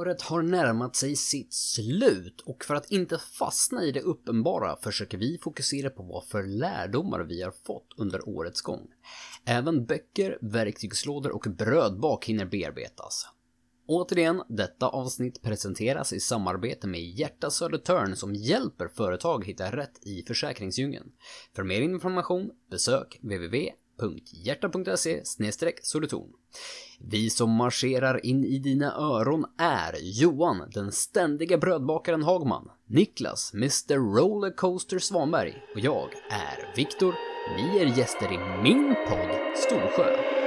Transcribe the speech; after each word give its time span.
Året 0.00 0.22
har 0.22 0.42
närmat 0.42 0.96
sig 0.96 1.16
sitt 1.16 1.52
slut 1.54 2.40
och 2.40 2.64
för 2.64 2.74
att 2.74 2.90
inte 2.90 3.18
fastna 3.18 3.84
i 3.84 3.92
det 3.92 4.00
uppenbara 4.00 4.76
försöker 4.76 5.18
vi 5.18 5.38
fokusera 5.38 5.90
på 5.90 6.02
vad 6.02 6.24
för 6.24 6.42
lärdomar 6.42 7.20
vi 7.20 7.42
har 7.42 7.50
fått 7.50 7.94
under 7.96 8.28
årets 8.28 8.60
gång. 8.60 8.88
Även 9.44 9.86
böcker, 9.86 10.38
verktygslådor 10.40 11.30
och 11.30 11.46
brödbak 11.58 12.24
hinner 12.24 12.44
bearbetas. 12.44 13.26
Återigen, 13.86 14.42
detta 14.48 14.88
avsnitt 14.88 15.42
presenteras 15.42 16.12
i 16.12 16.20
samarbete 16.20 16.86
med 16.86 17.00
Hjärta 17.00 17.50
Södertörn 17.50 18.16
som 18.16 18.34
hjälper 18.34 18.88
företag 18.88 19.44
hitta 19.44 19.76
rätt 19.76 20.06
i 20.06 20.22
försäkringsdjungeln. 20.26 21.12
För 21.56 21.62
mer 21.62 21.80
information 21.80 22.50
besök 22.70 23.18
www 23.22 23.70
www.hjärta.se 24.00 25.22
soliton. 25.82 26.28
Vi 26.98 27.30
som 27.30 27.50
marscherar 27.50 28.26
in 28.26 28.44
i 28.44 28.58
dina 28.58 28.94
öron 28.94 29.44
är 29.58 29.96
Johan, 30.00 30.70
den 30.74 30.92
ständiga 30.92 31.58
brödbakaren 31.58 32.22
Hagman, 32.22 32.70
Niklas, 32.86 33.54
Mr 33.54 33.96
Rollercoaster 33.96 34.98
Svanberg 34.98 35.62
och 35.74 35.80
jag 35.80 36.08
är 36.30 36.76
Viktor. 36.76 37.14
Ni 37.56 37.78
är 37.78 37.98
gäster 37.98 38.32
i 38.32 38.62
min 38.62 38.94
podd 39.08 39.56
Storsjö. 39.56 40.39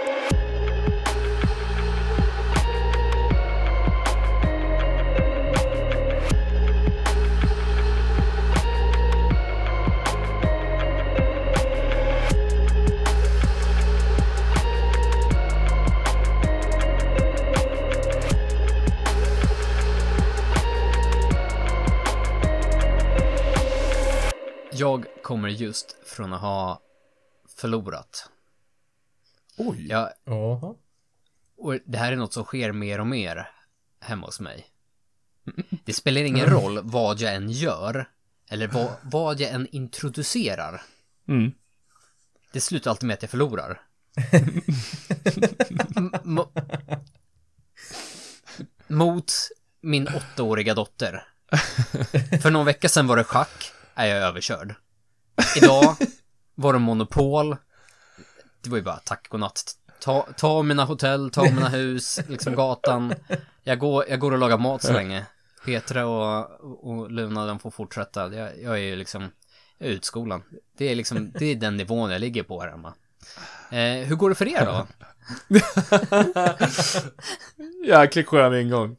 Kommer 25.23 25.49
just 25.49 25.95
från 26.05 26.33
att 26.33 26.41
ha 26.41 26.81
förlorat. 27.57 28.29
Oj. 29.57 29.87
Jaha. 29.87 30.75
och 31.57 31.79
det 31.85 31.97
här 31.97 32.11
är 32.11 32.15
något 32.15 32.33
som 32.33 32.43
sker 32.43 32.71
mer 32.71 32.99
och 32.99 33.07
mer 33.07 33.49
hemma 33.99 34.25
hos 34.25 34.39
mig. 34.39 34.67
Det 35.85 35.93
spelar 35.93 36.21
ingen 36.21 36.45
roll 36.45 36.79
vad 36.83 37.19
jag 37.19 37.35
än 37.35 37.49
gör, 37.49 38.09
eller 38.49 38.67
vad, 38.67 38.91
vad 39.03 39.39
jag 39.39 39.49
än 39.51 39.67
introducerar. 39.71 40.81
Mm. 41.27 41.51
Det 42.51 42.61
slutar 42.61 42.91
alltid 42.91 43.07
med 43.07 43.13
att 43.13 43.21
jag 43.21 43.31
förlorar. 43.31 43.81
M- 45.97 46.11
mo- 46.23 46.99
mot 48.87 49.33
min 49.81 50.07
åttaåriga 50.07 50.73
dotter. 50.73 51.23
För 52.41 52.51
någon 52.51 52.65
vecka 52.65 52.89
sedan 52.89 53.07
var 53.07 53.17
det 53.17 53.23
schack, 53.23 53.71
är 53.95 54.05
jag 54.05 54.17
överkörd. 54.17 54.75
Idag 55.55 55.95
var 56.55 56.73
det 56.73 56.79
monopol. 56.79 57.55
Det 58.61 58.69
var 58.69 58.77
ju 58.77 58.83
bara 58.83 58.97
tack 58.97 59.27
och 59.29 59.39
natt. 59.39 59.73
Ta, 59.99 60.27
ta 60.37 60.61
mina 60.61 60.85
hotell, 60.85 61.29
ta 61.29 61.43
mina 61.43 61.69
hus, 61.69 62.19
liksom 62.27 62.55
gatan. 62.55 63.13
Jag 63.63 63.79
går, 63.79 64.05
jag 64.09 64.19
går 64.19 64.31
och 64.31 64.37
lagar 64.37 64.57
mat 64.57 64.83
så 64.83 64.93
länge. 64.93 65.25
Petra 65.65 66.05
och, 66.05 66.49
och 66.89 67.11
Luna, 67.11 67.45
de 67.45 67.59
får 67.59 67.71
fortsätta. 67.71 68.33
Jag, 68.33 68.61
jag 68.61 68.73
är 68.73 68.83
ju 68.83 68.95
liksom, 68.95 69.31
jag 69.77 69.89
är 69.89 69.93
utskolan. 69.93 70.43
Det 70.77 70.85
är 70.85 70.95
liksom, 70.95 71.31
det 71.39 71.45
är 71.45 71.55
den 71.55 71.77
nivån 71.77 72.11
jag 72.11 72.21
ligger 72.21 72.43
på 72.43 72.61
här 72.61 72.69
hemma. 72.69 72.93
Eh, 73.71 74.07
hur 74.07 74.15
går 74.15 74.29
det 74.29 74.35
för 74.35 74.47
er 74.47 74.65
då? 74.65 74.87
Jäkligt 77.87 78.27
skön 78.27 78.59
ingång. 78.61 78.97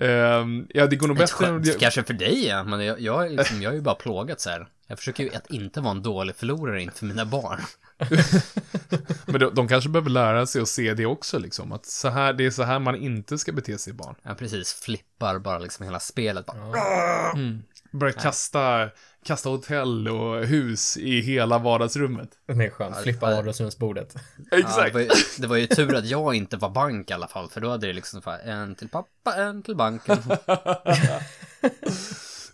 Um, 0.00 0.66
ja, 0.70 0.86
det 0.86 0.96
går 0.96 1.08
nog 1.08 1.16
bättre 1.16 1.46
än... 1.46 1.64
skämt, 1.64 1.78
kanske 1.80 2.02
för 2.02 2.14
dig 2.14 2.46
ja, 2.46 2.64
men 2.64 2.84
jag, 2.84 3.00
jag, 3.00 3.30
liksom, 3.30 3.62
jag 3.62 3.72
är 3.72 3.76
ju 3.76 3.82
bara 3.82 3.94
plågat 3.94 4.40
så 4.40 4.50
här. 4.50 4.68
Jag 4.90 4.98
försöker 4.98 5.24
ju 5.24 5.34
att 5.34 5.50
inte 5.50 5.80
vara 5.80 5.90
en 5.90 6.02
dålig 6.02 6.36
förlorare 6.36 6.82
inför 6.82 7.06
mina 7.06 7.24
barn. 7.24 7.60
Men 9.26 9.40
de, 9.40 9.54
de 9.54 9.68
kanske 9.68 9.90
behöver 9.90 10.10
lära 10.10 10.46
sig 10.46 10.62
att 10.62 10.68
se 10.68 10.94
det 10.94 11.06
också, 11.06 11.38
liksom. 11.38 11.72
Att 11.72 11.86
så 11.86 12.08
här, 12.08 12.32
det 12.32 12.46
är 12.46 12.50
så 12.50 12.62
här 12.62 12.78
man 12.78 12.96
inte 12.96 13.38
ska 13.38 13.52
bete 13.52 13.78
sig 13.78 13.92
barn. 13.92 14.14
Jag 14.22 14.38
precis 14.38 14.72
flippar 14.72 15.38
bara 15.38 15.58
liksom 15.58 15.84
hela 15.84 16.00
spelet. 16.00 16.46
Bara, 16.46 16.72
Börja 17.90 18.12
kasta, 18.12 18.90
kasta 19.24 19.48
hotell 19.48 20.08
och 20.08 20.44
hus 20.44 20.96
i 20.96 21.20
hela 21.20 21.58
vardagsrummet. 21.58 22.30
Det 22.46 22.52
är 22.52 22.70
skönt. 22.70 22.96
Flippa 22.96 23.30
vardagsrumsbordet. 23.36 24.14
Ja, 24.50 24.84
det, 24.84 24.90
var 24.92 25.00
ju, 25.00 25.08
det 25.38 25.46
var 25.46 25.56
ju 25.56 25.66
tur 25.66 25.94
att 25.94 26.06
jag 26.06 26.34
inte 26.34 26.56
var 26.56 26.70
bank 26.70 27.10
i 27.10 27.12
alla 27.12 27.28
fall, 27.28 27.48
för 27.50 27.60
då 27.60 27.70
hade 27.70 27.86
det 27.86 27.92
liksom 27.92 28.22
en 28.44 28.74
till 28.74 28.88
pappa, 28.88 29.34
en 29.34 29.62
till 29.62 29.76
banken. 29.76 30.18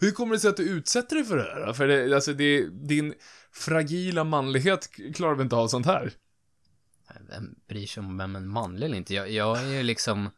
Hur 0.01 0.11
kommer 0.11 0.35
det 0.35 0.41
sig 0.41 0.51
att 0.51 0.57
du 0.57 0.63
utsätter 0.63 1.17
dig 1.17 1.25
för 1.25 1.37
det 1.37 1.43
här? 1.43 1.73
För 1.73 1.89
det, 1.89 2.15
alltså, 2.15 2.33
det, 2.33 2.67
din 2.89 3.15
fragila 3.53 4.25
manlighet 4.25 4.91
klarar 5.15 5.35
väl 5.35 5.43
inte 5.45 5.57
av 5.57 5.69
sånt 5.69 5.87
här? 5.87 6.13
Vem 7.29 7.55
bryr 7.69 7.87
sig 7.87 8.01
om 8.01 8.19
vem 8.19 8.37
en 8.37 8.49
manlig 8.49 8.87
eller 8.87 8.97
inte? 8.97 9.15
Jag, 9.15 9.31
jag 9.31 9.59
är 9.59 9.69
ju 9.69 9.83
liksom, 9.83 10.31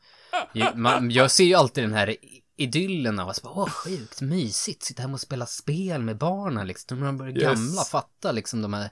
jag, 0.52 0.76
man, 0.76 1.10
jag 1.10 1.30
ser 1.30 1.44
ju 1.44 1.54
alltid 1.54 1.84
den 1.84 1.92
här 1.92 2.16
idyllen 2.56 3.18
av 3.18 3.28
att 3.28 3.42
bara, 3.42 3.52
åh 3.54 3.68
sjukt 3.68 4.20
mysigt, 4.20 4.82
sitta 4.82 5.02
hemma 5.02 5.14
och 5.14 5.20
spela 5.20 5.46
spel 5.46 6.02
med 6.02 6.18
barnen 6.18 6.66
liksom. 6.66 6.98
När 6.98 7.06
de 7.06 7.18
börjar 7.18 7.36
Yes. 7.36 7.44
gamla 7.44 7.82
fatta 7.82 8.32
liksom 8.32 8.62
de 8.62 8.74
här 8.74 8.90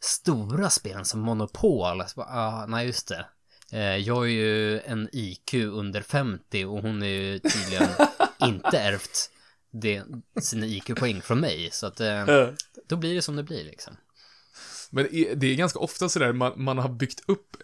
stora 0.00 0.70
spelen 0.70 1.04
som 1.04 1.20
Monopol. 1.20 2.00
Alltså, 2.00 2.16
bara, 2.16 2.28
ah, 2.28 2.66
nej 2.66 2.86
just 2.86 3.08
det. 3.08 3.26
Eh, 3.72 3.96
jag 3.96 4.24
är 4.24 4.30
ju 4.30 4.80
en 4.80 5.08
IQ 5.12 5.54
under 5.54 6.02
50 6.02 6.64
och 6.64 6.82
hon 6.82 7.02
är 7.02 7.06
ju 7.06 7.38
tydligen 7.38 7.88
inte 8.40 8.78
ärvt 8.78 9.30
det, 9.72 10.02
sina 10.40 10.66
IQ-poäng 10.66 11.20
från 11.20 11.40
mig. 11.40 11.68
Så 11.72 11.86
att 11.86 12.00
eh, 12.00 12.48
då 12.88 12.96
blir 12.96 13.14
det 13.14 13.22
som 13.22 13.36
det 13.36 13.42
blir 13.42 13.64
liksom. 13.64 13.96
Men 14.94 15.08
det 15.36 15.46
är 15.46 15.54
ganska 15.54 15.78
ofta 15.78 16.08
sådär, 16.08 16.32
man, 16.32 16.52
man 16.56 16.78
har 16.78 16.88
byggt 16.88 17.22
upp, 17.26 17.56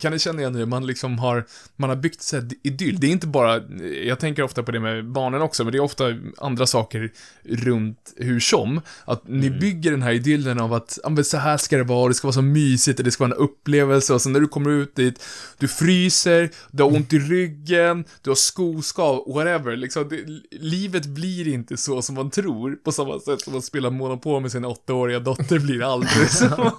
kan 0.00 0.12
ni 0.12 0.18
känna 0.18 0.40
igen 0.40 0.52
det? 0.52 0.66
Man 0.66 0.86
liksom 0.86 1.18
har, 1.18 1.46
man 1.76 1.90
har 1.90 1.96
byggt 1.96 2.22
så 2.22 2.36
här 2.36 2.48
idyll. 2.62 3.00
Det 3.00 3.06
är 3.06 3.10
inte 3.10 3.26
bara, 3.26 3.62
jag 4.04 4.20
tänker 4.20 4.42
ofta 4.42 4.62
på 4.62 4.72
det 4.72 4.80
med 4.80 5.10
barnen 5.10 5.42
också, 5.42 5.64
men 5.64 5.72
det 5.72 5.78
är 5.78 5.82
ofta 5.82 6.04
andra 6.38 6.66
saker 6.66 7.12
runt 7.44 8.14
hur 8.16 8.40
som. 8.40 8.80
Att 9.04 9.28
ni 9.28 9.50
bygger 9.50 9.90
den 9.90 10.02
här 10.02 10.12
idyllen 10.12 10.60
av 10.60 10.72
att, 10.72 10.98
ja 11.02 11.08
men 11.08 11.24
så 11.24 11.36
här 11.36 11.56
ska 11.56 11.76
det 11.76 11.84
vara, 11.84 12.08
det 12.08 12.14
ska 12.14 12.26
vara 12.26 12.32
så 12.32 12.42
mysigt, 12.42 12.98
och 12.98 13.04
det 13.04 13.10
ska 13.10 13.24
vara 13.24 13.34
en 13.34 13.42
upplevelse, 13.42 14.14
och 14.14 14.22
sen 14.22 14.32
när 14.32 14.40
du 14.40 14.48
kommer 14.48 14.70
ut 14.70 14.96
dit, 14.96 15.24
du 15.58 15.68
fryser, 15.68 16.50
du 16.70 16.82
har 16.82 16.90
ont 16.90 17.12
i 17.12 17.18
ryggen, 17.18 18.04
du 18.22 18.30
har 18.30 18.34
skoskav, 18.34 19.24
whatever. 19.34 19.76
Liksom, 19.76 20.08
det, 20.08 20.24
livet 20.50 21.06
blir 21.06 21.48
inte 21.48 21.76
så 21.76 22.02
som 22.02 22.14
man 22.14 22.30
tror, 22.30 22.76
på 22.76 22.92
samma 22.92 23.20
sätt 23.20 23.40
som 23.40 23.56
att 23.56 23.64
spela 23.64 23.90
Monopol 23.90 24.42
med 24.42 24.52
sin 24.52 24.64
åttaåriga 24.64 25.18
dotter 25.18 25.58
blir 25.58 25.92
aldrig 25.92 26.30
så. 26.30 26.46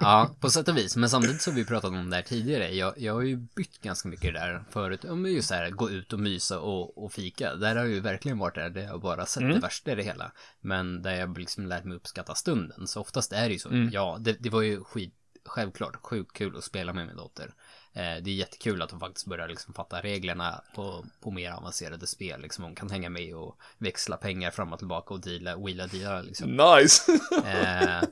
Ja, 0.00 0.34
på 0.40 0.50
sätt 0.50 0.68
och 0.68 0.76
vis. 0.76 0.96
Men 0.96 1.10
samtidigt 1.10 1.42
så 1.42 1.50
har 1.50 1.56
vi 1.56 1.64
pratat 1.64 1.90
om 1.90 2.10
det 2.10 2.16
här 2.16 2.22
tidigare. 2.22 2.74
Jag, 2.74 2.94
jag 2.98 3.14
har 3.14 3.22
ju 3.22 3.36
bytt 3.36 3.82
ganska 3.82 4.08
mycket 4.08 4.34
det 4.34 4.40
där 4.40 4.64
förut. 4.70 5.04
Om 5.04 5.26
just 5.26 5.48
så 5.48 5.54
här, 5.54 5.70
gå 5.70 5.90
ut 5.90 6.12
och 6.12 6.20
mysa 6.20 6.60
och, 6.60 7.04
och 7.04 7.12
fika. 7.12 7.54
Där 7.54 7.76
har 7.76 7.84
ju 7.84 8.00
verkligen 8.00 8.38
varit 8.38 8.54
där, 8.54 8.70
där 8.70 8.82
jag 8.82 9.00
bara 9.00 9.26
sett 9.26 9.42
det 9.42 9.60
värsta 9.60 9.92
i 9.92 9.94
det 9.94 10.02
hela. 10.02 10.32
Men 10.60 11.02
där 11.02 11.14
jag 11.14 11.38
liksom 11.38 11.66
lärt 11.66 11.84
mig 11.84 11.96
uppskatta 11.96 12.34
stunden. 12.34 12.86
Så 12.86 13.00
oftast 13.00 13.32
är 13.32 13.48
det 13.48 13.52
ju 13.52 13.58
så. 13.58 13.88
Ja, 13.92 14.16
det, 14.20 14.36
det 14.40 14.50
var 14.50 14.62
ju 14.62 14.84
skit, 14.84 15.14
självklart 15.44 15.96
sjukt 16.02 16.32
kul 16.32 16.56
att 16.56 16.64
spela 16.64 16.92
med 16.92 17.06
min 17.06 17.16
dotter. 17.16 17.50
Eh, 17.96 18.22
det 18.22 18.30
är 18.30 18.34
jättekul 18.34 18.82
att 18.82 18.90
hon 18.90 19.00
faktiskt 19.00 19.26
börjar 19.26 19.48
liksom 19.48 19.74
fatta 19.74 20.00
reglerna 20.00 20.62
på, 20.74 21.04
på 21.20 21.30
mer 21.30 21.50
avancerade 21.50 22.06
spel. 22.06 22.40
Liksom 22.40 22.64
hon 22.64 22.74
kan 22.74 22.90
hänga 22.90 23.10
med 23.10 23.34
och 23.36 23.58
växla 23.78 24.16
pengar 24.16 24.50
fram 24.50 24.72
och 24.72 24.78
tillbaka 24.78 25.14
och 25.14 25.20
deala, 25.20 25.56
wheela 25.56 25.86
deala 25.86 26.22
liksom. 26.22 26.56
Nice! 26.56 27.12
Eh, 27.44 28.02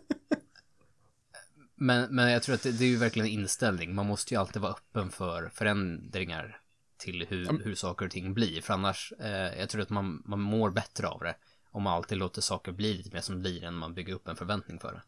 men, 1.74 2.14
men 2.14 2.30
jag 2.30 2.42
tror 2.42 2.54
att 2.54 2.62
det, 2.62 2.72
det 2.72 2.84
är 2.84 2.88
ju 2.88 2.96
verkligen 2.96 3.26
en 3.26 3.32
inställning. 3.32 3.94
Man 3.94 4.06
måste 4.06 4.34
ju 4.34 4.40
alltid 4.40 4.62
vara 4.62 4.72
öppen 4.72 5.10
för 5.10 5.48
förändringar 5.54 6.60
till 6.96 7.26
hur, 7.28 7.64
hur 7.64 7.74
saker 7.74 8.06
och 8.06 8.12
ting 8.12 8.34
blir. 8.34 8.60
För 8.60 8.74
annars, 8.74 9.12
eh, 9.20 9.58
jag 9.58 9.68
tror 9.68 9.82
att 9.82 9.90
man, 9.90 10.22
man 10.26 10.40
mår 10.40 10.70
bättre 10.70 11.08
av 11.08 11.20
det. 11.20 11.34
Om 11.70 11.82
man 11.82 11.92
alltid 11.92 12.18
låter 12.18 12.40
saker 12.40 12.72
bli 12.72 12.94
lite 12.94 13.10
mer 13.12 13.20
som 13.20 13.40
blir 13.40 13.64
än 13.64 13.74
man 13.74 13.94
bygger 13.94 14.14
upp 14.14 14.28
en 14.28 14.36
förväntning 14.36 14.78
för 14.78 14.92
det. 14.92 15.02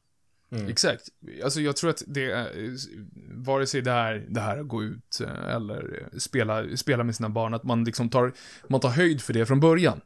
Exakt. 0.69 1.09
Alltså 1.45 1.61
jag 1.61 1.77
tror 1.77 1.91
att 1.91 2.03
det 2.06 2.49
vare 3.31 3.67
sig 3.67 3.83
det 3.83 3.91
är 3.91 4.27
det 4.29 4.41
här 4.41 4.59
att 4.59 4.69
gå 4.69 4.83
ut 4.83 5.21
eh, 5.21 5.55
eller 5.55 6.09
spela, 6.19 6.77
spela 6.77 7.05
med 7.05 7.17
sina 7.17 7.29
barn, 7.29 7.55
att 7.55 7.65
man 7.65 7.85
liksom 7.85 8.09
tar, 8.09 8.33
man 8.69 8.81
tar 8.81 8.89
höjd 8.89 9.21
för 9.21 9.33
det 9.33 9.47
från 9.47 9.61
början. 9.61 10.01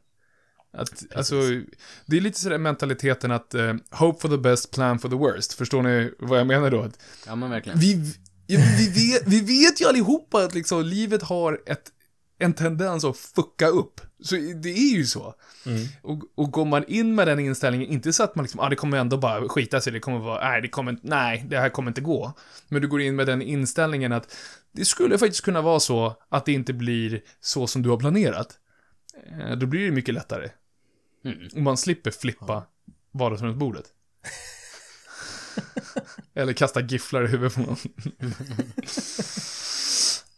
Att, 0.73 1.15
alltså, 1.15 1.35
det 2.05 2.17
är 2.17 2.21
lite 2.21 2.39
sådär 2.39 2.57
mentaliteten 2.57 3.31
att 3.31 3.53
eh, 3.53 3.73
hope 3.91 4.21
for 4.21 4.29
the 4.29 4.37
best, 4.37 4.71
plan 4.71 4.99
for 4.99 5.09
the 5.09 5.15
worst. 5.15 5.53
Förstår 5.53 5.81
ni 5.81 6.11
vad 6.19 6.39
jag 6.39 6.47
menar 6.47 6.71
då? 6.71 6.89
Ja 7.25 7.35
men 7.35 7.49
verkligen. 7.49 7.79
vi, 7.79 8.13
ja, 8.47 8.59
vi, 8.77 8.89
vet, 8.89 9.27
vi 9.27 9.41
vet 9.41 9.81
ju 9.81 9.85
allihopa 9.85 10.43
att 10.43 10.55
liksom 10.55 10.85
livet 10.85 11.23
har 11.23 11.61
ett 11.65 11.91
en 12.39 12.53
tendens 12.53 13.03
att 13.03 13.17
fucka 13.17 13.67
upp. 13.67 14.01
Så 14.21 14.35
det 14.35 14.69
är 14.69 14.95
ju 14.95 15.05
så. 15.05 15.35
Mm. 15.65 15.87
Och, 16.01 16.23
och 16.35 16.51
går 16.51 16.65
man 16.65 16.83
in 16.87 17.15
med 17.15 17.27
den 17.27 17.39
inställningen, 17.39 17.89
inte 17.89 18.13
så 18.13 18.23
att 18.23 18.35
man 18.35 18.43
liksom, 18.43 18.59
ah, 18.59 18.69
det 18.69 18.75
kommer 18.75 18.97
ändå 18.97 19.17
bara 19.17 19.49
skita 19.49 19.81
sig, 19.81 19.93
det 19.93 19.99
kommer 19.99 20.19
vara, 20.19 20.49
nej, 20.49 20.61
det 20.61 20.67
kommer 20.67 20.97
nej, 21.01 21.45
det 21.49 21.59
här 21.59 21.69
kommer 21.69 21.91
inte 21.91 22.01
gå. 22.01 22.33
Men 22.67 22.81
du 22.81 22.87
går 22.87 23.01
in 23.01 23.15
med 23.15 23.27
den 23.27 23.41
inställningen 23.41 24.11
att 24.11 24.35
det 24.71 24.85
skulle 24.85 25.17
faktiskt 25.17 25.43
kunna 25.45 25.61
vara 25.61 25.79
så 25.79 26.15
att 26.29 26.45
det 26.45 26.51
inte 26.51 26.73
blir 26.73 27.21
så 27.41 27.67
som 27.67 27.81
du 27.81 27.89
har 27.89 27.97
planerat. 27.97 28.59
Eh, 29.31 29.51
Då 29.57 29.65
blir 29.65 29.85
det 29.85 29.91
mycket 29.91 30.13
lättare. 30.13 30.49
Mm. 31.25 31.47
Och 31.55 31.61
man 31.61 31.77
slipper 31.77 32.11
flippa 32.11 32.63
vardagsrumsbordet. 33.11 33.85
Eller 36.33 36.53
kasta 36.53 36.81
gifflar 36.81 37.23
i 37.23 37.27
huvudet 37.27 37.55
på 37.55 37.61
någon. 37.61 37.77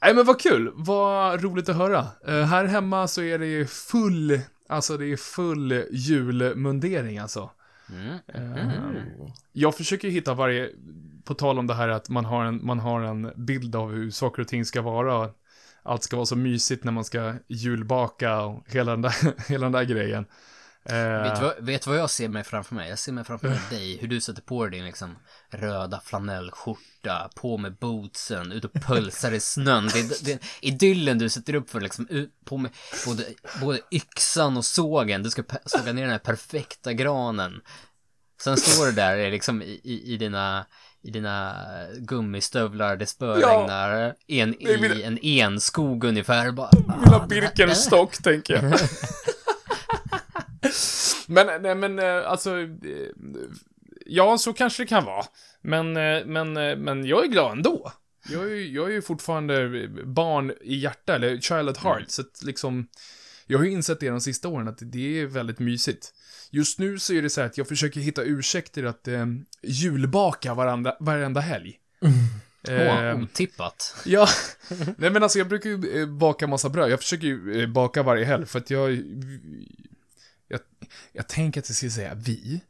Nej 0.01 0.15
men 0.15 0.25
vad 0.25 0.39
kul, 0.41 0.71
vad 0.75 1.43
roligt 1.43 1.69
att 1.69 1.75
höra. 1.75 2.07
Eh, 2.27 2.43
här 2.43 2.65
hemma 2.65 3.07
så 3.07 3.21
är 3.21 3.39
det 3.39 3.45
ju 3.45 3.65
full, 3.65 4.39
alltså 4.69 4.97
det 4.97 5.05
är 5.05 5.17
full 5.17 5.83
julmundering 5.91 7.17
alltså. 7.17 7.49
Mm. 7.89 8.17
Eh, 8.27 9.03
Jag 9.51 9.75
försöker 9.75 10.09
hitta 10.09 10.33
varje, 10.33 10.69
på 11.23 11.33
tal 11.33 11.59
om 11.59 11.67
det 11.67 11.73
här 11.73 11.89
att 11.89 12.09
man 12.09 12.25
har, 12.25 12.45
en, 12.45 12.65
man 12.65 12.79
har 12.79 13.01
en 13.01 13.31
bild 13.35 13.75
av 13.75 13.91
hur 13.91 14.11
saker 14.11 14.41
och 14.41 14.47
ting 14.47 14.65
ska 14.65 14.81
vara. 14.81 15.29
Allt 15.83 16.03
ska 16.03 16.15
vara 16.15 16.25
så 16.25 16.35
mysigt 16.35 16.83
när 16.83 16.91
man 16.91 17.03
ska 17.03 17.33
julbaka 17.47 18.41
och 18.41 18.63
hela 18.67 18.91
den 18.91 19.01
där, 19.01 19.47
hela 19.49 19.65
den 19.65 19.71
där 19.71 19.83
grejen. 19.83 20.25
Eh, 20.85 21.23
Vet 21.23 21.35
du 21.35 21.41
vad, 21.41 21.55
vet 21.65 21.87
vad 21.87 21.97
jag 21.97 22.09
ser 22.09 22.29
mig 22.29 22.43
framför 22.43 22.75
mig? 22.75 22.89
Jag 22.89 22.99
ser 22.99 23.11
mig 23.11 23.23
framför 23.23 23.47
mig 23.49 23.59
dig, 23.69 23.97
hur 23.97 24.07
du 24.07 24.21
sätter 24.21 24.41
på 24.41 24.65
dig 24.65 24.79
din 24.79 24.85
liksom 24.85 25.17
röda 25.49 26.01
flanellskjorta, 26.05 27.29
på 27.35 27.57
med 27.57 27.75
bootsen, 27.75 28.51
ut 28.51 28.65
och 28.65 28.73
pulsar 28.73 29.31
i 29.31 29.39
snön. 29.39 29.89
Det 29.93 30.31
är, 30.31 30.39
idyllen 30.61 31.17
du 31.17 31.29
sätter 31.29 31.55
upp 31.55 31.69
för 31.69 31.81
liksom, 31.81 32.07
ut, 32.09 32.31
på 32.45 32.57
med 32.57 32.71
både, 33.05 33.25
både 33.61 33.79
yxan 33.91 34.57
och 34.57 34.65
sågen. 34.65 35.23
Du 35.23 35.29
ska 35.29 35.43
såga 35.65 35.93
ner 35.93 36.01
den 36.01 36.11
här 36.11 36.17
perfekta 36.19 36.93
granen. 36.93 37.61
Sen 38.43 38.57
står 38.57 38.85
du 38.85 38.91
där 38.91 39.31
liksom 39.31 39.61
i, 39.61 39.81
i, 39.83 40.13
i 40.13 40.17
dina 40.17 40.65
i 41.03 41.11
dina 41.11 41.55
gummistövlar, 41.97 42.95
det 42.97 43.05
spöregnar, 43.05 44.15
en, 44.27 44.55
mina- 44.59 44.95
i 44.95 45.03
en 45.03 45.19
enskog 45.21 46.03
ungefär. 46.03 46.51
Bara, 46.51 46.69
Lilla 46.71 47.15
ah, 47.17 47.27
Birkenstock, 47.27 48.17
tänker 48.17 48.53
jag. 48.53 48.79
men, 51.27 51.61
nej 51.61 51.75
men, 51.75 51.99
eh, 51.99 52.27
alltså, 52.31 52.57
eh, 52.59 52.67
ja, 54.05 54.37
så 54.37 54.53
kanske 54.53 54.83
det 54.83 54.87
kan 54.87 55.05
vara. 55.05 55.25
Men, 55.61 55.97
eh, 55.97 56.25
men, 56.25 56.53
men 56.83 57.05
jag 57.05 57.23
är 57.25 57.27
glad 57.27 57.51
ändå. 57.51 57.91
Jag 58.29 58.43
är, 58.43 58.49
ju- 58.55 58.71
jag 58.73 58.87
är 58.89 58.91
ju 58.93 59.01
fortfarande 59.01 59.87
barn 60.05 60.53
i 60.61 60.75
hjärta, 60.75 61.15
eller 61.15 61.37
child 61.41 61.69
at 61.69 61.77
heart, 61.77 62.03
så 62.07 62.21
att 62.21 62.43
liksom, 62.43 62.87
jag 63.47 63.57
har 63.57 63.65
ju 63.65 63.71
insett 63.71 63.99
det 63.99 64.09
de 64.09 64.21
sista 64.21 64.47
åren, 64.47 64.67
att 64.67 64.77
det 64.81 65.21
är 65.21 65.25
väldigt 65.25 65.59
mysigt. 65.59 66.13
Just 66.49 66.79
nu 66.79 66.99
så 66.99 67.13
är 67.13 67.21
det 67.21 67.29
så 67.29 67.41
här 67.41 67.47
att 67.47 67.57
jag 67.57 67.67
försöker 67.67 67.99
hitta 67.99 68.23
ursäkter 68.23 68.83
att 68.83 69.07
eh, 69.07 69.25
julbaka 69.63 70.53
varandra, 70.53 70.95
varenda 70.99 71.41
helg. 71.41 71.77
Åh, 72.01 72.11
Eh, 72.69 73.19
otippat. 73.23 73.95
Ja, 74.05 74.27
nej 74.97 75.09
men 75.09 75.23
alltså 75.23 75.37
jag 75.39 75.47
brukar 75.47 75.69
ju 75.69 76.05
baka 76.07 76.47
massa 76.47 76.69
bröd. 76.69 76.91
Jag 76.91 76.99
försöker 76.99 77.27
ju 77.27 77.67
baka 77.67 78.03
varje 78.03 78.25
helg 78.25 78.45
för 78.45 78.59
att 78.59 78.69
jag... 78.69 79.03
Jag, 80.51 80.59
jag 81.13 81.27
tänker 81.27 81.61
att 81.61 81.69
jag 81.69 81.75
ska 81.75 81.89
säga 81.89 82.13
vi. 82.15 82.61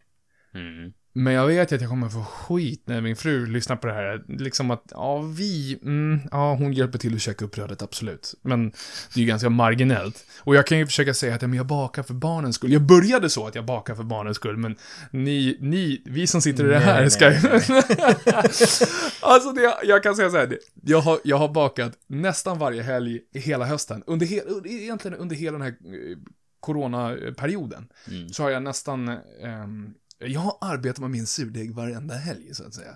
Mm. 0.54 0.94
Men 1.13 1.33
jag 1.33 1.48
vet 1.48 1.72
att 1.72 1.81
jag 1.81 1.89
kommer 1.89 2.10
få 2.10 2.24
skit 2.24 2.83
när 2.86 3.01
min 3.01 3.16
fru 3.16 3.45
lyssnar 3.45 3.75
på 3.75 3.88
det 3.88 3.94
här. 3.94 4.24
Liksom 4.28 4.72
att, 4.72 4.83
ja, 4.92 5.18
vi, 5.22 5.80
mm, 5.83 6.19
ja, 6.31 6.56
hon 6.56 6.74
hjälper 6.74 7.00
till 7.00 7.16
att 7.16 7.22
käka 7.22 7.45
upp 7.45 7.51
brödet, 7.51 7.81
absolut. 7.81 8.33
Men 8.42 8.69
det 8.69 9.16
är 9.16 9.19
ju 9.19 9.25
ganska 9.25 9.50
marginellt. 9.50 10.25
Och 10.39 10.56
jag 10.56 10.68
kan 10.68 10.78
ju 10.78 10.86
försöka 10.86 11.13
säga 11.13 11.36
att 11.36 11.42
ja, 11.42 11.48
men 11.48 11.57
jag 11.57 11.66
bakar 11.66 12.04
för 12.04 12.13
barnens 12.13 12.56
skull. 12.56 12.72
Jag 12.72 12.81
började 12.81 13.30
så 13.30 13.48
att 13.48 13.56
jag 13.56 13.66
bakar 13.66 13.95
för 13.95 14.04
barnens 14.04 14.38
skull, 14.38 14.57
men 14.57 14.75
ni, 15.12 15.57
ni, 15.60 16.01
vi 16.06 16.27
som 16.27 16.42
sitter 16.42 16.63
i 16.63 16.68
det 16.68 16.74
Nej, 16.74 16.84
här 16.86 17.01
nej, 17.01 17.12
ska 17.12 17.31
ju... 17.31 17.38
alltså, 19.22 19.51
det, 19.51 19.77
jag 19.84 20.04
kan 20.04 20.16
säga 20.16 20.30
så 20.30 20.38
här, 20.38 20.48
det- 20.48 20.60
jag 20.84 21.01
har, 21.01 21.19
jag 21.24 21.38
har 21.38 21.50
bakat 21.50 21.94
nästan 22.07 22.60
varje 22.60 22.81
helg 22.81 23.19
i 23.34 23.39
hela 23.39 23.66
hösten. 23.66 24.04
Under, 24.07 24.25
he, 24.25 24.42
egentligen 24.66 25.18
under 25.18 25.36
hela 25.36 25.57
den 25.57 25.62
här 25.62 25.69
eh, 25.72 26.18
coronaperioden 26.62 27.88
Mm. 28.08 28.30
så 28.30 28.44
har 28.44 28.50
jag 28.50 28.63
nästan, 28.63 29.08
ehm, 29.44 29.94
jag 30.19 30.40
har 30.40 30.58
arbetat 30.62 31.00
med 31.00 31.10
min 31.10 31.25
surdeg 31.28 31.75
varenda 31.75 32.16
helg, 32.16 32.54
så 32.56 32.63
att 32.63 32.74
säga. 32.74 32.96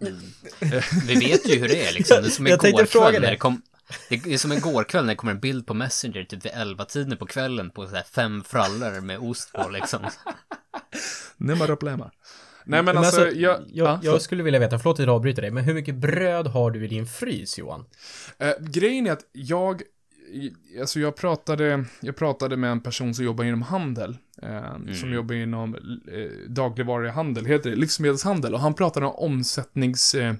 Vi 1.07 1.15
vet 1.15 1.50
ju 1.50 1.59
hur 1.59 1.67
det 1.67 1.88
är 1.88 1.94
liksom. 1.94 2.17
Det 2.21 2.27
är 2.27 2.31
som 2.31 2.47
igår 2.47 2.85
kväll 2.85 3.21
när 3.21 3.31
det. 3.31 3.38
kom... 3.38 3.62
Det 4.09 4.25
är 4.25 4.38
som 4.38 4.51
igår 4.51 4.83
kväll 4.83 5.06
när 5.06 5.13
det 5.13 5.17
kommer 5.17 5.33
en 5.33 5.39
bild 5.39 5.67
på 5.67 5.73
Messenger 5.73 6.23
typ 6.23 6.45
vid 6.45 6.51
11 6.56 6.85
tiden 6.85 7.17
på 7.17 7.25
kvällen 7.25 7.69
på 7.69 7.88
så 7.88 7.95
här 7.95 8.03
fem 8.03 8.44
frallor 8.44 9.01
med 9.01 9.19
ost 9.19 9.53
på 9.53 9.69
liksom. 9.69 10.00
Problema. 11.65 12.12
Nej 12.67 12.83
men, 12.83 12.85
Men 12.85 12.97
alltså, 12.97 13.21
alltså, 13.21 13.38
jag, 13.39 13.62
jag, 13.67 13.88
ja, 13.88 14.00
jag 14.03 14.21
skulle 14.21 14.44
vilja 14.44 14.59
veta, 14.59 14.79
förlåt 14.79 15.00
att 15.00 15.06
jag 15.06 15.15
avbryter 15.15 15.41
dig, 15.41 15.51
men 15.51 15.63
hur 15.63 15.73
mycket 15.73 15.95
bröd 15.95 16.47
har 16.47 16.71
du 16.71 16.85
i 16.85 16.88
din 16.88 17.07
frys, 17.07 17.57
Johan? 17.57 17.85
Eh, 18.38 18.53
grejen 18.59 19.07
är 19.07 19.12
att 19.12 19.25
jag, 19.31 19.81
alltså 20.79 20.99
jag 20.99 21.15
pratade, 21.15 21.85
jag 21.99 22.15
pratade 22.15 22.57
med 22.57 22.71
en 22.71 22.81
person 22.81 23.13
som 23.13 23.25
jobbar 23.25 23.43
inom 23.43 23.61
handel, 23.61 24.17
eh, 24.41 24.93
som 24.93 25.13
jobbar 25.13 25.35
inom 25.35 25.75
eh, 25.75 26.49
dagligvaruhandel, 26.49 27.45
heter 27.45 27.69
det, 27.69 27.75
livsmedelshandel, 27.75 28.53
och 28.53 28.59
han 28.59 28.73
pratade 28.73 29.05
om 29.05 29.15
omsättnings... 29.15 30.15
Eh, 30.15 30.35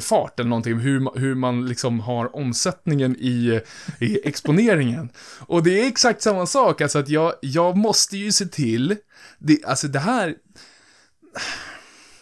fart 0.00 0.40
eller 0.40 0.50
någonting, 0.50 0.78
hur, 0.78 1.18
hur 1.18 1.34
man 1.34 1.66
liksom 1.66 2.00
har 2.00 2.36
omsättningen 2.36 3.16
i, 3.16 3.60
i 4.00 4.28
exponeringen. 4.28 5.08
Och 5.40 5.62
det 5.62 5.80
är 5.80 5.86
exakt 5.86 6.22
samma 6.22 6.46
sak, 6.46 6.80
alltså 6.80 6.98
att 6.98 7.08
jag, 7.08 7.32
jag 7.40 7.76
måste 7.76 8.16
ju 8.16 8.32
se 8.32 8.46
till, 8.46 8.96
det, 9.38 9.64
alltså 9.64 9.88
det 9.88 9.98
här, 9.98 10.34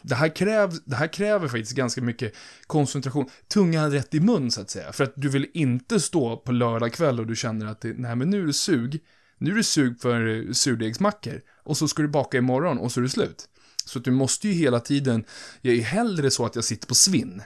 det 0.02 0.14
här, 0.14 0.36
kräv, 0.36 0.72
det 0.84 0.96
här 0.96 1.06
kräver 1.12 1.48
faktiskt 1.48 1.72
ganska 1.72 2.02
mycket 2.02 2.34
koncentration. 2.66 3.30
Tungan 3.48 3.90
rätt 3.90 4.14
i 4.14 4.20
mun, 4.20 4.50
så 4.50 4.60
att 4.60 4.70
säga. 4.70 4.92
För 4.92 5.04
att 5.04 5.12
du 5.16 5.28
vill 5.28 5.46
inte 5.54 6.00
stå 6.00 6.36
på 6.36 6.52
lördag 6.52 6.92
kväll 6.92 7.20
och 7.20 7.26
du 7.26 7.36
känner 7.36 7.66
att 7.66 7.80
det, 7.80 7.94
nej 7.98 8.16
men 8.16 8.30
nu 8.30 8.42
är 8.42 8.46
det 8.46 8.52
sug. 8.52 9.00
Nu 9.38 9.50
är 9.52 9.56
det 9.56 9.64
sug 9.64 10.00
för 10.00 10.46
eh, 10.46 10.52
surdegsmackor. 10.52 11.40
Och 11.64 11.76
så 11.76 11.88
ska 11.88 12.02
du 12.02 12.08
baka 12.08 12.38
imorgon 12.38 12.78
och 12.78 12.92
så 12.92 13.00
är 13.00 13.02
det 13.02 13.08
slut. 13.08 13.48
Så 13.84 13.98
att 13.98 14.04
du 14.04 14.10
måste 14.10 14.48
ju 14.48 14.54
hela 14.54 14.80
tiden, 14.80 15.24
jag 15.60 15.74
är 15.74 15.82
hellre 15.82 16.30
så 16.30 16.46
att 16.46 16.54
jag 16.54 16.64
sitter 16.64 16.86
på 16.86 16.94
svinn. 16.94 17.42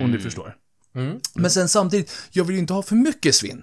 Om 0.00 0.12
du 0.12 0.20
förstår. 0.20 0.56
Mm. 0.94 1.20
Men 1.34 1.50
sen 1.50 1.68
samtidigt, 1.68 2.12
jag 2.30 2.44
vill 2.44 2.54
ju 2.56 2.60
inte 2.60 2.72
ha 2.72 2.82
för 2.82 2.94
mycket 2.96 3.34
svinn. 3.34 3.62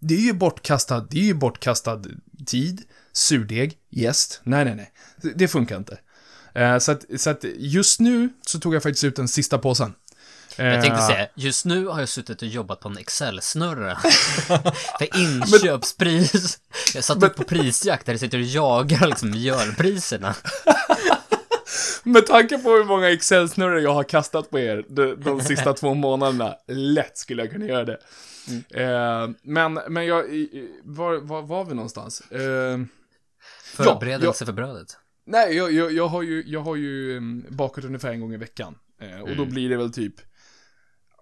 Det 0.00 0.14
är 0.14 0.20
ju 0.20 0.32
bortkastad, 0.32 1.00
det 1.10 1.18
är 1.18 1.24
ju 1.24 1.34
bortkastad 1.34 2.02
tid, 2.46 2.82
surdeg, 3.12 3.78
jäst. 3.90 4.40
Nej, 4.44 4.64
nej, 4.64 4.74
nej. 4.74 4.92
Det- 5.22 5.32
Det 5.38 5.48
funkar 5.48 5.76
inte. 5.76 5.98
Eh, 6.54 6.78
så, 6.78 6.92
att, 6.92 7.04
så 7.16 7.30
att 7.30 7.44
just 7.56 8.00
nu 8.00 8.28
så 8.46 8.60
tog 8.60 8.74
jag 8.74 8.82
faktiskt 8.82 9.04
ut 9.04 9.16
den 9.16 9.28
sista 9.28 9.58
påsen. 9.58 9.94
Jag 10.56 10.82
tänkte 10.82 11.00
Eh, 11.00 11.06
säga, 11.06 11.28
just 11.34 11.64
nu 11.64 11.86
har 11.86 12.00
jag 12.00 12.08
suttit 12.08 12.42
och 12.42 12.48
jobbat 12.48 12.80
på 12.80 12.88
en 12.88 12.98
Excel-snurra. 12.98 13.96
För 14.98 15.18
inköpspris. 15.18 16.58
Jag 16.94 17.04
satt 17.04 17.22
upp 17.22 17.36
på 17.36 17.44
prisjakt 17.44 18.06
där 18.06 18.12
jag 18.12 18.20
sitter 18.20 18.38
och 18.38 18.44
jagar 18.44 19.06
liksom 19.06 19.30
mjölpriserna. 19.30 20.34
Med 22.02 22.26
tanke 22.26 22.58
på 22.58 22.70
hur 22.70 22.84
många 22.84 23.10
Excel-snurror 23.10 23.80
jag 23.80 23.94
har 23.94 24.04
kastat 24.04 24.50
på 24.50 24.58
er 24.58 24.84
de, 24.88 25.14
de 25.14 25.40
sista 25.40 25.72
två 25.72 25.94
månaderna, 25.94 26.54
lätt 26.68 27.18
skulle 27.18 27.42
jag 27.42 27.52
kunna 27.52 27.66
göra 27.66 27.84
det. 27.84 27.98
Eh, 28.70 29.28
men, 29.42 29.74
men 29.88 30.06
jag, 30.06 30.24
var, 30.84 31.16
var 31.16 31.42
var 31.42 31.64
vi 31.64 31.74
någonstans? 31.74 32.20
Eh, 32.20 32.78
Förberedelse 33.64 34.46
för 34.46 34.52
brödet. 34.52 34.96
Nej, 35.26 35.56
jag, 35.56 35.72
jag, 35.72 35.92
jag 35.92 36.08
har 36.08 36.22
ju, 36.22 36.42
jag 36.46 36.60
har 36.60 36.76
ju 36.76 37.16
um, 37.16 37.44
bakat 37.48 37.84
ungefär 37.84 38.12
en 38.12 38.20
gång 38.20 38.34
i 38.34 38.36
veckan. 38.36 38.74
Eh, 39.00 39.20
och 39.20 39.36
då 39.36 39.44
blir 39.44 39.68
det 39.70 39.76
väl 39.76 39.92
typ, 39.92 40.14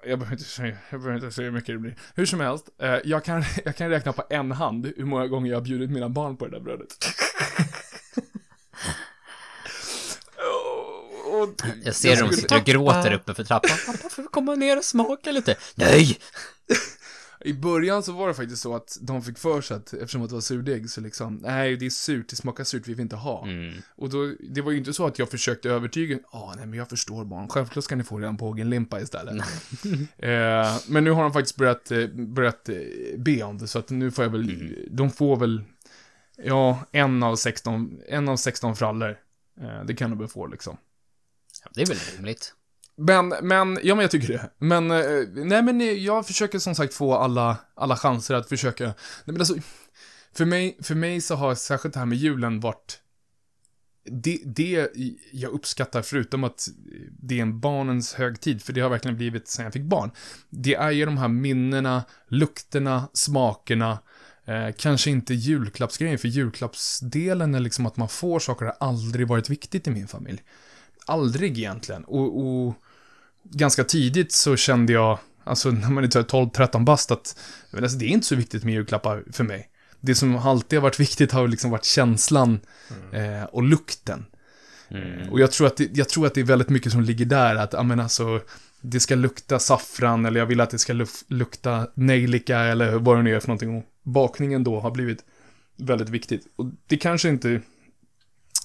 jag 0.07 0.19
behöver 0.19 0.37
inte 0.37 0.49
säga, 0.49 0.77
jag 0.91 1.01
behöver 1.01 1.25
inte 1.25 1.35
säga 1.35 1.45
hur 1.45 1.53
mycket 1.53 1.75
det 1.75 1.79
blir. 1.79 1.97
Hur 2.15 2.27
som 2.27 2.41
helst, 2.41 2.69
eh, 2.83 2.97
jag, 3.05 3.25
kan, 3.25 3.45
jag 3.65 3.77
kan 3.77 3.89
räkna 3.91 4.13
på 4.13 4.25
en 4.31 4.53
hand 4.53 4.93
hur 4.97 5.05
många 5.05 5.27
gånger 5.27 5.51
jag 5.51 5.57
har 5.57 5.65
bjudit 5.65 5.91
mina 5.91 6.09
barn 6.09 6.37
på 6.37 6.45
det 6.47 6.51
där 6.51 6.61
brödet. 6.61 6.89
Och- 11.33 11.43
och- 11.43 11.55
Jag 11.85 11.95
ser 11.95 12.17
dem 12.17 12.33
sitter 12.33 12.57
och 12.57 12.65
gråter 12.65 13.13
uppe 13.13 13.35
för 13.35 13.45
trappan. 13.45 13.71
Pappa, 13.87 14.09
får 14.09 14.23
vi 14.23 14.29
komma 14.29 14.55
ner 14.55 14.77
och 14.77 14.85
smaka 14.85 15.33
lite? 15.33 15.57
Nej! 15.75 16.19
I 17.41 17.53
början 17.53 18.03
så 18.03 18.13
var 18.13 18.29
det 18.29 18.35
faktiskt 18.35 18.63
så 18.63 18.77
att 18.77 18.99
de 19.01 19.23
fick 19.23 19.39
för 19.39 19.61
sig 19.61 19.77
att 19.77 19.93
eftersom 19.93 20.23
att 20.23 20.29
det 20.29 20.35
var 20.35 20.41
surdeg 20.41 20.91
så 20.91 21.01
liksom, 21.01 21.35
nej 21.35 21.77
det 21.77 21.87
är 21.87 21.91
surt, 21.91 22.29
det 22.29 22.37
smakar 22.37 22.65
surt, 22.65 22.89
vi 22.89 22.95
vill 22.95 23.03
inte 23.03 23.17
ha. 23.17 23.43
Mm. 23.47 23.75
Och 23.97 24.11
då, 24.11 24.33
det 24.51 24.61
var 24.61 24.73
ju 24.73 24.79
inte 24.79 24.93
så 24.93 25.07
att 25.07 25.19
jag 25.19 25.31
försökte 25.31 25.71
övertyga, 25.71 26.19
ja 26.33 26.55
nej 26.57 26.67
men 26.67 26.79
jag 26.79 26.89
förstår 26.89 27.25
barn, 27.25 27.49
självklart 27.49 27.85
ska 27.85 27.97
ni 27.97 28.05
få 28.05 28.19
redan 28.19 28.37
på 28.37 28.53
limpa 28.53 29.01
istället. 29.01 29.35
eh, 30.17 30.77
men 30.89 31.05
nu 31.05 31.11
har 31.11 31.23
de 31.23 31.33
faktiskt 31.33 31.57
börjat, 31.57 31.91
eh, 31.91 32.07
börjat 32.09 32.69
eh, 32.69 32.77
be 33.19 33.43
om 33.43 33.59
det, 33.59 33.67
så 33.67 33.79
att 33.79 33.91
nu 33.91 34.11
får 34.11 34.25
jag 34.25 34.31
väl, 34.31 34.75
de 34.91 35.11
får 35.11 35.37
väl, 35.37 35.65
ja, 36.37 36.85
en 36.93 37.23
av 37.23 37.37
16, 37.37 38.01
en 38.09 38.29
av 38.29 38.37
16 38.37 38.77
frallor. 38.77 39.19
Eh, 39.61 39.85
det 39.85 39.95
kan 39.95 40.11
de 40.11 40.19
väl 40.19 40.29
få 40.29 40.47
liksom. 40.47 40.77
Ja, 41.65 41.71
det 41.75 41.83
är 41.83 41.87
väl 41.87 41.99
rimligt. 42.17 42.55
Men, 42.99 43.29
men, 43.29 43.79
ja 43.83 43.95
men 43.95 44.03
jag 44.03 44.11
tycker 44.11 44.29
det. 44.29 44.51
Men, 44.59 44.91
eh, 44.91 45.29
nej 45.35 45.63
men 45.63 45.81
eh, 45.81 45.87
jag 45.87 46.27
försöker 46.27 46.59
som 46.59 46.75
sagt 46.75 46.95
få 46.95 47.15
alla, 47.15 47.57
alla 47.75 47.97
chanser 47.97 48.35
att 48.35 48.49
försöka. 48.49 48.85
Nej 48.85 48.95
men 49.25 49.39
alltså, 49.41 49.55
för 50.33 50.45
mig, 50.45 50.79
för 50.83 50.95
mig 50.95 51.21
så 51.21 51.35
har 51.35 51.55
särskilt 51.55 51.95
det 51.95 52.01
här 52.01 52.07
med 52.07 52.19
julen 52.19 52.61
varit 52.61 53.01
det, 54.11 54.41
det 54.45 54.89
jag 55.33 55.53
uppskattar, 55.53 56.03
förutom 56.03 56.45
att 56.45 56.69
det 57.11 57.39
är 57.39 57.43
en 57.43 57.61
barnens 57.61 58.15
högtid, 58.15 58.63
för 58.63 58.73
det 58.73 58.81
har 58.81 58.91
verkligen 58.91 59.17
blivit 59.17 59.49
sen 59.49 59.65
jag 59.65 59.73
fick 59.73 59.83
barn, 59.83 60.11
det 60.51 60.75
är 60.75 60.91
ju 60.91 61.05
de 61.05 61.19
här 61.19 61.29
minnena, 61.29 62.05
lukterna, 62.29 63.09
smakerna, 63.13 63.99
eh, 64.45 64.69
kanske 64.79 65.11
inte 65.11 65.35
julklappsgrejen, 65.35 66.19
för 66.19 66.29
julklappsdelen 66.29 67.55
är 67.55 67.61
liksom 67.61 67.87
att 67.87 67.97
man 67.97 68.09
får 68.09 68.39
saker 68.39 68.67
har 68.67 68.77
aldrig 68.81 69.29
varit 69.29 69.51
viktigt 69.51 69.87
i 69.87 69.91
min 69.91 70.09
familj. 70.09 70.43
Aldrig 71.07 71.59
egentligen. 71.59 72.05
Och, 72.05 72.47
och 72.47 72.75
ganska 73.51 73.85
tidigt 73.85 74.33
så 74.33 74.57
kände 74.57 74.93
jag, 74.93 75.19
alltså 75.45 75.71
när 75.71 75.91
man 75.91 76.05
är 76.05 76.09
12-13 76.09 76.85
bast, 76.85 77.11
att 77.11 77.39
alltså, 77.73 77.99
det 77.99 78.05
är 78.05 78.09
inte 78.09 78.27
så 78.27 78.37
viktigt 78.37 78.65
med 78.65 78.75
julklappar 78.75 79.25
för 79.33 79.45
mig 79.45 79.71
det 80.01 80.15
som 80.15 80.37
alltid 80.37 80.79
har 80.79 80.83
varit 80.83 81.01
viktigt 81.01 81.33
har 81.33 81.49
liksom 81.49 81.71
varit 81.71 81.85
känslan 81.85 82.61
eh, 83.13 83.45
och 83.45 83.63
lukten. 83.63 84.27
Mm. 84.91 85.29
Och 85.29 85.41
jag 85.41 85.53
tror, 85.53 85.67
att 85.67 85.77
det, 85.77 85.97
jag 85.97 86.09
tror 86.09 86.27
att 86.27 86.35
det 86.35 86.41
är 86.41 86.45
väldigt 86.45 86.69
mycket 86.69 86.93
som 86.93 87.01
ligger 87.01 87.25
där, 87.25 87.57
att, 87.57 87.73
ja 87.73 87.83
men 87.83 88.01
alltså, 88.01 88.41
det 88.81 89.01
ska 89.01 89.15
lukta 89.15 89.59
saffran, 89.59 90.27
eller 90.27 90.41
jag 90.41 90.47
vill 90.47 90.61
att 90.61 90.71
det 90.71 90.79
ska 90.79 91.07
lukta 91.29 91.87
nejlika, 91.95 92.59
eller 92.59 92.93
vad 92.93 93.17
det 93.17 93.23
nu 93.23 93.37
är 93.37 93.41
för 93.41 93.49
någonting. 93.49 93.77
Och 93.77 93.85
bakningen 94.03 94.65
då 94.65 94.81
har 94.81 94.91
blivit 94.91 95.25
väldigt 95.77 96.09
viktigt. 96.09 96.43
Och 96.57 96.67
det 96.87 96.97
kanske 96.97 97.29
inte 97.29 97.51
är 97.51 97.63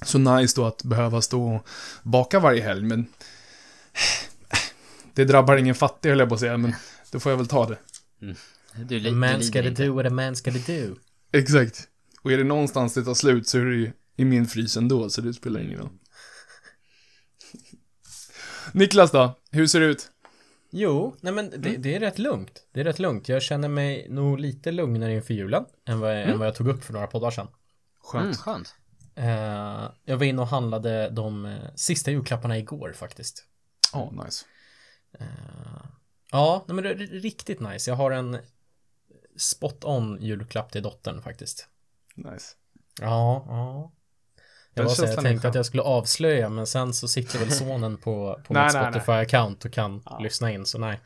så 0.05 0.17
nice 0.17 0.61
då 0.61 0.65
att 0.65 0.83
behöva 0.83 1.21
stå 1.21 1.55
och 1.55 1.67
baka 2.03 2.39
varje 2.39 2.63
helg, 2.63 2.83
men 2.83 3.05
det 5.13 5.25
drabbar 5.25 5.57
ingen 5.57 5.75
fattig 5.75 6.09
höll 6.09 6.19
jag 6.19 6.29
på 6.29 6.35
att 6.35 6.41
säga, 6.41 6.57
men 6.57 6.75
då 7.11 7.19
får 7.19 7.31
jag 7.31 7.37
väl 7.37 7.47
ta 7.47 7.67
det. 7.67 7.77
Mm. 8.21 8.35
Du, 8.75 9.09
a 9.09 9.11
man 9.11 9.43
ska 9.43 9.61
do 9.61 9.93
what 9.93 10.05
a 10.05 10.09
man 10.09 10.35
ska 10.35 10.51
do. 10.51 10.95
Exakt. 11.31 11.87
Och 12.21 12.31
är 12.31 12.37
det 12.37 12.43
någonstans 12.43 12.93
det 12.93 13.03
tar 13.03 13.13
slut 13.13 13.47
så 13.47 13.59
är 13.59 13.65
det 13.65 13.75
ju 13.75 13.91
i 14.15 14.25
min 14.25 14.47
frys 14.47 14.77
ändå, 14.77 15.09
så 15.09 15.21
det 15.21 15.33
spelar 15.33 15.61
ingen 15.61 15.79
roll. 15.79 15.89
Niklas 18.71 19.11
då? 19.11 19.39
Hur 19.51 19.67
ser 19.67 19.79
det 19.79 19.85
ut? 19.85 20.09
Jo, 20.69 21.15
nej 21.21 21.33
men 21.33 21.49
det, 21.49 21.69
mm. 21.69 21.81
det, 21.81 21.95
är 21.95 21.99
rätt 21.99 22.19
lugnt. 22.19 22.67
Det 22.71 22.79
är 22.79 22.83
rätt 22.83 22.99
lugnt. 22.99 23.29
Jag 23.29 23.41
känner 23.41 23.69
mig 23.69 24.07
nog 24.09 24.39
lite 24.39 24.71
lugnare 24.71 25.13
inför 25.13 25.33
julen 25.33 25.65
än 25.85 25.99
vad, 25.99 26.11
mm. 26.11 26.29
än 26.29 26.39
vad 26.39 26.47
jag 26.47 26.55
tog 26.55 26.67
upp 26.67 26.83
för 26.83 26.93
några 26.93 27.07
poddar 27.07 27.31
sedan. 27.31 27.47
Skönt. 28.03 28.23
Mm, 28.23 28.35
skönt. 28.35 28.75
Uh, 29.17 29.91
jag 30.05 30.17
var 30.17 30.23
inne 30.23 30.41
och 30.41 30.47
handlade 30.47 31.09
de 31.09 31.45
uh, 31.45 31.75
sista 31.75 32.11
julklapparna 32.11 32.57
igår 32.57 32.93
faktiskt. 32.95 33.45
Ja, 33.93 33.99
oh, 33.99 34.25
nice. 34.25 34.45
Uh, 35.21 35.85
ja, 36.31 36.65
men 36.67 36.83
det 36.83 36.89
är 36.89 36.95
riktigt 36.95 37.59
nice. 37.59 37.91
Jag 37.91 37.95
har 37.95 38.11
en 38.11 38.37
spot 39.37 39.83
on 39.83 40.17
julklapp 40.21 40.71
till 40.71 40.83
dottern 40.83 41.21
faktiskt. 41.21 41.67
Nice. 42.15 42.55
Ja, 43.01 43.45
ja. 43.47 43.91
Jag, 44.73 44.83
var 44.83 44.89
så, 44.89 45.05
jag 45.05 45.21
tänkte 45.21 45.47
att 45.47 45.55
jag 45.55 45.65
skulle 45.65 45.83
avslöja, 45.83 46.49
men 46.49 46.67
sen 46.67 46.93
så 46.93 47.07
sitter 47.07 47.39
väl 47.39 47.51
sonen 47.51 47.97
på, 47.97 48.41
på 48.47 48.53
nej, 48.53 48.63
mitt 48.63 48.73
Spotify-account 48.73 49.65
och 49.65 49.73
kan 49.73 50.01
ja. 50.05 50.19
lyssna 50.19 50.51
in, 50.51 50.65
så 50.65 50.77
nej. 50.77 50.99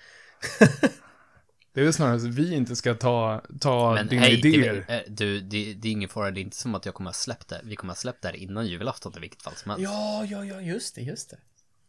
det 1.73 1.79
är 1.79 1.83
väl 1.83 1.93
snarare 1.93 2.15
att 2.15 2.23
vi 2.23 2.55
inte 2.55 2.75
ska 2.75 2.93
ta, 2.93 3.41
ta 3.61 3.93
men 3.93 4.07
dina 4.07 4.21
hej, 4.21 4.33
idéer. 4.33 4.85
Det, 4.87 5.03
du, 5.07 5.39
det, 5.39 5.73
det 5.73 5.87
är 5.87 5.91
ingen 5.91 6.09
fara, 6.09 6.31
det 6.31 6.39
är 6.39 6.41
inte 6.41 6.57
som 6.57 6.75
att 6.75 6.85
jag 6.85 6.95
kommer 6.95 7.09
att 7.09 7.15
släppa 7.15 7.55
det. 7.55 7.61
Vi 7.63 7.75
kommer 7.75 7.93
att 7.93 7.99
släppa 7.99 8.31
det 8.31 8.37
innan 8.37 8.67
julafton 8.67 9.13
i 9.17 9.19
vilket 9.19 9.41
fall 9.41 9.55
som 9.55 9.71
helst. 9.71 9.83
Ja, 9.83 10.25
ja, 10.29 10.45
ja, 10.45 10.61
just 10.61 10.95
det, 10.95 11.01
just 11.01 11.29
det. 11.29 11.37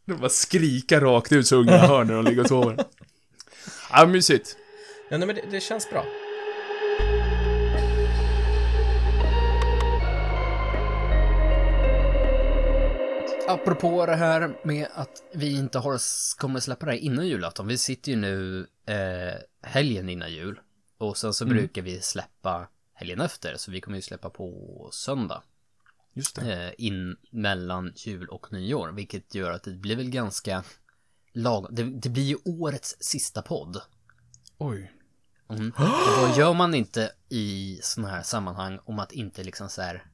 De 0.08 0.20
bara 0.20 0.28
skrika 0.28 1.00
rakt 1.00 1.32
ut 1.32 1.46
så 1.46 1.56
ungarna 1.56 1.78
hör 1.78 2.04
när 2.04 2.14
de 2.14 2.24
ligger 2.24 2.42
och 2.42 2.48
sover. 2.48 2.76
Ja, 3.92 4.06
mysigt. 4.06 4.56
Ja, 5.10 5.18
nej, 5.18 5.26
men 5.26 5.36
det, 5.36 5.42
det 5.50 5.60
känns 5.60 5.90
bra. 5.90 6.04
apropå 13.48 14.06
det 14.06 14.14
här 14.14 14.56
med 14.64 14.88
att 14.94 15.22
vi 15.34 15.58
inte 15.58 15.78
har, 15.78 15.98
kommer 16.38 16.60
släppa 16.60 16.86
det 16.86 16.92
här 16.92 16.98
innan 16.98 17.26
julafton. 17.26 17.66
Vi 17.66 17.78
sitter 17.78 18.12
ju 18.12 18.16
nu 18.16 18.66
eh, 18.86 19.68
helgen 19.70 20.08
innan 20.08 20.32
jul. 20.32 20.60
Och 20.98 21.16
sen 21.16 21.34
så 21.34 21.44
mm. 21.44 21.56
brukar 21.56 21.82
vi 21.82 22.00
släppa 22.00 22.68
helgen 22.94 23.20
efter. 23.20 23.56
Så 23.56 23.70
vi 23.70 23.80
kommer 23.80 23.98
ju 23.98 24.02
släppa 24.02 24.30
på 24.30 24.88
söndag. 24.92 25.42
Eh, 26.38 26.70
in 26.78 27.16
mellan 27.30 27.92
jul 27.96 28.28
och 28.28 28.52
nyår. 28.52 28.92
Vilket 28.92 29.34
gör 29.34 29.52
att 29.52 29.62
det 29.62 29.70
blir 29.70 29.96
väl 29.96 30.10
ganska 30.10 30.64
lagom. 31.32 31.74
Det, 31.74 31.82
det 31.82 32.08
blir 32.08 32.22
ju 32.22 32.36
årets 32.44 32.96
sista 33.00 33.42
podd. 33.42 33.80
Oj. 34.58 34.92
Mm. 35.48 35.72
Och 35.76 36.22
vad 36.22 36.38
gör 36.38 36.54
man 36.54 36.74
inte 36.74 37.12
i 37.28 37.78
sådana 37.82 38.12
här 38.12 38.22
sammanhang 38.22 38.78
om 38.84 38.98
att 38.98 39.12
inte 39.12 39.44
liksom 39.44 39.68
så 39.68 39.82
här 39.82 40.04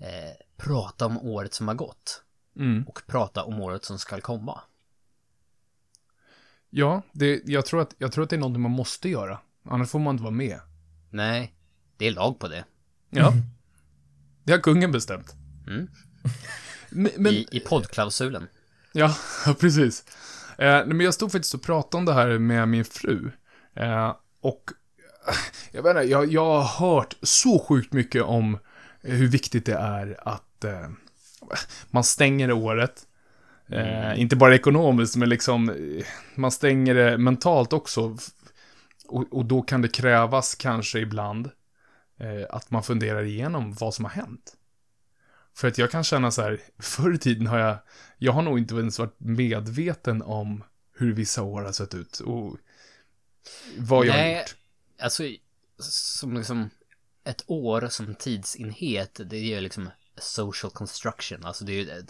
eh, 0.00 0.44
prata 0.56 1.06
om 1.06 1.18
året 1.18 1.54
som 1.54 1.68
har 1.68 1.74
gått? 1.74 2.22
mm. 2.58 2.84
och 2.88 3.02
prata 3.06 3.44
om 3.44 3.60
året 3.60 3.84
som 3.84 3.98
ska 3.98 4.20
komma. 4.20 4.60
Ja, 6.70 7.02
det, 7.12 7.42
jag, 7.44 7.66
tror 7.66 7.80
att, 7.80 7.94
jag 7.98 8.12
tror 8.12 8.24
att 8.24 8.30
det 8.30 8.36
är 8.36 8.40
någonting 8.40 8.62
man 8.62 8.70
måste 8.70 9.08
göra. 9.08 9.38
Annars 9.64 9.88
får 9.88 9.98
man 9.98 10.14
inte 10.14 10.22
vara 10.22 10.34
med. 10.34 10.60
Nej, 11.10 11.54
det 11.96 12.06
är 12.06 12.10
lag 12.10 12.38
på 12.38 12.48
det. 12.48 12.64
Ja. 13.10 13.32
Det 14.44 14.52
har 14.52 14.60
kungen 14.60 14.92
bestämt. 14.92 15.34
Mm. 15.66 15.88
men, 16.90 17.12
men, 17.16 17.32
I, 17.32 17.46
I 17.50 17.60
poddklausulen. 17.60 18.48
Ja, 18.92 19.16
precis. 19.60 20.04
Eh, 20.58 20.86
men 20.86 21.00
jag 21.00 21.14
stod 21.14 21.32
faktiskt 21.32 21.54
och 21.54 21.62
pratade 21.62 21.96
om 21.98 22.04
det 22.04 22.12
här 22.12 22.38
med 22.38 22.68
min 22.68 22.84
fru. 22.84 23.30
Eh, 23.76 24.16
och 24.40 24.64
jag 25.72 25.82
vet 25.82 25.90
inte, 25.90 26.02
jag, 26.02 26.32
jag 26.32 26.60
har 26.60 26.88
hört 26.88 27.16
så 27.22 27.58
sjukt 27.58 27.92
mycket 27.92 28.22
om 28.22 28.58
hur 29.00 29.28
viktigt 29.28 29.66
det 29.66 29.74
är 29.74 30.28
att 30.28 30.64
eh, 30.64 30.88
man 31.90 32.04
stänger 32.04 32.52
året. 32.52 33.06
Mm. 33.68 34.12
Eh, 34.12 34.20
inte 34.20 34.36
bara 34.36 34.54
ekonomiskt, 34.54 35.16
men 35.16 35.28
liksom, 35.28 35.76
man 36.34 36.50
stänger 36.50 36.94
det 36.94 37.18
mentalt 37.18 37.72
också. 37.72 38.16
Och, 39.08 39.32
och 39.32 39.44
då 39.44 39.62
kan 39.62 39.82
det 39.82 39.88
krävas 39.88 40.54
kanske 40.54 40.98
ibland 40.98 41.50
eh, 42.20 42.46
att 42.56 42.70
man 42.70 42.82
funderar 42.82 43.22
igenom 43.22 43.72
vad 43.72 43.94
som 43.94 44.04
har 44.04 44.12
hänt. 44.12 44.56
För 45.56 45.68
att 45.68 45.78
jag 45.78 45.90
kan 45.90 46.04
känna 46.04 46.30
så 46.30 46.42
här, 46.42 46.60
förr 46.78 47.14
i 47.14 47.18
tiden 47.18 47.46
har 47.46 47.58
jag, 47.58 47.78
jag 48.18 48.32
har 48.32 48.42
nog 48.42 48.58
inte 48.58 48.74
ens 48.74 48.98
varit 48.98 49.20
medveten 49.20 50.22
om 50.22 50.64
hur 50.92 51.12
vissa 51.12 51.42
år 51.42 51.62
har 51.62 51.72
sett 51.72 51.94
ut 51.94 52.20
och 52.20 52.56
vad 53.78 54.06
jag 54.06 54.12
Nej, 54.12 54.34
har 54.34 54.40
gjort. 54.40 54.56
Alltså, 54.98 55.22
som 55.78 56.34
liksom 56.34 56.70
ett 57.24 57.44
år 57.46 57.88
som 57.88 58.14
tidsenhet, 58.14 59.20
det 59.24 59.36
är 59.36 59.40
ju 59.40 59.60
liksom 59.60 59.90
social 60.18 60.70
construction, 60.70 61.44
alltså 61.44 61.64
det 61.64 61.72
är 61.72 61.76
ju 61.76 62.06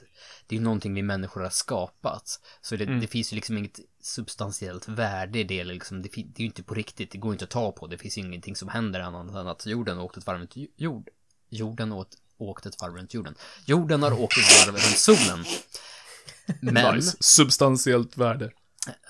det 0.47 0.57
är 0.57 0.61
någonting 0.61 0.95
vi 0.95 1.03
människor 1.03 1.41
har 1.41 1.50
skapat. 1.50 2.41
Så 2.61 2.76
det, 2.76 2.85
mm. 2.85 3.00
det 3.00 3.07
finns 3.07 3.33
ju 3.33 3.35
liksom 3.35 3.59
inget 3.59 3.81
substantiellt 4.00 4.88
värde 4.88 5.38
i 5.38 5.45
det, 5.45 5.65
liksom, 5.65 6.03
det, 6.03 6.09
det 6.09 6.21
är 6.21 6.41
ju 6.41 6.47
inte 6.47 6.62
på 6.62 6.75
riktigt, 6.75 7.11
det 7.11 7.19
går 7.19 7.33
inte 7.33 7.45
att 7.45 7.50
ta 7.50 7.73
på, 7.73 7.87
det 7.87 7.99
finns 7.99 8.19
ju 8.19 8.23
ingenting 8.23 8.57
som 8.57 8.69
händer 8.69 9.00
annat 9.00 9.35
än 9.35 9.49
att 9.49 9.67
jorden 9.67 9.97
har 9.97 10.05
åkt 10.05 10.17
ett 10.17 10.26
varv 10.26 10.38
runt 10.38 10.57
jord, 10.76 11.09
jorden 11.49 11.93
åt, 11.93 12.17
åkt 12.38 12.66
ett 12.66 12.81
varv 12.81 12.95
runt 12.95 13.14
jorden. 13.14 13.35
Jorden 13.64 14.02
har 14.02 14.21
åkt 14.21 14.38
ett 14.38 14.66
varv 14.66 14.75
runt 14.75 14.99
solen. 14.99 15.45
Men... 16.61 16.95
Nice. 16.95 17.16
Substantiellt 17.21 18.16
värde. 18.16 18.50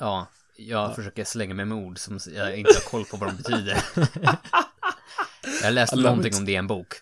Ja, 0.01 0.27
jag 0.57 0.91
ja. 0.91 0.95
försöker 0.95 1.25
slänga 1.25 1.55
mig 1.55 1.65
med 1.65 1.79
ord 1.79 1.99
som 1.99 2.19
jag 2.35 2.57
inte 2.57 2.73
har 2.75 2.91
koll 2.91 3.05
på 3.05 3.17
vad 3.17 3.29
de 3.29 3.37
betyder. 3.37 3.85
jag 5.63 5.73
läste 5.75 5.97
någonting 5.97 6.33
it. 6.33 6.39
om 6.39 6.45
det 6.45 6.53
i 6.53 6.57
en 6.57 6.67
bok. 6.67 6.95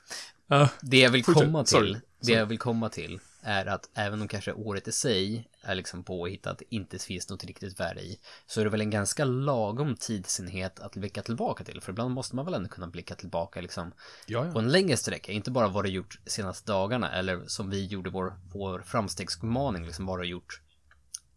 Uh, 0.52 0.69
det 0.81 0.99
jag 0.99 1.11
vill 1.11 1.25
komma 1.25 1.64
till, 1.64 1.71
Sorry. 1.71 1.97
det 2.21 2.33
jag 2.33 2.47
vill 2.47 2.59
komma 2.59 2.88
till 2.88 3.21
är 3.45 3.67
att 3.67 3.91
även 3.95 4.23
om 4.23 4.29
kanske 4.29 4.53
året 4.53 4.89
i 4.89 4.93
sig 4.93 5.49
är 5.63 5.75
liksom 5.75 6.05
påhittat, 6.05 6.63
inte 6.69 6.99
finns 6.99 7.31
något 7.31 7.45
riktigt 7.45 7.81
värde 7.81 8.01
i, 8.01 8.19
så 8.47 8.61
är 8.61 8.65
det 8.65 8.71
väl 8.71 8.81
en 8.81 8.91
ganska 8.91 9.25
lagom 9.25 9.97
tidsenhet 9.97 10.81
att 10.81 10.97
blicka 10.97 11.23
tillbaka 11.23 11.65
till. 11.65 11.81
För 11.81 11.93
ibland 11.93 12.15
måste 12.15 12.37
man 12.37 12.45
väl 12.45 12.55
ändå 12.55 12.69
kunna 12.69 12.87
blicka 12.87 13.15
tillbaka 13.15 13.61
liksom 13.61 13.93
ja, 14.27 14.47
ja. 14.47 14.53
på 14.53 14.59
en 14.59 14.69
längre 14.69 14.97
sträcka, 14.97 15.33
inte 15.33 15.51
bara 15.51 15.69
vad 15.69 15.85
du 15.85 15.89
gjort 15.89 16.19
senaste 16.27 16.73
dagarna, 16.73 17.13
eller 17.13 17.47
som 17.47 17.71
vi 17.71 17.87
gjorde 17.87 18.11
vår, 18.11 18.39
vår 18.53 18.81
framstegsmaning, 18.81 19.87
liksom 19.87 20.07
vad 20.07 20.21
du 20.21 20.27
gjort 20.27 20.61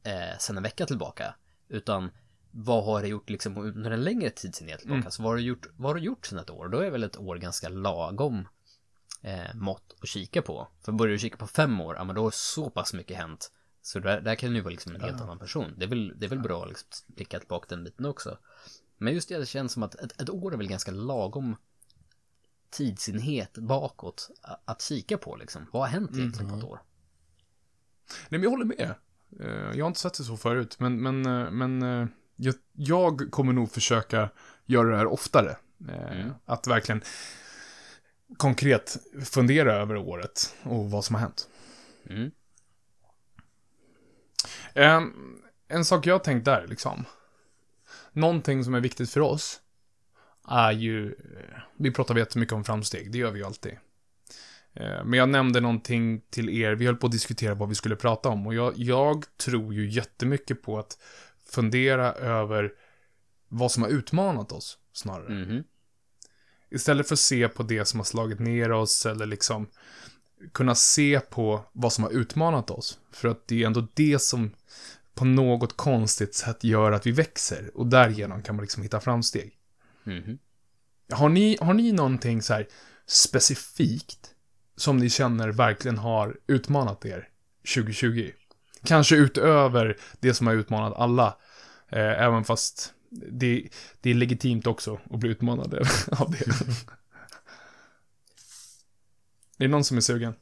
eh, 0.04 0.38
sen 0.40 0.58
en 0.58 0.64
vecka 0.64 0.86
tillbaka, 0.86 1.36
utan 1.70 2.12
vad 2.52 2.86
har 2.86 3.02
du 3.02 3.08
gjort 3.08 3.30
liksom 3.30 3.58
under 3.58 3.92
en 3.92 4.04
längre 4.04 4.30
tidsenhet 4.30 4.80
tillbaka? 4.80 5.00
Mm. 5.00 5.12
Så 5.12 5.24
vad 5.24 5.32
har 5.32 5.38
du 5.38 5.44
gjort, 5.44 5.68
vad 5.78 5.90
har 5.90 5.96
du 5.96 6.02
gjort 6.02 6.26
sen 6.26 6.40
ett 6.40 6.50
år? 6.50 6.68
Då 6.68 6.80
är 6.80 6.92
väl 6.92 7.04
ett 7.04 7.18
år 7.18 7.36
ganska 7.36 7.70
lagom 7.70 8.48
eh, 9.22 9.56
mått 9.56 9.96
att 10.02 10.10
kika 10.10 10.42
på. 10.42 10.68
För 10.82 10.92
börjar 10.92 11.12
du 11.12 11.20
kika 11.20 11.38
på 11.38 11.48
fem 11.48 11.82
år, 11.82 11.96
ja 11.96 12.04
men 12.04 12.16
då 12.16 12.24
har 12.24 12.32
så 12.32 12.70
pass 12.70 12.94
mycket 12.94 13.18
hänt. 13.18 13.52
Så 13.82 14.00
där, 14.00 14.22
där 14.22 14.36
kan 14.36 14.54
du 14.54 14.62
vara 14.62 14.72
liksom 14.72 14.96
en 14.96 15.02
helt 15.02 15.18
ja. 15.18 15.24
annan 15.24 15.40
person. 15.40 15.74
Det 15.78 15.86
är 15.86 15.90
väl, 15.90 16.14
det 16.20 16.26
är 16.26 16.30
väl 16.30 16.40
bra 16.40 16.64
att 16.64 16.70
liksom 16.70 16.88
blicka 17.08 17.40
tillbaka 17.40 17.66
den 17.70 17.84
biten 17.84 18.06
också. 18.06 18.38
Men 18.98 19.14
just 19.14 19.30
det, 19.30 19.38
det 19.38 19.46
känns 19.46 19.72
som 19.74 19.84
att 19.84 19.96
ett, 19.96 20.22
ett 20.22 20.30
år 20.30 20.54
är 20.54 20.58
väl 20.58 20.68
ganska 20.68 20.92
lagom 20.92 21.56
tidsenhet 22.70 23.58
bakåt 23.58 24.30
att 24.66 24.82
kika 24.82 25.18
på 25.18 25.36
liksom. 25.36 25.66
Vad 25.72 25.82
har 25.82 25.90
hänt 25.90 26.12
egentligen 26.14 26.48
mm. 26.48 26.60
på 26.60 26.66
ett 26.66 26.72
år? 26.72 26.82
Nej 28.30 28.40
men 28.40 28.44
jag 28.44 28.50
håller 28.50 28.66
med. 28.66 28.94
Eh, 29.40 29.78
jag 29.78 29.86
har 29.86 29.88
inte 29.88 30.00
sett 30.00 30.18
det 30.18 30.24
så 30.24 30.38
förut, 30.38 30.80
men, 30.80 31.02
men, 31.02 31.26
eh, 31.26 31.52
men 31.52 31.82
jag, 32.36 32.56
jag 32.74 33.32
kommer 33.32 33.54
nog 33.54 33.72
försöka 33.72 34.30
göra 34.66 34.90
det 34.90 34.98
här 34.98 35.08
oftare. 35.08 35.58
Mm. 35.90 36.32
Att 36.46 36.68
verkligen 36.68 37.02
konkret 38.38 38.98
fundera 39.25 39.74
över 39.74 39.96
året 39.96 40.55
och 40.63 40.91
vad 40.91 41.05
som 41.05 41.15
har 41.15 41.22
hänt. 41.22 41.50
Mm. 42.10 42.31
Um, 44.75 45.41
en 45.67 45.86
sak 45.86 46.05
jag 46.05 46.13
har 46.13 46.19
tänkt 46.19 46.46
där, 46.46 46.67
liksom. 46.67 47.05
Någonting 48.12 48.63
som 48.63 48.74
är 48.74 48.79
viktigt 48.79 49.10
för 49.10 49.19
oss 49.19 49.62
är 50.48 50.72
ju, 50.72 51.15
vi 51.77 51.91
pratar 51.91 52.17
jättemycket 52.17 52.53
om 52.53 52.63
framsteg, 52.63 53.12
det 53.12 53.17
gör 53.17 53.31
vi 53.31 53.39
ju 53.39 53.46
alltid. 53.46 53.77
Eh, 54.74 55.03
men 55.05 55.13
jag 55.13 55.29
nämnde 55.29 55.60
någonting 55.60 56.22
till 56.29 56.50
er, 56.50 56.72
vi 56.75 56.86
höll 56.86 56.96
på 56.96 57.05
att 57.05 57.12
diskutera 57.12 57.53
vad 57.53 57.69
vi 57.69 57.75
skulle 57.75 57.96
prata 57.96 58.29
om 58.29 58.48
och 58.48 58.53
jag, 58.53 58.74
jag 58.75 59.25
tror 59.38 59.74
ju 59.74 59.89
jättemycket 59.89 60.62
på 60.62 60.79
att 60.79 60.98
fundera 61.50 62.13
över 62.13 62.74
vad 63.48 63.72
som 63.72 63.84
har 63.84 63.89
utmanat 63.89 64.51
oss, 64.51 64.77
snarare. 64.93 65.27
Mm 65.27 65.50
-hmm. 65.50 65.63
Istället 66.70 67.08
för 67.08 67.16
att 67.16 67.20
se 67.20 67.48
på 67.48 67.64
det 67.64 67.86
som 67.86 68.00
har 68.00 68.06
slagit 68.06 68.40
ner 68.40 68.72
oss 68.72 69.06
eller 69.06 69.26
liksom 69.26 69.68
kunna 70.54 70.76
se 70.76 71.20
på 71.20 71.66
vad 71.74 71.94
som 71.94 72.04
har 72.04 72.12
utmanat 72.12 72.70
oss. 72.70 73.00
För 73.12 73.28
att 73.28 73.48
det 73.48 73.64
är 73.64 73.68
ändå 73.68 73.88
det 73.94 74.22
som 74.22 74.52
på 75.16 75.26
något 75.26 75.78
konstigt 75.78 76.36
sätt 76.36 76.64
gör 76.64 76.92
att 76.92 77.08
vi 77.08 77.12
växer 77.12 77.72
och 77.74 77.88
därigenom 77.88 78.44
kan 78.44 78.56
man 78.56 78.64
liksom 78.64 78.84
hitta 78.84 79.00
framsteg. 79.00 79.54
Mm 80.06 80.24
-hmm. 80.24 80.38
Har 81.16 81.30
ni, 81.30 81.58
har 81.62 81.74
ni 81.74 81.92
någonting 81.92 82.42
så 82.42 82.54
här 82.54 82.68
specifikt 83.06 84.30
som 84.76 84.98
ni 84.98 85.10
känner 85.10 85.50
verkligen 85.50 85.98
har 85.98 86.38
utmanat 86.48 87.06
er 87.06 87.30
2020? 87.76 88.32
Kanske 88.84 89.16
utöver 89.16 89.98
det 90.20 90.34
som 90.34 90.48
har 90.48 90.54
utmanat 90.54 90.94
alla, 90.98 91.38
eh, 91.90 92.22
även 92.24 92.44
fast 92.44 92.94
det, 93.10 93.70
det 94.02 94.10
är 94.10 94.14
legitimt 94.14 94.68
också 94.68 95.00
att 95.12 95.20
bli 95.20 95.30
utmanad 95.30 95.74
av 96.12 96.32
det. 96.32 96.38
är 99.58 99.66
det 99.66 99.68
någon 99.68 99.84
som 99.84 99.98
är 99.98 100.02
sugen? 100.02 100.34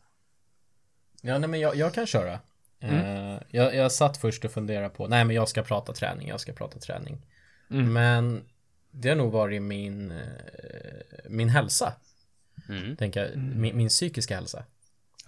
Ja, 1.22 1.38
nej 1.38 1.50
men 1.50 1.60
jag, 1.60 1.76
jag 1.76 1.94
kan 1.94 2.06
köra. 2.08 2.40
Mm. 2.80 3.06
Uh, 3.06 3.42
jag, 3.50 3.76
jag 3.76 3.92
satt 3.92 4.18
först 4.18 4.46
och 4.46 4.52
funderade 4.52 4.90
på, 4.90 5.08
nej 5.08 5.26
men 5.26 5.36
jag 5.36 5.50
ska 5.50 5.64
prata 5.64 5.94
träning, 5.94 6.28
jag 6.28 6.40
ska 6.40 6.54
prata 6.54 6.80
träning. 6.80 7.22
Mm. 7.70 7.94
Men 7.94 8.44
det 8.92 9.10
har 9.10 9.16
nog 9.16 9.32
varit 9.32 9.62
min, 9.62 10.12
uh, 10.12 10.20
min 11.30 11.50
hälsa. 11.50 11.94
Mm. 12.70 12.96
Tänker, 12.96 13.26
mm. 13.26 13.62
min, 13.62 13.78
min, 13.78 13.90
psykiska 13.90 14.36
hälsa. 14.36 14.66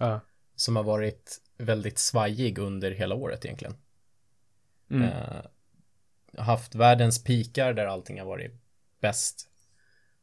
Uh. 0.00 0.18
Som 0.56 0.76
har 0.76 0.82
varit 0.82 1.40
väldigt 1.58 1.98
svajig 1.98 2.58
under 2.58 2.90
hela 2.90 3.14
året 3.14 3.44
egentligen. 3.44 3.74
Mm. 4.90 5.10
Haft 6.36 6.74
världens 6.74 7.24
pikar 7.24 7.72
där 7.72 7.86
allting 7.86 8.18
har 8.18 8.26
varit 8.26 8.52
bäst. 9.00 9.48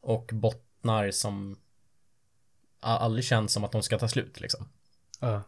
Och 0.00 0.30
bottnar 0.32 1.10
som 1.10 1.58
aldrig 2.80 3.24
känns 3.24 3.52
som 3.52 3.64
att 3.64 3.72
de 3.72 3.82
ska 3.82 3.98
ta 3.98 4.08
slut 4.08 4.40
liksom. 4.40 4.68
Uh. 5.22 5.40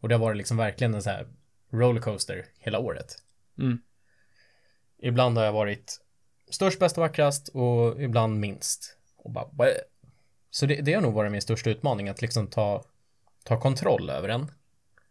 Och 0.00 0.08
det 0.08 0.14
har 0.14 0.20
varit 0.20 0.36
liksom 0.36 0.56
verkligen 0.56 0.94
en 0.94 1.02
så 1.02 1.10
här 1.10 1.28
rollercoaster 1.70 2.46
hela 2.58 2.78
året. 2.78 3.22
Mm. 3.58 3.78
Ibland 4.98 5.38
har 5.38 5.44
jag 5.44 5.52
varit 5.52 6.00
störst, 6.50 6.78
bäst 6.78 6.98
och 6.98 7.02
vackrast 7.02 7.48
och 7.48 8.02
ibland 8.02 8.40
minst. 8.40 8.96
Och 9.16 9.30
bara, 9.30 9.48
Bäh. 9.52 9.74
så 10.50 10.66
det, 10.66 10.80
det 10.80 10.94
har 10.94 11.02
nog 11.02 11.14
varit 11.14 11.32
min 11.32 11.42
största 11.42 11.70
utmaning 11.70 12.08
att 12.08 12.22
liksom 12.22 12.46
ta, 12.46 12.84
ta 13.44 13.60
kontroll 13.60 14.10
över 14.10 14.28
den. 14.28 14.50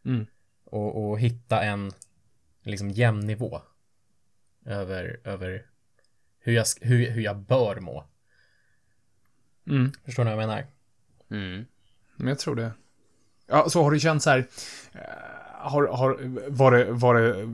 Mm. 0.05 0.25
Och, 0.63 1.09
och 1.09 1.19
hitta 1.19 1.63
en 1.63 1.91
liksom 2.61 2.91
jämn 2.91 3.27
nivå 3.27 3.61
över, 4.65 5.19
över 5.23 5.65
hur, 6.39 6.53
jag, 6.53 6.65
hur, 6.81 7.11
hur 7.11 7.21
jag 7.21 7.37
bör 7.37 7.79
må. 7.79 8.05
Mm. 9.67 9.91
Förstår 10.05 10.23
ni 10.23 10.35
vad 10.35 10.43
jag 10.43 10.47
menar? 10.47 10.65
Mm. 11.31 11.65
Men 12.15 12.27
jag 12.27 12.39
tror 12.39 12.55
det. 12.55 12.71
Ja, 13.47 13.69
så 13.69 13.83
har 13.83 13.91
du 13.91 13.99
känt 13.99 14.23
så 14.23 14.29
här, 14.29 14.47
eh, 14.91 15.01
har, 15.59 15.87
har, 15.87 16.17
var 16.49 16.71
det, 16.71 16.91
var 16.91 17.15
det, 17.15 17.49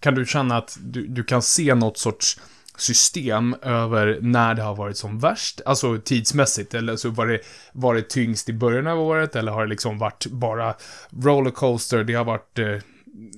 kan 0.00 0.14
du 0.14 0.26
känna 0.26 0.56
att 0.56 0.78
du, 0.80 1.06
du 1.06 1.24
kan 1.24 1.42
se 1.42 1.74
något 1.74 1.98
sorts 1.98 2.40
system 2.76 3.56
över 3.62 4.18
när 4.20 4.54
det 4.54 4.62
har 4.62 4.74
varit 4.74 4.96
som 4.96 5.18
värst, 5.18 5.60
alltså 5.66 6.00
tidsmässigt, 6.00 6.74
eller 6.74 6.96
så 6.96 7.10
var 7.10 7.26
det, 7.26 7.40
var 7.72 7.94
det 7.94 8.02
tyngst 8.02 8.48
i 8.48 8.52
början 8.52 8.86
av 8.86 9.00
året, 9.00 9.36
eller 9.36 9.52
har 9.52 9.62
det 9.62 9.70
liksom 9.70 9.98
varit 9.98 10.26
bara 10.26 10.74
rollercoaster, 11.10 12.04
det 12.04 12.14
har 12.14 12.24
varit 12.24 12.58
eh, 12.58 12.78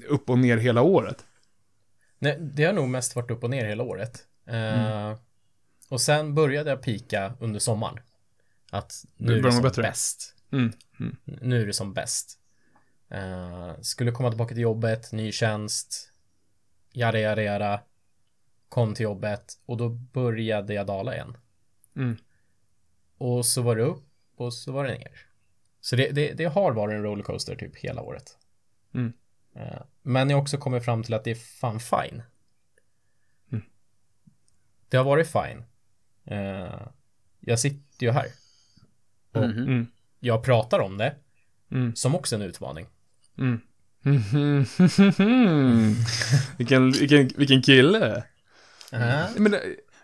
upp 0.09 0.31
och 0.31 0.39
ner 0.39 0.57
hela 0.57 0.83
året? 0.83 1.25
Nej, 2.19 2.39
det 2.41 2.65
har 2.65 2.73
nog 2.73 2.89
mest 2.89 3.17
varit 3.17 3.31
upp 3.31 3.45
och 3.45 3.51
ner 3.51 3.65
hela 3.65 3.83
året. 3.83 4.27
Mm. 4.47 5.11
Uh, 5.11 5.19
och 5.89 6.01
sen 6.01 6.35
började 6.35 6.71
jag 6.71 6.83
pika 6.83 7.35
under 7.41 7.61
sommaren. 7.61 8.01
Att 8.71 9.05
nu 9.17 9.39
är 9.39 9.43
det 9.43 9.53
som 9.53 9.63
bättre. 9.63 9.83
bäst. 9.83 10.35
Mm. 10.53 10.73
Mm. 11.01 11.17
Nu 11.25 11.63
är 11.63 11.67
det 11.67 11.73
som 11.73 11.95
bäst. 11.95 12.39
Uh, 13.15 13.81
skulle 13.81 14.11
komma 14.11 14.31
tillbaka 14.31 14.55
till 14.55 14.63
jobbet, 14.63 15.13
ny 15.13 15.33
tjänst. 15.33 16.13
Jada, 16.93 17.19
jada, 17.19 17.43
jada. 17.43 17.81
Kom 18.69 18.95
till 18.95 19.05
jobbet 19.05 19.59
och 19.67 19.77
då 19.77 19.89
började 19.89 20.75
jag 20.75 20.87
dala 20.87 21.15
igen. 21.15 21.37
Mm. 21.97 22.17
Och 23.19 23.47
så 23.47 23.63
var 23.63 23.77
det 23.77 23.83
upp 23.83 24.05
och 24.37 24.55
så 24.55 24.73
var 24.73 24.85
det 24.85 24.99
ner. 24.99 25.27
Så 25.81 25.97
det, 25.97 26.11
det, 26.11 26.33
det 26.33 26.45
har 26.45 26.73
varit 26.73 26.95
en 26.95 27.03
rollercoaster 27.03 27.57
typ 27.57 27.77
hela 27.77 28.03
året. 28.03 28.39
Uh, 29.57 29.83
men 30.03 30.31
jag 30.31 30.41
också 30.41 30.59
kommit 30.59 30.85
fram 30.85 31.03
till 31.03 31.15
att 31.15 31.25
det 31.25 31.31
är 31.31 31.61
fan 31.61 31.81
fine. 31.81 32.23
Mm. 33.53 33.65
Det 34.89 34.97
har 34.97 35.05
varit 35.05 35.33
fine. 35.33 35.65
Uh, 36.31 36.89
jag 37.41 37.59
sitter 37.59 38.07
ju 38.07 38.13
här. 38.13 38.27
Och 39.33 39.45
mm. 39.45 39.87
jag 40.21 40.45
pratar 40.45 40.81
om 40.81 40.99
det. 40.99 41.15
Mm. 41.71 41.97
Som 41.97 42.15
också 42.15 42.35
en 42.35 42.43
utmaning. 42.43 42.87
Mm. 43.39 43.61
vilken, 46.57 46.91
vilken, 46.91 47.29
vilken 47.37 47.63
kille. 47.63 48.25
Uh-huh. 48.93 49.39
Men, 49.39 49.57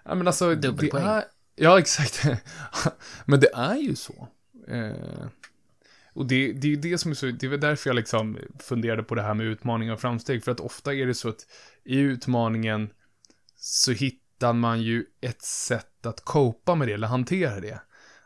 men 0.04 0.26
alltså, 0.26 0.50
är, 0.50 1.24
ja 1.56 1.78
exakt. 1.78 2.24
men 3.24 3.40
det 3.40 3.50
är 3.54 3.76
ju 3.76 3.96
så. 3.96 4.28
Eh, 4.68 5.26
och 6.12 6.26
det, 6.26 6.52
det 6.52 6.72
är 6.72 6.76
det 6.76 6.98
som 6.98 7.10
är 7.10 7.14
så, 7.14 7.26
det 7.26 7.46
är 7.46 7.58
därför 7.58 7.90
jag 7.90 7.94
liksom 7.94 8.38
funderade 8.58 9.02
på 9.02 9.14
det 9.14 9.22
här 9.22 9.34
med 9.34 9.46
utmaning 9.46 9.92
och 9.92 10.00
framsteg, 10.00 10.44
för 10.44 10.52
att 10.52 10.60
ofta 10.60 10.94
är 10.94 11.06
det 11.06 11.14
så 11.14 11.28
att 11.28 11.46
i 11.84 11.98
utmaningen 11.98 12.90
så 13.56 13.92
hittar 13.92 14.52
man 14.52 14.82
ju 14.82 15.04
ett 15.20 15.42
sätt 15.42 16.06
att 16.06 16.24
copa 16.24 16.74
med 16.74 16.88
det, 16.88 16.94
eller 16.94 17.06
hantera 17.06 17.60
det. 17.60 17.80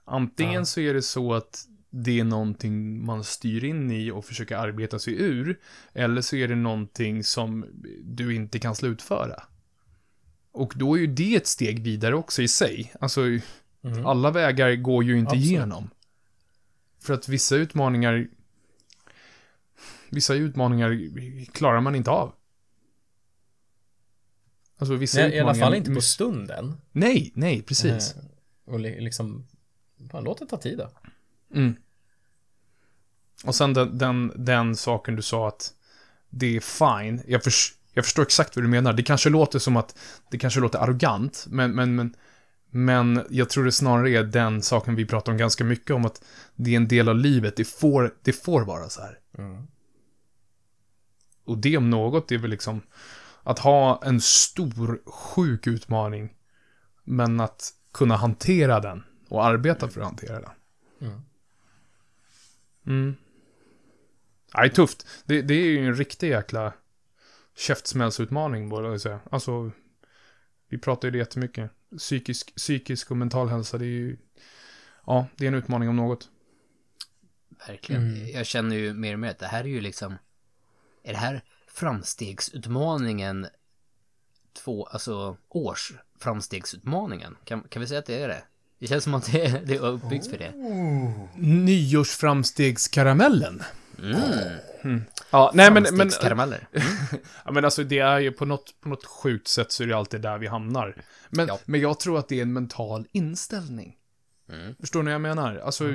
Antingen 0.05 0.55
ja. 0.55 0.65
så 0.65 0.81
är 0.81 0.95
det 0.95 1.03
så 1.03 1.35
att 1.35 1.67
det 1.91 2.21
är 2.21 2.25
någonting 2.25 3.07
man 3.07 3.25
styr 3.25 3.65
in 3.65 3.91
i 3.91 4.11
och 4.11 4.25
försöker 4.25 4.57
arbeta 4.57 4.99
sig 4.99 5.23
ur, 5.23 5.59
eller 5.93 6.21
så 6.21 6.37
är 6.37 6.49
det 6.49 6.55
någonting 6.55 7.25
som 7.25 7.67
du 8.03 8.35
inte 8.35 8.59
kan 8.59 8.75
slutföra. 8.75 9.43
Och 10.53 10.73
då 10.77 10.95
är 10.97 11.01
ju 11.01 11.07
det 11.07 11.35
ett 11.35 11.47
steg 11.47 11.83
vidare 11.83 12.15
också 12.15 12.43
i 12.43 12.49
sig. 12.49 12.93
Alltså, 13.01 13.21
mm. 13.21 14.07
alla 14.07 14.31
vägar 14.31 14.75
går 14.75 15.05
ju 15.05 15.19
inte 15.19 15.29
Absolut. 15.29 15.47
igenom. 15.47 15.91
För 17.07 17.15
att 17.15 17.29
vissa 17.29 17.57
utmaningar 17.57 18.29
Vissa 20.11 20.35
utmaningar 20.35 20.99
klarar 21.53 21.81
man 21.81 21.95
inte 21.95 22.11
av. 22.11 22.33
Alltså 24.79 24.95
vissa 24.95 25.19
nej, 25.19 25.27
utmaningar... 25.27 25.47
I 25.47 25.49
alla 25.49 25.67
fall 25.67 25.75
inte 25.75 25.95
på 25.95 26.01
stunden. 26.01 26.77
Nej, 26.93 27.33
nej, 27.35 27.63
precis. 27.63 28.15
Eh, 28.17 28.23
och 28.65 28.81
liksom, 28.81 29.47
bara 29.97 30.23
låt 30.23 30.39
det 30.39 30.47
ta 30.47 30.57
tid 30.57 30.79
då. 30.79 30.91
Mm. 31.55 31.77
Och 33.45 33.55
sen 33.55 33.75
den, 33.75 33.99
den, 33.99 34.33
den, 34.37 34.77
saken 34.77 35.17
du 35.17 35.23
sa 35.23 35.49
att 35.49 35.75
det 36.31 36.57
är 36.57 36.61
fine. 36.61 37.23
Jag, 37.27 37.45
för, 37.45 37.53
jag 37.93 38.05
förstår 38.05 38.23
exakt 38.23 38.57
vad 38.57 38.65
du 38.65 38.69
menar. 38.69 38.93
Det 38.93 39.03
kanske 39.03 39.31
låter 39.31 39.59
som 39.59 39.77
att 39.77 39.99
det 40.31 40.39
kanske 40.39 40.61
låter 40.61 40.79
arrogant, 40.79 41.47
men, 41.49 41.73
men, 41.73 41.95
men 41.95 42.15
men 42.77 43.27
jag 43.31 43.51
tror 43.51 43.65
det 43.65 43.73
snarare 43.73 44.11
är 44.11 44.25
den 44.25 44.63
saken 44.63 44.95
vi 44.95 45.07
pratar 45.07 45.33
om 45.33 45.39
ganska 45.39 45.65
mycket 45.65 45.91
om 45.91 46.05
att 46.05 46.25
det 46.55 46.73
är 46.73 46.77
en 46.77 46.89
del 46.89 47.09
av 47.09 47.17
livet, 47.17 47.57
det 47.57 47.65
får, 47.65 48.15
det 48.23 48.33
får 48.33 48.65
vara 48.65 48.89
så 48.89 49.01
här. 49.01 49.19
Mm. 49.39 49.67
Och 51.45 51.59
det 51.59 51.77
om 51.77 51.91
något 51.91 52.33
är 52.33 52.39
väl 52.39 52.51
liksom 52.51 52.81
att 53.43 53.59
ha 53.59 54.03
en 54.05 54.21
stor, 54.21 55.01
sjuk 55.05 55.67
utmaning, 55.67 56.35
men 57.05 57.41
att 57.41 57.73
kunna 57.93 58.17
hantera 58.17 58.81
den 58.81 59.03
och 59.29 59.45
arbeta 59.45 59.89
för 59.89 60.01
att 60.01 60.07
hantera 60.07 60.41
den. 60.41 60.51
Mm. 61.01 61.21
Mm. 62.87 63.17
Nej, 64.55 64.71
tufft. 64.71 65.07
Det, 65.25 65.43
det 65.43 65.55
är 65.55 65.67
ju 65.67 65.87
en 65.87 65.95
riktig 65.95 66.31
jäkla 66.31 66.73
käftsmällsutmaning, 67.57 68.69
borde 68.69 68.89
jag 68.89 69.01
säga. 69.01 69.21
Alltså, 69.31 69.71
vi 70.69 70.79
pratar 70.79 71.09
ju 71.09 71.13
det 71.13 71.19
jättemycket 71.19 71.71
psykisk, 71.99 72.57
psykisk 72.57 73.11
och 73.11 73.17
mental 73.17 73.49
hälsa, 73.49 73.79
det 73.79 73.85
är 73.85 73.89
ju, 73.89 74.17
ja, 75.07 75.27
det 75.37 75.45
är 75.45 75.49
en 75.49 75.55
utmaning 75.55 75.89
om 75.89 75.97
något. 75.97 76.29
Verkligen. 77.69 78.03
Mm. 78.03 78.29
Jag 78.29 78.47
känner 78.47 78.77
ju 78.77 78.95
mer 78.95 79.13
och 79.13 79.19
mer 79.19 79.31
att 79.31 79.39
det 79.39 79.47
här 79.47 79.65
är 79.65 79.69
ju 79.69 79.81
liksom, 79.81 80.17
är 81.03 81.13
det 81.13 81.19
här 81.19 81.43
framstegsutmaningen 81.69 83.47
två, 84.53 84.87
alltså 84.87 85.37
års 85.49 85.93
framstegsutmaningen. 86.19 87.37
Kan, 87.45 87.61
kan 87.61 87.81
vi 87.81 87.89
säga 87.89 87.99
att 87.99 88.07
det 88.07 88.23
är 88.23 88.29
det? 88.29 88.43
Det 88.79 88.87
känns 88.87 89.05
som 89.05 89.15
att 89.15 89.33
det 89.33 89.47
är, 89.47 89.63
det 89.65 89.75
är 89.75 89.87
uppbyggt 89.87 90.27
för 90.27 90.39
det. 90.39 90.53
Nyårsframstegskaramellen. 91.37 93.63
Mm. 93.99 95.03
Ja, 95.31 95.51
nej 95.55 95.73
men, 95.73 95.83
men, 95.93 96.11
ja, 97.45 97.53
men 97.53 97.65
alltså 97.65 97.85
det 97.85 97.99
är 97.99 98.19
ju 98.19 98.33
på 98.33 98.45
något, 98.45 98.81
på 98.81 98.89
något 98.89 99.05
sjukt 99.05 99.49
sätt 99.49 99.73
så 99.73 99.83
är 99.83 99.87
det 99.87 99.97
alltid 99.97 100.21
där 100.21 100.39
vi 100.39 100.47
hamnar. 100.47 101.05
Men, 101.31 101.47
Ja. 101.47 101.59
men 101.65 101.81
jag 101.81 102.01
tror 102.01 102.19
att 102.19 102.29
det 102.29 102.39
är 102.39 102.43
en 102.43 102.53
mental 102.53 103.07
inställning. 103.13 103.97
Mm. 104.49 104.75
Förstår 104.81 105.03
ni 105.03 105.05
vad 105.05 105.15
jag 105.15 105.21
menar? 105.21 105.57
Alltså, 105.57 105.95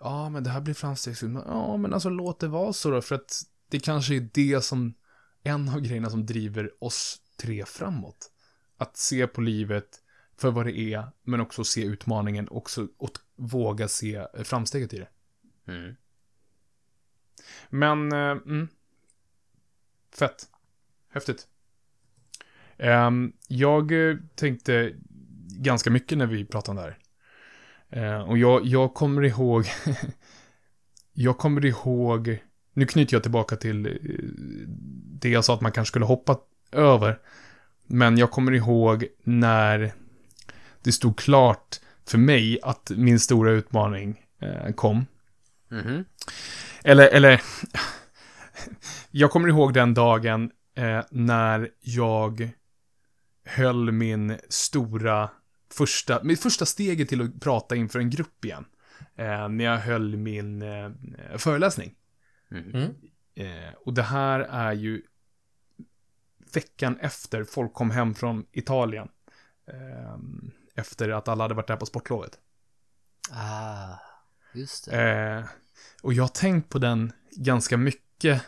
ja 0.00 0.28
men 0.28 0.44
det 0.44 0.50
här 0.50 0.60
blir 0.60 0.74
framstegsutmaning. 0.74 1.48
Ja, 1.48 1.76
men 1.76 1.94
alltså 1.94 2.08
låt 2.08 2.40
det 2.40 2.48
vara 2.48 2.72
så 2.72 2.90
då, 2.90 3.00
för 3.00 3.14
att 3.14 3.42
det 3.70 3.80
kanske 3.80 4.14
är 4.14 4.28
det 4.34 4.64
som, 4.64 4.94
en 5.42 5.68
av 5.68 5.80
grejerna 5.80 6.10
som 6.10 6.26
driver 6.26 6.84
oss 6.84 7.20
tre 7.36 7.64
framåt. 7.64 8.30
Att 8.78 8.96
se 8.96 9.26
på 9.26 9.40
livet 9.40 9.88
för 10.38 10.50
vad 10.50 10.66
det 10.66 10.78
är, 10.78 11.04
men 11.22 11.40
också 11.40 11.64
se 11.64 11.84
utmaningen 11.84 12.48
också 12.50 12.88
och 12.98 13.18
våga 13.36 13.88
se 13.88 14.26
framsteget 14.44 14.94
i 14.94 14.98
det. 14.98 15.08
Mm. 15.72 15.94
Men, 17.70 18.12
eh, 18.12 18.18
mm. 18.18 18.68
Fett. 20.18 20.46
Häftigt. 21.12 21.46
Ehm, 22.78 23.32
jag 23.48 24.10
eh, 24.10 24.16
tänkte 24.34 24.92
ganska 25.58 25.90
mycket 25.90 26.18
när 26.18 26.26
vi 26.26 26.44
pratade 26.44 26.70
om 26.70 26.76
det 26.76 26.82
här. 26.82 26.98
Eh, 27.92 28.20
och 28.20 28.38
jag, 28.38 28.66
jag 28.66 28.94
kommer 28.94 29.22
ihåg, 29.22 29.66
jag 31.12 31.38
kommer 31.38 31.64
ihåg, 31.64 32.38
nu 32.72 32.86
knyter 32.86 33.14
jag 33.14 33.22
tillbaka 33.22 33.56
till 33.56 33.86
eh, 33.86 33.92
det 35.20 35.28
jag 35.28 35.44
sa 35.44 35.54
att 35.54 35.60
man 35.60 35.72
kanske 35.72 35.90
skulle 35.90 36.04
hoppa 36.04 36.38
över. 36.72 37.18
Men 37.86 38.18
jag 38.18 38.30
kommer 38.30 38.52
ihåg 38.52 39.06
när 39.24 39.92
det 40.82 40.92
stod 40.92 41.18
klart 41.18 41.80
för 42.06 42.18
mig 42.18 42.58
att 42.62 42.90
min 42.96 43.20
stora 43.20 43.50
utmaning 43.50 44.20
eh, 44.38 44.72
kom. 44.72 45.06
Mhm. 45.72 46.04
Eller, 46.84 47.08
eller... 47.08 47.42
Jag 49.10 49.30
kommer 49.30 49.48
ihåg 49.48 49.74
den 49.74 49.94
dagen 49.94 50.50
eh, 50.74 51.04
när 51.10 51.70
jag 51.80 52.50
höll 53.44 53.92
min 53.92 54.38
stora 54.48 55.30
första, 55.72 56.22
mitt 56.22 56.42
första 56.42 56.66
steget 56.66 57.08
till 57.08 57.22
att 57.22 57.40
prata 57.40 57.76
inför 57.76 57.98
en 57.98 58.10
grupp 58.10 58.44
igen. 58.44 58.64
Eh, 59.16 59.48
när 59.48 59.64
jag 59.64 59.78
höll 59.78 60.16
min 60.16 60.62
eh, 60.62 60.90
föreläsning. 61.36 61.94
Mhm. 62.48 62.70
Mm. 62.74 62.94
Eh, 63.34 63.74
och 63.74 63.94
det 63.94 64.02
här 64.02 64.40
är 64.40 64.72
ju 64.72 65.02
veckan 66.54 66.98
efter 67.00 67.44
folk 67.44 67.74
kom 67.74 67.90
hem 67.90 68.14
från 68.14 68.46
Italien. 68.52 69.08
Eh, 69.66 70.16
efter 70.74 71.08
att 71.08 71.28
alla 71.28 71.44
hade 71.44 71.54
varit 71.54 71.66
där 71.66 71.76
på 71.76 71.86
sportlovet. 71.86 72.38
Ah, 73.30 73.98
just 74.54 74.84
det. 74.84 75.48
Och 76.02 76.12
jag 76.12 76.22
har 76.22 76.28
tänkt 76.28 76.68
på 76.68 76.78
den 76.78 77.12
ganska 77.30 77.76
mycket, 77.76 78.42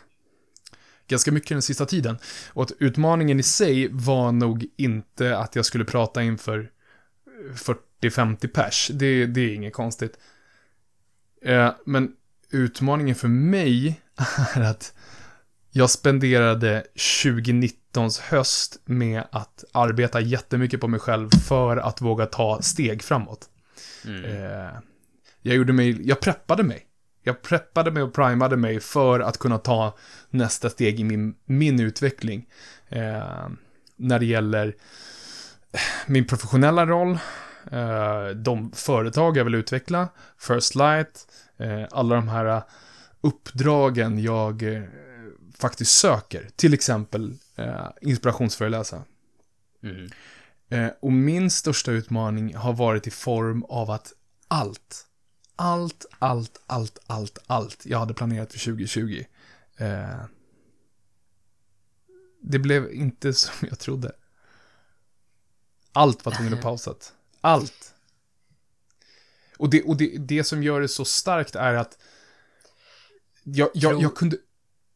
ganska 1.07 1.31
mycket 1.31 1.49
den 1.49 1.61
sista 1.61 1.85
tiden. 1.85 2.17
Och 2.53 2.63
att 2.63 2.71
utmaningen 2.79 3.39
i 3.39 3.43
sig 3.43 3.87
var 3.91 4.31
nog 4.31 4.65
inte 4.77 5.37
att 5.37 5.55
jag 5.55 5.65
skulle 5.65 5.85
prata 5.85 6.23
inför 6.23 6.71
40-50 8.01 8.47
pers. 8.47 8.89
Det, 8.93 9.25
det 9.25 9.41
är 9.41 9.53
inget 9.53 9.73
konstigt. 9.73 10.17
Eh, 11.41 11.73
men 11.85 12.11
utmaningen 12.49 13.15
för 13.15 13.27
mig 13.27 14.01
är 14.55 14.61
att 14.61 14.93
jag 15.71 15.89
spenderade 15.89 16.83
2019s 16.95 18.21
höst 18.21 18.79
med 18.85 19.23
att 19.31 19.63
arbeta 19.71 20.19
jättemycket 20.19 20.81
på 20.81 20.87
mig 20.87 20.99
själv 20.99 21.29
för 21.47 21.77
att 21.77 22.01
våga 22.01 22.25
ta 22.25 22.61
steg 22.61 23.03
framåt. 23.03 23.49
Mm. 24.05 24.25
Eh, 24.25 24.71
jag 25.41 25.55
gjorde 25.55 25.73
mig, 25.73 26.07
jag 26.07 26.19
preppade 26.19 26.63
mig. 26.63 26.84
Jag 27.27 27.41
preppade 27.41 27.91
mig 27.91 28.03
och 28.03 28.13
primade 28.13 28.57
mig 28.57 28.79
för 28.79 29.19
att 29.19 29.37
kunna 29.37 29.57
ta 29.57 29.97
nästa 30.29 30.69
steg 30.69 30.99
i 30.99 31.03
min, 31.03 31.35
min 31.45 31.79
utveckling. 31.79 32.49
Eh, 32.89 33.47
när 33.95 34.19
det 34.19 34.25
gäller 34.25 34.75
min 36.07 36.27
professionella 36.27 36.85
roll, 36.85 37.17
eh, 37.71 38.27
de 38.35 38.71
företag 38.71 39.37
jag 39.37 39.43
vill 39.43 39.55
utveckla, 39.55 40.07
First 40.39 40.75
Light, 40.75 41.27
eh, 41.57 41.83
alla 41.91 42.15
de 42.15 42.27
här 42.27 42.63
uppdragen 43.21 44.19
jag 44.19 44.63
eh, 44.63 44.83
faktiskt 45.57 45.91
söker. 45.91 46.49
Till 46.55 46.73
exempel 46.73 47.33
eh, 47.55 47.87
inspirationsföreläsa. 48.01 49.03
Mm. 49.83 50.09
Eh, 50.69 50.91
och 51.01 51.11
min 51.11 51.51
största 51.51 51.91
utmaning 51.91 52.55
har 52.55 52.73
varit 52.73 53.07
i 53.07 53.11
form 53.11 53.63
av 53.63 53.91
att 53.91 54.13
allt, 54.47 55.05
allt, 55.55 56.05
allt, 56.19 56.61
allt, 56.67 56.99
allt, 57.07 57.37
allt 57.47 57.85
jag 57.85 57.99
hade 57.99 58.13
planerat 58.13 58.51
för 58.51 58.59
2020. 58.59 59.23
Eh, 59.77 60.25
det 62.41 62.59
blev 62.59 62.93
inte 62.93 63.33
som 63.33 63.67
jag 63.69 63.79
trodde. 63.79 64.11
Allt 65.91 66.25
var 66.25 66.33
tvungen 66.33 66.53
att 66.53 66.61
pausat. 66.61 67.13
Allt. 67.41 67.93
Och, 69.57 69.69
det, 69.69 69.83
och 69.83 69.97
det, 69.97 70.17
det 70.17 70.43
som 70.43 70.63
gör 70.63 70.81
det 70.81 70.87
så 70.87 71.05
starkt 71.05 71.55
är 71.55 71.73
att 71.73 71.97
jag, 73.43 73.69
jag, 73.73 74.01
jag 74.01 74.15
kunde, 74.15 74.37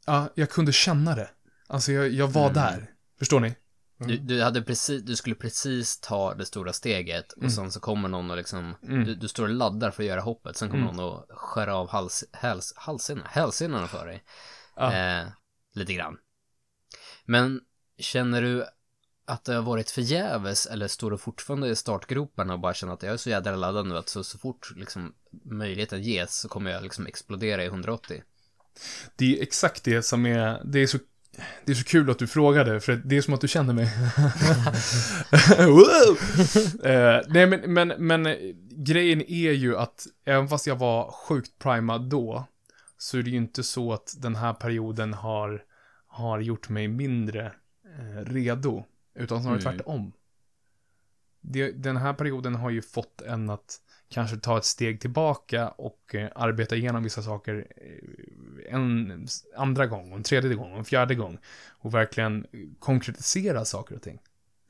ja, 0.05 0.29
jag 0.35 0.49
kunde 0.49 0.71
känna 0.73 1.15
det. 1.15 1.29
Alltså 1.67 1.91
jag, 1.91 2.09
jag 2.09 2.27
var 2.27 2.41
Mm. 2.49 2.53
där. 2.53 2.93
Förstår 3.19 3.39
ni? 3.39 3.55
Du, 4.07 4.17
du, 4.17 4.41
hade 4.41 4.61
precis, 4.61 5.01
du 5.03 5.15
skulle 5.15 5.35
precis 5.35 5.99
ta 5.99 6.33
det 6.33 6.45
stora 6.45 6.73
steget 6.73 7.31
och 7.31 7.51
sen 7.51 7.71
så 7.71 7.79
kommer 7.79 8.09
någon 8.09 8.31
och 8.31 8.37
liksom, 8.37 8.75
Mm. 8.83 9.05
du, 9.05 9.15
du 9.15 9.27
står 9.27 9.43
och 9.43 9.49
laddar 9.49 9.91
för 9.91 10.03
att 10.03 10.07
göra 10.09 10.21
hoppet, 10.21 10.57
sen 10.57 10.69
kommer 10.69 10.83
Mm. 10.83 10.95
någon 10.95 11.05
och 11.13 11.25
skär 11.29 11.67
av 11.67 11.89
hals, 11.89 12.23
halsen, 12.75 13.21
hälsenorna 13.25 13.87
för 13.87 14.05
dig. 14.05 14.23
Ja. 14.75 14.93
Eh, 14.93 15.27
lite 15.73 15.93
grann. 15.93 16.17
Men 17.25 17.61
känner 17.97 18.41
du 18.41 18.65
att 19.25 19.45
det 19.45 19.53
har 19.53 19.61
varit 19.61 19.91
förgäves 19.91 20.65
eller 20.65 20.87
står 20.87 21.11
du 21.11 21.17
fortfarande 21.17 21.67
i 21.69 21.75
startgroparna 21.75 22.53
och 22.53 22.59
bara 22.59 22.73
känner 22.73 22.93
att 22.93 23.03
jag 23.03 23.13
är 23.13 23.17
så 23.17 23.29
jädra 23.29 23.55
laddad 23.55 23.87
nu 23.87 23.97
att 23.97 24.09
så, 24.09 24.23
så 24.23 24.37
fort 24.37 24.71
liksom 24.75 25.13
möjligheten 25.45 26.01
ges 26.03 26.39
så 26.39 26.49
kommer 26.49 26.71
jag 26.71 26.83
liksom 26.83 27.07
explodera 27.07 27.63
i 27.63 27.67
180? 27.67 28.23
Det 29.15 29.37
är 29.39 29.43
exakt 29.43 29.83
det 29.83 30.03
som 30.03 30.25
är, 30.25 30.61
det 30.65 30.79
är 30.79 30.87
så, 30.87 30.97
det 31.65 31.71
är 31.71 31.75
så 31.75 31.83
kul 31.83 32.09
att 32.09 32.19
du 32.19 32.27
frågade, 32.27 32.79
för 32.79 33.01
det 33.05 33.17
är 33.17 33.21
som 33.21 33.33
att 33.33 33.41
du 33.41 33.47
känner 33.47 33.73
mig. 33.73 33.89
Eh, 36.83 37.21
nej, 37.27 37.47
men, 37.47 37.73
men, 37.73 37.87
men 37.97 38.35
grejen 38.71 39.21
är 39.21 39.51
ju 39.51 39.77
att 39.77 40.07
även 40.25 40.47
fast 40.47 40.67
jag 40.67 40.75
var 40.75 41.11
sjukt 41.11 41.59
primad 41.59 42.09
då, 42.09 42.45
så 42.97 43.17
är 43.17 43.21
det 43.23 43.29
ju 43.29 43.37
inte 43.37 43.63
så 43.63 43.93
att 43.93 44.13
den 44.17 44.35
här 44.35 44.53
perioden 44.53 45.13
har, 45.13 45.63
har 46.07 46.39
gjort 46.39 46.69
mig 46.69 46.87
mindre 46.87 47.45
eh, 47.99 48.25
redo, 48.25 48.85
utan 49.15 49.41
snarare 49.41 49.59
Mm. 49.61 49.71
tvärtom. 49.77 50.11
Det, 51.41 51.71
den 51.71 51.97
här 51.97 52.13
perioden 52.13 52.55
har 52.55 52.69
ju 52.69 52.81
fått 52.81 53.21
en 53.21 53.49
att 53.49 53.81
kanske 54.09 54.37
ta 54.37 54.57
ett 54.57 54.65
steg 54.65 55.01
tillbaka 55.01 55.69
och 55.69 56.15
eh, 56.15 56.29
arbeta 56.35 56.75
igenom 56.75 57.03
vissa 57.03 57.21
saker 57.21 57.67
eh, 57.77 58.75
en 58.75 59.27
andra 59.57 59.87
gång, 59.87 60.11
och 60.11 60.17
en 60.17 60.23
tredje 60.23 60.53
gång, 60.53 60.71
och 60.71 60.77
en 60.77 60.85
fjärde 60.85 61.15
gång. 61.15 61.39
Och 61.69 61.93
verkligen 61.93 62.47
konkretisera 62.79 63.65
saker 63.65 63.95
och 63.95 64.01
ting. 64.01 64.19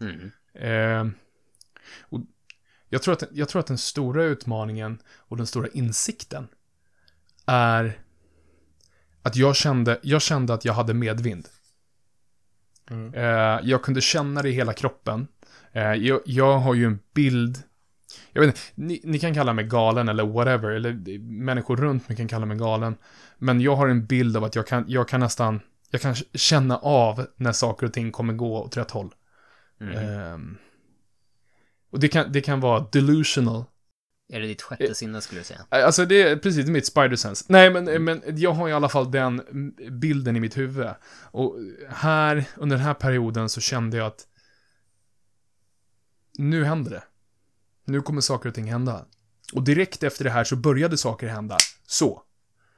Mm. 0.01 0.31
Eh, 0.53 1.13
och 1.99 2.19
jag, 2.89 3.01
tror 3.01 3.13
att, 3.13 3.23
jag 3.31 3.49
tror 3.49 3.59
att 3.59 3.67
den 3.67 3.77
stora 3.77 4.23
utmaningen 4.23 5.01
och 5.15 5.37
den 5.37 5.47
stora 5.47 5.67
insikten 5.67 6.47
är 7.45 7.99
att 9.21 9.35
jag 9.35 9.55
kände, 9.55 9.99
jag 10.03 10.21
kände 10.21 10.53
att 10.53 10.65
jag 10.65 10.73
hade 10.73 10.93
medvind. 10.93 11.47
Mm. 12.89 13.13
Eh, 13.13 13.59
jag 13.63 13.83
kunde 13.83 14.01
känna 14.01 14.41
det 14.41 14.49
i 14.49 14.51
hela 14.51 14.73
kroppen. 14.73 15.27
Eh, 15.71 15.93
jag, 15.93 16.21
jag 16.25 16.59
har 16.59 16.73
ju 16.73 16.85
en 16.85 16.99
bild. 17.13 17.57
Jag 18.33 18.41
vet 18.41 18.47
inte, 18.47 18.61
ni, 18.75 19.01
ni 19.03 19.19
kan 19.19 19.33
kalla 19.33 19.53
mig 19.53 19.65
galen 19.65 20.09
eller 20.09 20.25
whatever, 20.25 20.69
eller 20.69 21.19
människor 21.19 21.77
runt 21.77 22.09
mig 22.09 22.17
kan 22.17 22.27
kalla 22.27 22.45
mig 22.45 22.57
galen. 22.57 22.95
Men 23.37 23.61
jag 23.61 23.75
har 23.75 23.87
en 23.87 24.05
bild 24.05 24.37
av 24.37 24.43
att 24.43 24.55
jag 24.55 24.67
kan, 24.67 24.85
jag 24.87 25.07
kan 25.07 25.19
nästan, 25.19 25.59
jag 25.91 26.01
kan 26.01 26.15
känna 26.33 26.77
av 26.77 27.27
när 27.35 27.51
saker 27.51 27.85
och 27.85 27.93
ting 27.93 28.11
kommer 28.11 28.33
gå 28.33 28.63
åt 28.63 28.77
rätt 28.77 28.91
håll. 28.91 29.13
Mm. 29.81 29.97
Ehm, 29.97 30.57
och 31.91 31.99
det 31.99 32.07
kan, 32.07 32.31
det 32.31 32.41
kan 32.41 32.59
vara 32.59 32.85
delusional. 32.91 33.63
Är 34.33 34.39
det 34.39 34.47
ditt 34.47 34.61
sjätte 34.61 34.95
sinne 34.95 35.21
skulle 35.21 35.41
du 35.41 35.45
säga? 35.45 35.59
Alltså 35.69 36.05
det 36.05 36.21
är 36.21 36.35
precis 36.35 36.67
mitt 36.67 36.95
spider-sense. 36.95 37.45
Nej, 37.47 37.69
men, 37.69 38.03
men 38.03 38.21
jag 38.25 38.51
har 38.51 38.69
i 38.69 38.73
alla 38.73 38.89
fall 38.89 39.11
den 39.11 39.41
bilden 39.91 40.35
i 40.35 40.39
mitt 40.39 40.57
huvud. 40.57 40.87
Och 41.31 41.55
här, 41.89 42.43
under 42.57 42.77
den 42.77 42.85
här 42.85 42.93
perioden 42.93 43.49
så 43.49 43.61
kände 43.61 43.97
jag 43.97 44.07
att 44.07 44.27
nu 46.39 46.63
händer 46.63 46.91
det. 46.91 47.03
Nu 47.85 48.01
kommer 48.01 48.21
saker 48.21 48.49
och 48.49 48.55
ting 48.55 48.71
hända. 48.71 49.05
Och 49.53 49.63
direkt 49.63 50.03
efter 50.03 50.23
det 50.23 50.29
här 50.29 50.43
så 50.43 50.55
började 50.55 50.97
saker 50.97 51.27
hända. 51.27 51.57
Så. 51.87 52.23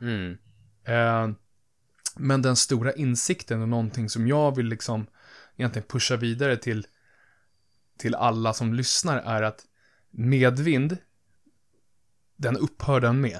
Mm. 0.01 0.37
Eh, 0.83 1.29
men 2.15 2.41
den 2.41 2.55
stora 2.55 2.93
insikten 2.93 3.61
och 3.61 3.69
någonting 3.69 4.09
som 4.09 4.27
jag 4.27 4.55
vill 4.55 4.65
liksom 4.65 5.07
egentligen 5.55 5.87
pusha 5.87 6.15
vidare 6.15 6.57
till, 6.57 6.87
till 7.97 8.15
alla 8.15 8.53
som 8.53 8.73
lyssnar 8.73 9.17
är 9.17 9.41
att 9.41 9.65
medvind, 10.11 10.97
den 12.35 12.57
upphör 12.57 12.99
den 12.99 13.21
med. 13.21 13.39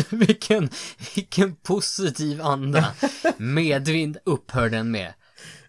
vilken, 0.10 0.70
vilken 1.14 1.56
positiv 1.56 2.42
anda. 2.42 2.94
Medvind 3.36 4.18
upphör 4.24 4.70
den 4.70 4.90
med. 4.90 5.14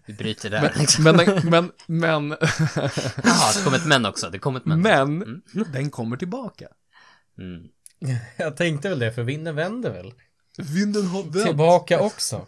Vi 0.06 0.12
bryter 0.12 0.50
där. 0.50 0.62
Men, 0.62 0.72
liksom. 0.78 1.04
men, 1.04 1.16
men, 1.44 1.72
men, 1.86 2.28
Jaha, 3.24 3.52
det 3.54 3.64
kom 3.64 3.74
ett 3.74 3.86
men 3.86 4.06
också. 4.06 4.30
Det 4.30 4.38
kom 4.38 4.56
ett 4.56 4.64
men. 4.64 4.82
men 4.82 5.42
den 5.72 5.90
kommer 5.90 6.16
tillbaka. 6.16 6.68
Mm. 7.38 7.68
Jag 8.36 8.56
tänkte 8.56 8.88
väl 8.88 8.98
det, 8.98 9.12
för 9.12 9.22
vinden 9.22 9.54
vänder 9.54 9.90
väl? 9.90 10.12
Vinden 10.58 11.06
har 11.06 11.22
vänt. 11.22 11.46
Tillbaka 11.46 12.00
också. 12.00 12.46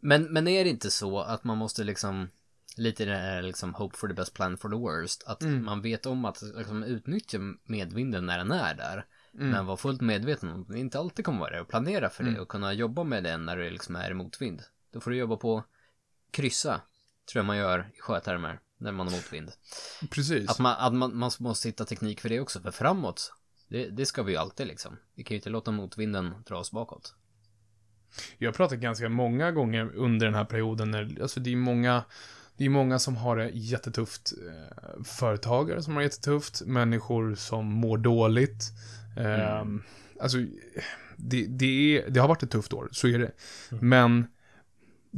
Men, 0.00 0.22
men 0.22 0.48
är 0.48 0.64
det 0.64 0.70
inte 0.70 0.90
så 0.90 1.20
att 1.20 1.44
man 1.44 1.58
måste 1.58 1.84
liksom 1.84 2.28
lite 2.76 3.04
det 3.04 3.16
här 3.16 3.42
liksom 3.42 3.74
hope 3.74 3.96
for 3.96 4.08
the 4.08 4.14
best 4.14 4.34
plan 4.34 4.56
for 4.56 4.68
the 4.68 4.76
worst 4.76 5.24
att 5.26 5.42
man 5.42 5.82
vet 5.82 6.06
om 6.06 6.24
att 6.24 6.42
liksom 6.42 6.82
utnyttja 6.82 7.38
medvinden 7.64 8.26
när 8.26 8.38
den 8.38 8.52
är 8.52 8.74
där 8.74 9.04
men 9.32 9.66
vara 9.66 9.76
fullt 9.76 10.00
medveten 10.00 10.50
om 10.50 10.62
att 10.62 10.68
det 10.68 10.78
inte 10.78 10.98
alltid 10.98 11.24
kommer 11.24 11.38
vara 11.38 11.50
det 11.50 11.60
och 11.60 11.68
planera 11.68 12.10
för 12.10 12.24
det 12.24 12.40
och 12.40 12.48
kunna 12.48 12.72
jobba 12.72 13.04
med 13.04 13.24
det 13.24 13.36
när 13.36 13.56
det 13.56 13.70
liksom 13.70 13.96
är 13.96 14.14
motvind 14.14 14.62
då 14.96 15.00
får 15.00 15.10
du 15.10 15.16
jobba 15.16 15.36
på 15.36 15.64
kryssa 16.30 16.80
tror 17.32 17.40
jag 17.40 17.46
man 17.46 17.56
gör 17.56 17.90
i 17.94 18.00
sjötermer 18.00 18.60
när 18.78 18.92
man 18.92 19.08
har 19.08 19.14
motvind 19.14 19.52
Precis. 20.10 20.50
att 20.50 20.58
man, 20.58 20.76
att 20.78 20.94
man, 20.94 21.16
man 21.16 21.30
måste 21.38 21.68
hitta 21.68 21.84
teknik 21.84 22.20
för 22.20 22.28
det 22.28 22.40
också 22.40 22.60
för 22.60 22.70
framåt 22.70 23.32
det, 23.68 23.88
det 23.88 24.06
ska 24.06 24.22
vi 24.22 24.32
ju 24.32 24.38
alltid 24.38 24.66
liksom 24.66 24.96
vi 25.14 25.24
kan 25.24 25.34
ju 25.34 25.38
inte 25.38 25.50
låta 25.50 25.70
motvinden 25.70 26.34
dra 26.46 26.56
oss 26.58 26.72
bakåt 26.72 27.14
Jag 28.38 28.48
har 28.48 28.52
pratat 28.54 28.78
ganska 28.78 29.08
många 29.08 29.52
gånger 29.52 29.92
under 29.94 30.26
den 30.26 30.34
här 30.34 30.44
perioden 30.44 30.90
när, 30.90 31.22
alltså 31.22 31.40
det 31.40 31.52
är 31.52 31.56
många, 31.56 32.04
det 32.56 32.64
är 32.64 32.68
många 32.68 32.98
som 32.98 33.16
har 33.16 33.36
det 33.36 33.50
jättetufft. 33.54 34.32
Eh, 34.32 35.02
företagare 35.04 35.82
som 35.82 35.92
har 35.92 36.00
det 36.00 36.06
jättetufft, 36.06 36.62
människor 36.66 37.34
som 37.34 37.66
mår 37.66 37.98
dåligt. 37.98 38.62
Eh, 39.16 39.64
Alltså, 40.20 40.38
det, 41.16 41.46
det, 41.46 41.98
är, 41.98 42.10
det 42.10 42.20
har 42.20 42.28
varit 42.28 42.42
ett 42.42 42.50
tufft 42.50 42.72
år, 42.72 42.88
så 42.92 43.08
är 43.08 43.18
det. 43.18 43.32
Men 43.80 44.26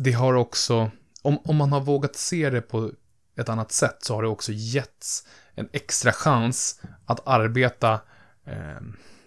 det 0.00 0.12
har 0.12 0.34
också, 0.34 0.90
om, 1.22 1.38
om 1.44 1.56
man 1.56 1.72
har 1.72 1.80
vågat 1.80 2.16
se 2.16 2.50
det 2.50 2.60
på 2.60 2.92
ett 3.36 3.48
annat 3.48 3.72
sätt 3.72 3.96
så 4.00 4.14
har 4.14 4.22
det 4.22 4.28
också 4.28 4.52
getts 4.52 5.26
en 5.54 5.68
extra 5.72 6.12
chans 6.12 6.80
att 7.06 7.28
arbeta 7.28 8.00
eh, 8.46 8.80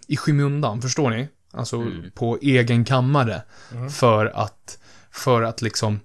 i 0.08 0.18
skymundan, 0.18 0.82
förstår 0.82 1.10
ni? 1.10 1.30
Alltså 1.52 1.92
på 2.16 2.38
egen 2.42 2.86
kammare. 2.86 3.42
För 3.92 4.26
att, 4.26 4.80
för 5.12 5.42
att 5.42 5.62
liksom, 5.62 6.00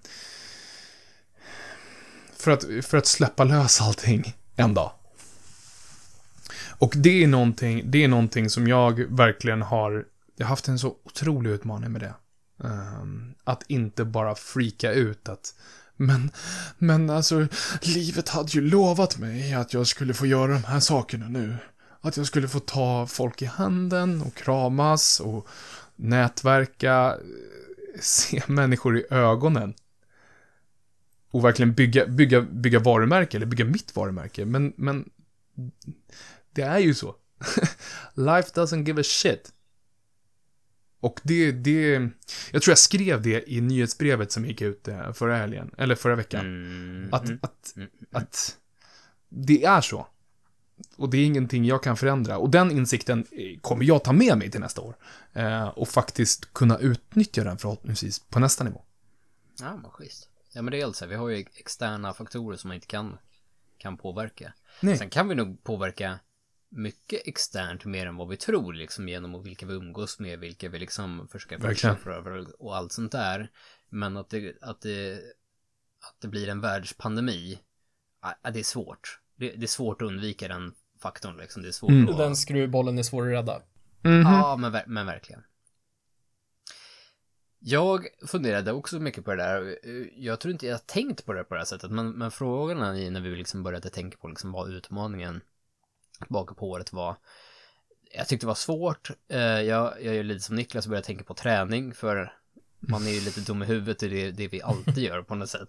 för 2.37 2.51
att, 2.51 2.65
för 2.83 2.99
att 2.99 3.07
släppa 3.07 3.45
lös 3.45 3.81
allting 3.81 4.37
en 4.57 4.75
dag. 4.75 4.93
Och 6.79 6.93
det 6.97 7.23
är 7.23 7.27
någonting, 7.27 7.91
det 7.91 8.05
är 8.05 8.09
någonting 8.09 8.51
som 8.51 8.67
jag 8.67 9.17
verkligen 9.17 9.63
har, 9.63 10.07
jag 10.37 10.47
har 10.47 10.51
haft 10.51 10.69
en 10.69 10.79
så 10.79 10.97
otrolig 11.05 11.51
utmaning 11.51 11.93
med 11.93 12.01
det. 12.01 12.15
Um, 12.59 13.35
att 13.45 13.63
inte 13.69 14.05
bara 14.05 14.35
freaka 14.35 14.93
ut 14.93 15.29
att 15.29 15.55
men, 15.97 16.31
men 16.79 17.11
alltså, 17.11 17.47
livet 17.83 18.29
hade 18.29 18.51
ju 18.53 18.61
lovat 18.61 19.19
mig 19.19 19.55
att 19.55 19.75
jag 19.75 19.87
skulle 19.87 20.15
få 20.15 20.27
göra 20.27 20.53
de 20.53 20.65
här 20.65 20.81
sakerna 20.81 21.29
nu. 21.29 21.57
Att 22.01 22.17
jag 22.17 22.27
skulle 22.27 22.49
få 22.49 22.61
ta 22.61 23.07
folk 23.07 23.43
i 23.43 23.45
handen 23.45 24.23
och 24.23 24.35
kramas 24.35 25.21
och 25.21 25.49
nätverka, 25.97 27.17
eh, 27.95 28.01
se 28.01 28.43
människor 28.47 28.99
i 28.99 29.05
ögonen. 29.11 29.75
Och 31.31 31.45
verkligen 31.45 31.75
bygga, 31.75 32.07
bygga, 32.07 32.41
bygga 32.41 32.79
varumärke, 32.79 33.37
eller 33.37 33.47
bygga 33.47 33.65
mitt 33.65 33.97
varumärke. 33.97 34.45
Men, 34.45 34.73
men 34.77 35.11
det 36.53 36.63
är 36.63 36.79
ju 36.79 36.95
så. 36.95 37.15
Life 38.15 38.49
doesn't 38.55 38.87
give 38.87 39.01
a 39.01 39.05
shit. 39.05 39.53
Och 41.01 41.21
det, 41.23 41.53
det, 41.53 42.09
jag 42.53 42.63
tror 42.63 42.71
jag 42.71 42.79
skrev 42.79 43.23
det 43.23 43.51
i 43.53 43.61
nyhetsbrevet 43.61 44.33
som 44.33 44.45
gick 44.47 44.63
ut 44.63 44.89
eh, 44.89 45.13
förra 45.13 45.37
helgen, 45.37 45.71
eller 45.79 45.95
förra 45.95 46.15
veckan. 46.15 46.41
mm. 46.41 47.15
Att, 47.15 47.31
att, 47.45 47.75
att 48.13 48.59
det 49.29 49.65
är 49.65 49.81
så. 49.81 50.07
Och 50.97 51.11
det 51.11 51.19
är 51.19 51.25
ingenting 51.25 51.65
jag 51.65 51.83
kan 51.83 51.97
förändra. 51.97 52.39
Och 52.39 52.51
den 52.51 52.71
insikten 52.71 53.27
eh, 53.33 53.61
kommer 53.61 53.85
jag 53.85 54.05
ta 54.05 54.13
med 54.13 54.39
mig 54.39 54.51
till 54.51 54.61
nästa 54.61 54.81
år. 54.81 54.97
Eh, 55.33 55.69
och 55.69 55.89
faktiskt 55.89 56.53
kunna 56.53 56.79
utnyttja 56.79 57.45
den 57.45 57.59
förhoppningsvis 57.59 58.19
på 58.19 58.39
nästa 58.39 58.65
nivå. 58.65 58.83
Ja, 59.61 59.77
men 59.77 59.91
schysst. 59.91 60.29
Ja, 60.53 60.63
men 60.63 60.73
det 60.73 60.81
är 60.81 60.85
alltså, 60.85 61.07
vi 61.07 61.15
har 61.15 61.29
ju 61.29 61.45
externa 61.55 62.15
faktorer 62.15 62.57
som 62.57 62.69
man 62.69 62.75
inte 62.75 62.87
kan, 62.87 63.19
kan 63.79 63.97
påverka. 63.97 64.53
Nej. 64.81 64.99
Sen 64.99 65.11
kan 65.11 65.29
vi 65.29 65.35
nog 65.35 65.65
påverka 65.65 66.19
mycket 66.69 67.21
externt 67.25 67.85
mer 67.85 68.07
än 68.07 68.17
vad 68.17 68.29
vi 68.29 68.37
tror, 68.37 68.73
liksom 68.73 69.09
genom 69.09 69.43
vilka 69.43 69.67
vi 69.67 69.75
umgås 69.75 70.19
med, 70.19 70.39
vilka 70.39 70.69
vi 70.69 70.79
liksom 70.79 71.29
försöker 71.29 71.59
Verkligen. 71.59 71.97
pusha 71.97 72.23
för 72.23 72.63
och 72.63 72.77
allt 72.77 72.93
sånt 72.93 73.13
där. 73.13 73.51
Men 73.89 74.17
att 74.17 74.31
det, 74.31 74.63
att 74.63 74.81
det, 74.81 75.15
att 76.09 76.21
det 76.21 76.29
blir 76.29 76.49
en 76.49 76.61
världspandemi, 76.61 77.59
ja, 78.23 78.51
det 78.51 78.59
är 78.59 78.65
svårt. 78.65 79.21
Det, 79.37 79.51
det 79.51 79.63
är 79.63 79.67
svårt 79.67 80.03
att 80.03 80.09
undvika 80.09 80.49
den 80.49 80.75
faktorn 81.03 81.37
liksom. 81.37 81.63
Det 81.63 81.69
är 81.69 81.73
svårt 81.73 81.91
Mm. 81.91 82.09
att... 82.09 82.19
Den 82.19 82.37
skruvbollen 82.37 82.99
är 82.99 83.03
svår 83.03 83.27
att 83.27 83.33
rädda. 83.39 83.63
Ja, 84.03 84.57
men, 84.57 84.81
men 84.87 85.07
verkligen. 85.07 85.43
Jag 87.59 88.07
funderade 88.27 88.73
också 88.73 88.99
mycket 89.01 89.25
på 89.25 89.31
det 89.35 89.43
där. 89.43 89.79
Jag 90.17 90.41
tror 90.41 90.53
inte 90.53 90.67
jag 90.67 90.75
har 90.75 90.79
tänkt 90.79 91.25
på 91.27 91.33
det 91.33 91.45
på 91.45 91.55
det 91.55 91.61
här 91.61 91.65
sättet, 91.65 91.91
men, 91.91 92.11
men 92.11 92.31
frågan 92.31 92.83
är 92.97 93.11
när 93.11 93.21
vi 93.21 93.37
liksom 93.37 93.63
började 93.63 93.91
tänka 93.91 94.17
på 94.17 94.29
liksom 94.29 94.53
vad 94.53 94.71
utmaningen 94.71 95.41
tillbaka 96.19 96.55
på 96.55 96.71
året 96.71 96.93
var. 96.93 97.17
Jag 98.17 98.29
tyckte 98.29 98.47
det 98.47 98.49
var 98.49 98.55
svårt. 98.55 99.11
Eh, 99.31 99.39
Jag, 99.41 99.95
jag 100.03 100.17
är 100.17 100.23
lite 100.23 100.41
som 100.45 100.57
Niklas 100.57 100.87
och 100.87 100.91
började 100.91 101.07
tänka 101.07 101.25
på 101.25 101.35
träning, 101.35 101.95
för 101.95 102.33
man 102.81 103.07
är 103.07 103.11
ju 103.11 103.21
lite 103.21 103.41
dum 103.41 103.63
i 103.63 103.67
huvudet 103.67 104.03
och 104.03 104.09
det 104.09 104.31
det 104.31 104.49
vi 104.49 104.63
alltid 104.63 104.99
gör 104.99 105.23
på 105.23 105.35
något 105.35 105.51
sätt. 105.51 105.69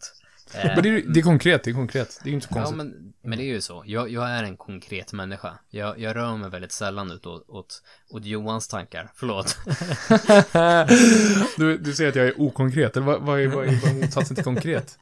Men 0.53 0.83
det 0.83 0.89
är, 0.89 1.03
det 1.13 1.19
är 1.19 1.23
konkret, 1.23 1.63
det 1.63 1.71
är 1.71 1.73
konkret. 1.73 2.19
Det 2.23 2.27
är 2.27 2.31
ju 2.31 2.35
inte 2.35 2.47
så 2.47 2.53
Ja, 2.53 2.55
konstigt. 2.63 2.77
men, 2.77 3.13
men 3.21 3.37
det 3.37 3.43
är 3.43 3.53
ju 3.53 3.61
så. 3.61 3.83
Jag, 3.85 4.09
jag 4.09 4.29
är 4.29 4.43
en 4.43 4.57
konkret 4.57 5.13
människa. 5.13 5.57
Jag, 5.69 5.99
jag 5.99 6.15
rör 6.15 6.37
mig 6.37 6.49
väldigt 6.49 6.71
sällan 6.71 7.11
ut 7.11 7.25
åt, 7.25 7.49
åt, 7.49 7.83
åt 8.09 8.25
Johans 8.25 8.67
tankar. 8.67 9.11
Förlåt. 9.15 9.57
du, 11.57 11.77
du 11.77 11.93
säger 11.93 12.09
att 12.09 12.15
jag 12.15 12.27
är 12.27 12.41
okonkret, 12.41 12.97
eller 12.97 13.05
vad, 13.07 13.21
vad 13.21 13.39
är 13.39 13.47
vad 13.47 13.67
är 13.67 13.93
motsatsen 14.01 14.35
till 14.35 14.43
konkret? 14.43 14.99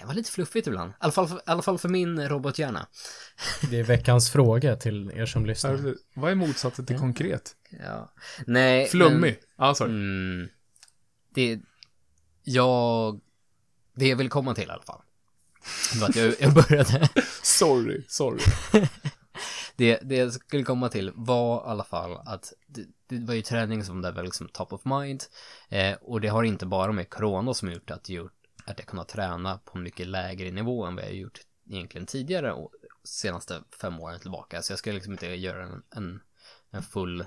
Det 0.00 0.02
kan 0.02 0.08
vara 0.08 0.16
lite 0.16 0.30
fluffigt 0.30 0.66
ibland. 0.66 0.90
I 0.90 0.94
alla 0.98 1.12
fall 1.12 1.28
för, 1.28 1.40
alla 1.46 1.62
fall 1.62 1.78
för 1.78 1.88
min 1.88 2.28
robothjärna. 2.28 2.86
Det 3.70 3.78
är 3.78 3.84
veckans 3.84 4.30
fråga 4.30 4.76
till 4.76 5.10
er 5.14 5.26
som 5.26 5.46
lyssnar. 5.46 5.94
Vad 6.14 6.30
är 6.30 6.34
motsatsen 6.34 6.86
till 6.86 6.98
konkret? 6.98 7.56
Ja. 7.70 8.12
Nej. 8.46 8.86
Flummig? 8.86 9.38
Ja, 9.58 9.74
sorry. 9.74 9.92
Men, 9.92 10.00
mm, 10.00 10.48
det... 11.34 11.60
Jag... 12.42 13.20
Det 13.94 14.08
jag 14.08 14.16
vill 14.16 14.28
komma 14.28 14.54
till 14.54 14.68
i 14.68 14.70
alla 14.70 14.82
fall. 14.82 15.00
Det 15.92 16.00
var 16.00 16.08
att 16.08 16.16
jag, 16.16 16.34
jag 16.40 16.54
började... 16.54 17.08
Sorry, 17.42 18.04
sorry. 18.08 18.40
det, 19.76 20.00
det 20.02 20.16
jag 20.16 20.32
skulle 20.32 20.64
komma 20.64 20.88
till 20.88 21.12
var 21.14 21.56
i 21.56 21.70
alla 21.70 21.84
fall 21.84 22.18
att 22.26 22.52
det, 22.66 22.84
det 23.08 23.26
var 23.26 23.34
ju 23.34 23.42
träning 23.42 23.84
som 23.84 24.02
det 24.02 24.12
var 24.12 24.22
liksom 24.22 24.48
top 24.48 24.72
of 24.72 24.84
mind. 24.84 25.24
Eh, 25.68 25.94
och 26.00 26.20
det 26.20 26.28
har 26.28 26.42
inte 26.42 26.66
bara 26.66 26.92
med 26.92 27.10
corona 27.10 27.54
som 27.54 27.72
gjort 27.72 27.90
att, 27.90 28.08
gjort 28.08 28.32
att 28.66 28.78
jag 28.78 28.86
kunnat 28.86 29.08
träna 29.08 29.58
på 29.58 29.78
en 29.78 29.84
mycket 29.84 30.06
lägre 30.06 30.50
nivå 30.50 30.84
än 30.84 30.96
vad 30.96 31.04
jag 31.04 31.14
gjort 31.14 31.40
egentligen 31.70 32.06
tidigare 32.06 32.52
och 32.52 32.72
senaste 33.04 33.62
fem 33.80 34.00
åren 34.00 34.20
tillbaka. 34.20 34.62
Så 34.62 34.72
jag 34.72 34.78
ska 34.78 34.92
liksom 34.92 35.12
inte 35.12 35.26
göra 35.26 35.64
en, 35.64 35.82
en, 35.90 36.20
en 36.70 36.82
full 36.82 37.26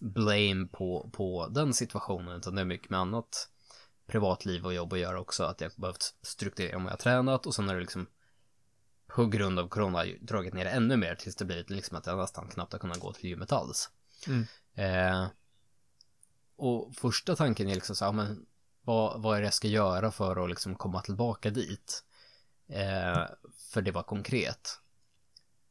blame 0.00 0.66
på, 0.72 1.10
på 1.12 1.48
den 1.48 1.74
situationen 1.74 2.36
utan 2.36 2.54
det 2.54 2.60
är 2.60 2.64
mycket 2.64 2.90
med 2.90 3.00
annat 3.00 3.48
privatliv 4.06 4.66
och 4.66 4.74
jobb 4.74 4.92
att 4.92 4.98
göra 4.98 5.20
också. 5.20 5.44
Att 5.44 5.60
jag 5.60 5.72
behövt 5.76 6.14
strukturera 6.22 6.76
om 6.76 6.86
jag 6.86 6.98
tränat 6.98 7.46
och 7.46 7.54
sen 7.54 7.68
är 7.68 7.74
det 7.74 7.80
liksom 7.80 8.06
på 9.06 9.26
grund 9.26 9.58
av 9.58 9.68
corona 9.68 10.04
dragit 10.20 10.54
ner 10.54 10.64
det 10.64 10.70
ännu 10.70 10.96
mer 10.96 11.14
tills 11.14 11.36
det 11.36 11.44
blivit 11.44 11.70
liksom 11.70 11.96
att 11.96 12.06
jag 12.06 12.18
nästan 12.18 12.48
knappt 12.48 12.72
har 12.72 12.80
kunnat 12.80 13.00
gå 13.00 13.12
till 13.12 13.30
gymmet 13.30 13.52
alls. 13.52 13.90
Mm. 14.26 14.46
Eh, 14.74 15.28
och 16.56 16.94
första 16.96 17.36
tanken 17.36 17.68
är 17.68 17.74
liksom 17.74 17.96
så 17.96 18.04
här, 18.04 18.12
men 18.12 18.46
vad, 18.84 19.22
vad 19.22 19.36
är 19.36 19.40
det 19.40 19.46
jag 19.46 19.54
ska 19.54 19.68
göra 19.68 20.10
för 20.10 20.44
att 20.44 20.48
liksom 20.48 20.74
komma 20.74 21.00
tillbaka 21.00 21.50
dit? 21.50 22.04
Eh, 22.68 23.24
för 23.72 23.82
det 23.82 23.90
var 23.90 24.02
konkret. 24.02 24.78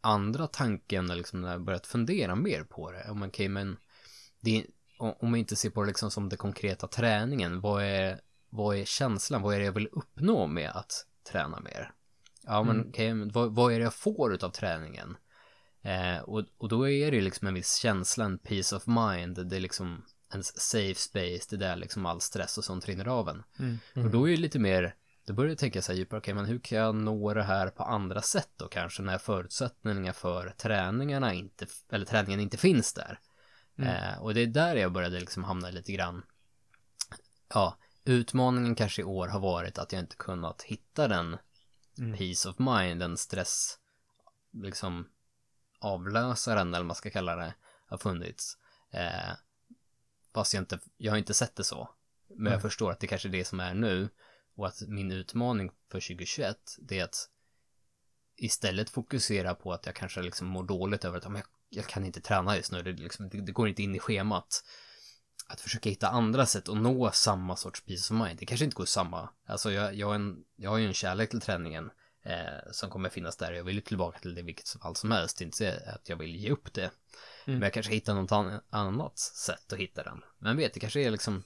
Andra 0.02 0.47
tanken 0.47 1.08
liksom 1.08 1.41
när 1.41 1.52
jag 1.52 1.63
börjat 1.63 1.88
fundera 1.88 2.36
mer 2.36 2.63
på 2.63 2.91
det, 2.91 3.10
om 3.10 3.24
okej 3.24 3.50
men 3.50 3.78
det, 4.39 4.65
om 4.97 5.32
man 5.32 5.36
inte 5.36 5.56
ser 5.56 5.69
på 5.69 5.82
det 5.82 5.88
liksom 5.88 6.12
som 6.12 6.30
det 6.30 6.38
konkreta 6.38 6.88
träningen, 6.88 7.62
vad 7.62 7.84
är, 7.84 8.21
vad 8.50 8.78
är 8.78 8.86
känslan, 8.86 9.41
vad 9.41 9.56
är 9.56 9.60
det 9.60 9.65
jag 9.65 9.71
vill 9.71 9.89
uppnå 9.91 10.47
med 10.47 10.69
att 10.69 11.06
träna 11.32 11.60
mer? 11.60 11.91
Ja 12.43 12.63
men 12.63 12.89
okej, 12.89 13.13
men 13.13 13.32
vad, 13.32 13.56
vad 13.56 13.74
är 13.74 13.78
det 13.78 13.84
jag 13.84 13.93
får 13.93 14.34
utav 14.34 14.50
träningen? 14.50 15.17
Eh, 15.82 16.19
och, 16.24 16.43
och 16.58 16.69
då 16.69 16.89
är 16.89 17.12
det 17.12 17.21
liksom 17.21 17.47
en 17.47 17.54
viss 17.54 17.76
känsla, 17.76 18.26
en 18.26 18.38
peace 18.38 18.76
of 18.76 18.88
mind. 18.88 19.47
Det 19.47 19.56
är 19.56 19.60
liksom 19.60 20.06
en 20.32 20.44
safe 20.44 20.96
space, 20.96 21.48
det 21.50 21.56
är 21.56 21.70
där 21.70 21.76
liksom 21.76 22.06
all 22.06 22.22
stress 22.22 22.58
och 22.58 22.63
sånt 22.63 22.88
rinner 22.88 23.08
av 23.08 23.30
en. 23.30 23.44
Mm. 23.60 23.80
Och 24.06 24.12
då 24.12 24.30
är 24.30 24.32
det 24.32 24.38
lite 24.38 24.60
mer, 24.60 24.96
då 25.26 25.34
börjar 25.34 25.50
jag 25.50 25.58
tänka 25.58 25.82
så 25.82 25.91
här 25.91 26.00
djupare, 26.00 26.20
okej 26.20 26.34
men 26.34 26.46
hur 26.46 26.60
kan 26.60 26.78
jag 26.78 26.96
nå 26.96 27.34
det 27.34 27.44
här 27.44 27.70
på 27.70 27.84
andra 27.84 28.22
sätt 28.22 28.50
då 28.56 28.67
kanske 28.67 29.02
när 29.02 29.17
förutsättningarna 29.17 30.13
för 30.13 30.54
träningarna 30.58 31.34
inte, 31.34 31.65
eller 31.91 32.06
träningen 32.06 32.39
inte 32.39 32.58
finns 32.58 32.94
där. 32.94 33.20
Eh, 33.78 34.22
och 34.22 34.34
det 34.34 34.41
är 34.41 34.48
där 34.48 34.76
jag 34.76 34.91
började 34.91 35.20
liksom 35.20 35.44
hamna 35.44 35.70
lite 35.70 35.91
grann, 35.91 36.24
ja, 37.54 37.78
utmaningen 38.06 38.76
kanske 38.76 39.02
i 39.02 39.06
år 39.06 39.28
har 39.28 39.39
varit 39.39 39.78
att 39.78 39.91
jag 39.91 40.00
inte 40.00 40.15
kunnat 40.15 40.62
hitta 40.62 41.08
den 41.08 41.38
peace 42.17 42.50
of 42.50 42.60
mind, 42.60 43.00
den 43.00 43.17
stress, 43.17 43.78
liksom 44.54 45.08
avlösaren 45.80 46.67
eller 46.67 46.80
vad 46.80 46.86
man 46.86 46.96
ska 46.96 47.10
kalla 47.10 47.36
det, 47.36 47.54
har 47.86 47.98
funnits. 47.98 48.58
Eh, 48.91 49.32
fast 50.34 50.54
jag 50.54 50.62
inte, 50.62 50.80
jag 50.98 51.12
har 51.12 51.17
inte 51.17 51.34
sett 51.34 51.56
det 51.56 51.63
så. 51.63 51.89
Men 52.36 52.54
jag 52.54 52.62
förstår 52.62 52.91
att 52.91 53.00
det 53.00 53.08
kanske 53.08 53.28
är 53.28 53.32
det 53.32 53.46
som 53.46 53.60
är 53.60 53.74
nu. 53.74 54.10
Och 54.56 54.67
att 54.67 54.82
min 54.88 55.12
utmaning 55.12 55.72
för 55.91 56.00
2021, 56.00 56.58
det 56.80 57.00
är 57.00 57.04
att 57.04 57.30
istället 58.36 58.89
fokusera 58.89 59.56
på 59.56 59.74
att 59.74 59.86
jag 59.86 59.96
kanske 59.96 60.22
liksom 60.22 60.48
mår 60.48 60.63
dåligt 60.63 61.06
över 61.06 61.17
att 61.17 61.24
"Ja, 61.24 61.30
men 61.30 61.41
jag, 61.41 61.48
jag 61.70 61.88
kan 61.88 62.06
inte 62.06 62.22
träna 62.22 62.58
just 62.58 62.72
nu, 62.72 62.82
det, 62.82 62.91
liksom, 62.91 63.30
det, 63.30 63.41
det 63.41 63.52
går 63.52 63.67
inte 63.67 63.84
in 63.84 63.96
i 63.96 64.00
schemat. 64.00 64.63
Att 65.48 65.62
försöka 65.62 65.89
hitta 65.89 66.08
andra 66.10 66.46
sätt 66.46 66.70
att 66.70 66.78
nå 66.78 67.12
samma 67.12 67.56
sorts 67.56 67.86
peace 67.86 68.13
of 68.13 68.20
mind. 68.20 68.39
Det 68.39 68.46
kanske 68.46 68.65
inte 68.65 68.76
går 68.76 68.86
samma. 68.86 69.30
Alltså 69.46 69.72
jag, 69.72 69.96
jag, 69.96 70.08
har, 70.08 70.15
en, 70.15 70.44
jag 70.56 70.70
har 70.70 70.78
ju 70.78 70.88
en 70.88 70.94
kärlek 70.94 71.30
till 71.30 71.41
träningen 71.41 71.91
eh, 72.24 72.72
som 72.72 72.89
kommer 72.89 73.10
finnas 73.10 73.38
där. 73.38 73.52
Jag 73.52 73.63
vill 73.63 73.76
ju 73.76 73.82
tillbaka 73.82 74.20
till 74.20 74.36
det 74.36 74.41
vilket 74.41 74.70
fall 74.70 74.96
som 74.96 75.12
helst. 75.12 75.38
Det 75.38 75.44
är 75.44 75.46
inte 75.46 75.58
så 75.58 75.91
att 75.91 76.10
jag 76.10 76.17
vill 76.17 76.36
ge 76.36 76.50
upp 76.50 76.74
det. 76.74 76.91
Men 77.45 77.62
jag 77.62 77.73
kanske 77.73 77.91
hittar 77.93 78.13
något 78.13 78.32
an- 78.32 78.60
annat 78.69 79.19
sätt 79.19 79.73
att 79.73 79.80
hitta 79.80 80.04
den. 80.04 80.21
Vem 80.39 80.58
vet, 80.58 80.73
det 80.73 80.80
kanske 80.80 81.01
är 81.01 81.12
liksom 81.12 81.43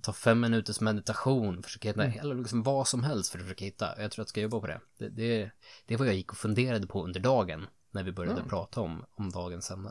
ta 0.00 0.12
fem 0.12 0.40
minuters 0.40 0.80
meditation, 0.80 1.62
försöka 1.62 1.88
hitta, 1.88 2.04
eller 2.04 2.34
liksom 2.34 2.62
vad 2.62 2.88
som 2.88 3.04
helst 3.04 3.30
för 3.32 3.38
att 3.38 3.44
försöka 3.44 3.64
hitta. 3.64 3.86
Jag 3.86 3.96
tror 3.96 4.06
att 4.06 4.16
jag 4.18 4.28
ska 4.28 4.40
jobba 4.40 4.60
på 4.60 4.66
det. 4.66 4.80
Det, 4.98 5.08
det, 5.08 5.50
det 5.86 5.96
vad 5.96 6.08
jag 6.08 6.14
gick 6.14 6.30
och 6.30 6.38
funderade 6.38 6.86
på 6.86 7.04
under 7.04 7.20
dagen 7.20 7.66
när 7.90 8.02
vi 8.02 8.12
började 8.12 8.42
prata 8.48 8.80
om, 8.80 9.04
om 9.14 9.30
dagens 9.30 9.70
ämne. 9.70 9.90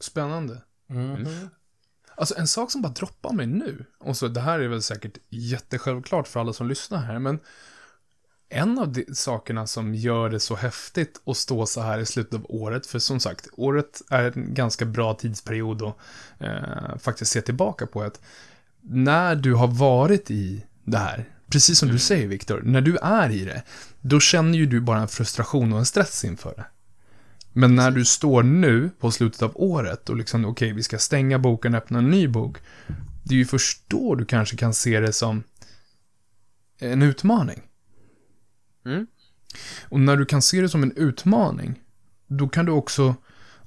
Spännande. 0.00 0.62
Mhm. 0.86 1.48
Alltså 2.16 2.34
en 2.38 2.48
sak 2.48 2.70
som 2.70 2.82
bara 2.82 2.92
droppar 2.92 3.32
mig 3.32 3.46
nu, 3.46 3.84
och 3.98 4.16
så 4.16 4.28
det 4.28 4.40
här 4.40 4.60
är 4.60 4.68
väl 4.68 4.82
säkert 4.82 5.18
jättesjälvklart 5.28 6.28
för 6.28 6.40
alla 6.40 6.52
som 6.52 6.68
lyssnar 6.68 6.98
här, 6.98 7.18
men 7.18 7.40
en 8.48 8.78
av 8.78 8.92
de 8.92 9.06
sakerna 9.14 9.66
som 9.66 9.94
gör 9.94 10.30
det 10.30 10.40
så 10.40 10.56
häftigt 10.56 11.20
att 11.26 11.36
stå 11.36 11.66
så 11.66 11.80
här 11.80 11.98
i 11.98 12.06
slutet 12.06 12.34
av 12.34 12.46
året, 12.48 12.86
för 12.86 12.98
som 12.98 13.20
sagt, 13.20 13.48
året 13.52 14.02
är 14.10 14.22
en 14.22 14.54
ganska 14.54 14.84
bra 14.84 15.14
tidsperiod 15.14 15.82
att 15.82 15.96
eh, 16.38 16.98
faktiskt 16.98 17.32
se 17.32 17.40
tillbaka 17.40 17.86
på, 17.86 18.02
att 18.02 18.20
när 18.80 19.36
du 19.36 19.54
har 19.54 19.68
varit 19.68 20.30
i 20.30 20.64
det 20.84 20.98
här, 20.98 21.30
precis 21.50 21.78
som 21.78 21.88
du 21.88 21.98
säger 21.98 22.26
Viktor, 22.26 22.62
när 22.64 22.80
du 22.80 22.96
är 22.96 23.30
i 23.30 23.44
det, 23.44 23.62
då 24.00 24.20
känner 24.20 24.58
ju 24.58 24.66
du 24.66 24.80
bara 24.80 25.00
en 25.00 25.08
frustration 25.08 25.72
och 25.72 25.78
en 25.78 25.86
stress 25.86 26.24
inför 26.24 26.54
det. 26.56 26.64
Men 27.52 27.74
när 27.76 27.90
du 27.90 28.04
står 28.04 28.42
nu 28.42 28.90
på 29.00 29.10
slutet 29.10 29.42
av 29.42 29.52
året 29.54 30.08
och 30.08 30.16
liksom, 30.16 30.44
okej, 30.44 30.72
vi 30.72 30.82
ska 30.82 30.98
stänga 30.98 31.38
boken 31.38 31.74
och 31.74 31.78
öppna 31.78 31.98
en 31.98 32.10
ny 32.10 32.28
bok. 32.28 32.58
Det 33.24 33.34
är 33.34 33.38
ju 33.38 33.44
först 33.44 33.82
då 33.86 34.14
du 34.14 34.24
kanske 34.24 34.56
kan 34.56 34.74
se 34.74 35.00
det 35.00 35.12
som 35.12 35.42
en 36.78 37.02
utmaning. 37.02 37.62
Mm. 38.86 39.06
Och 39.88 40.00
när 40.00 40.16
du 40.16 40.24
kan 40.24 40.42
se 40.42 40.60
det 40.60 40.68
som 40.68 40.82
en 40.82 40.92
utmaning, 40.96 41.80
då 42.26 42.48
kan 42.48 42.66
du 42.66 42.72
också 42.72 43.14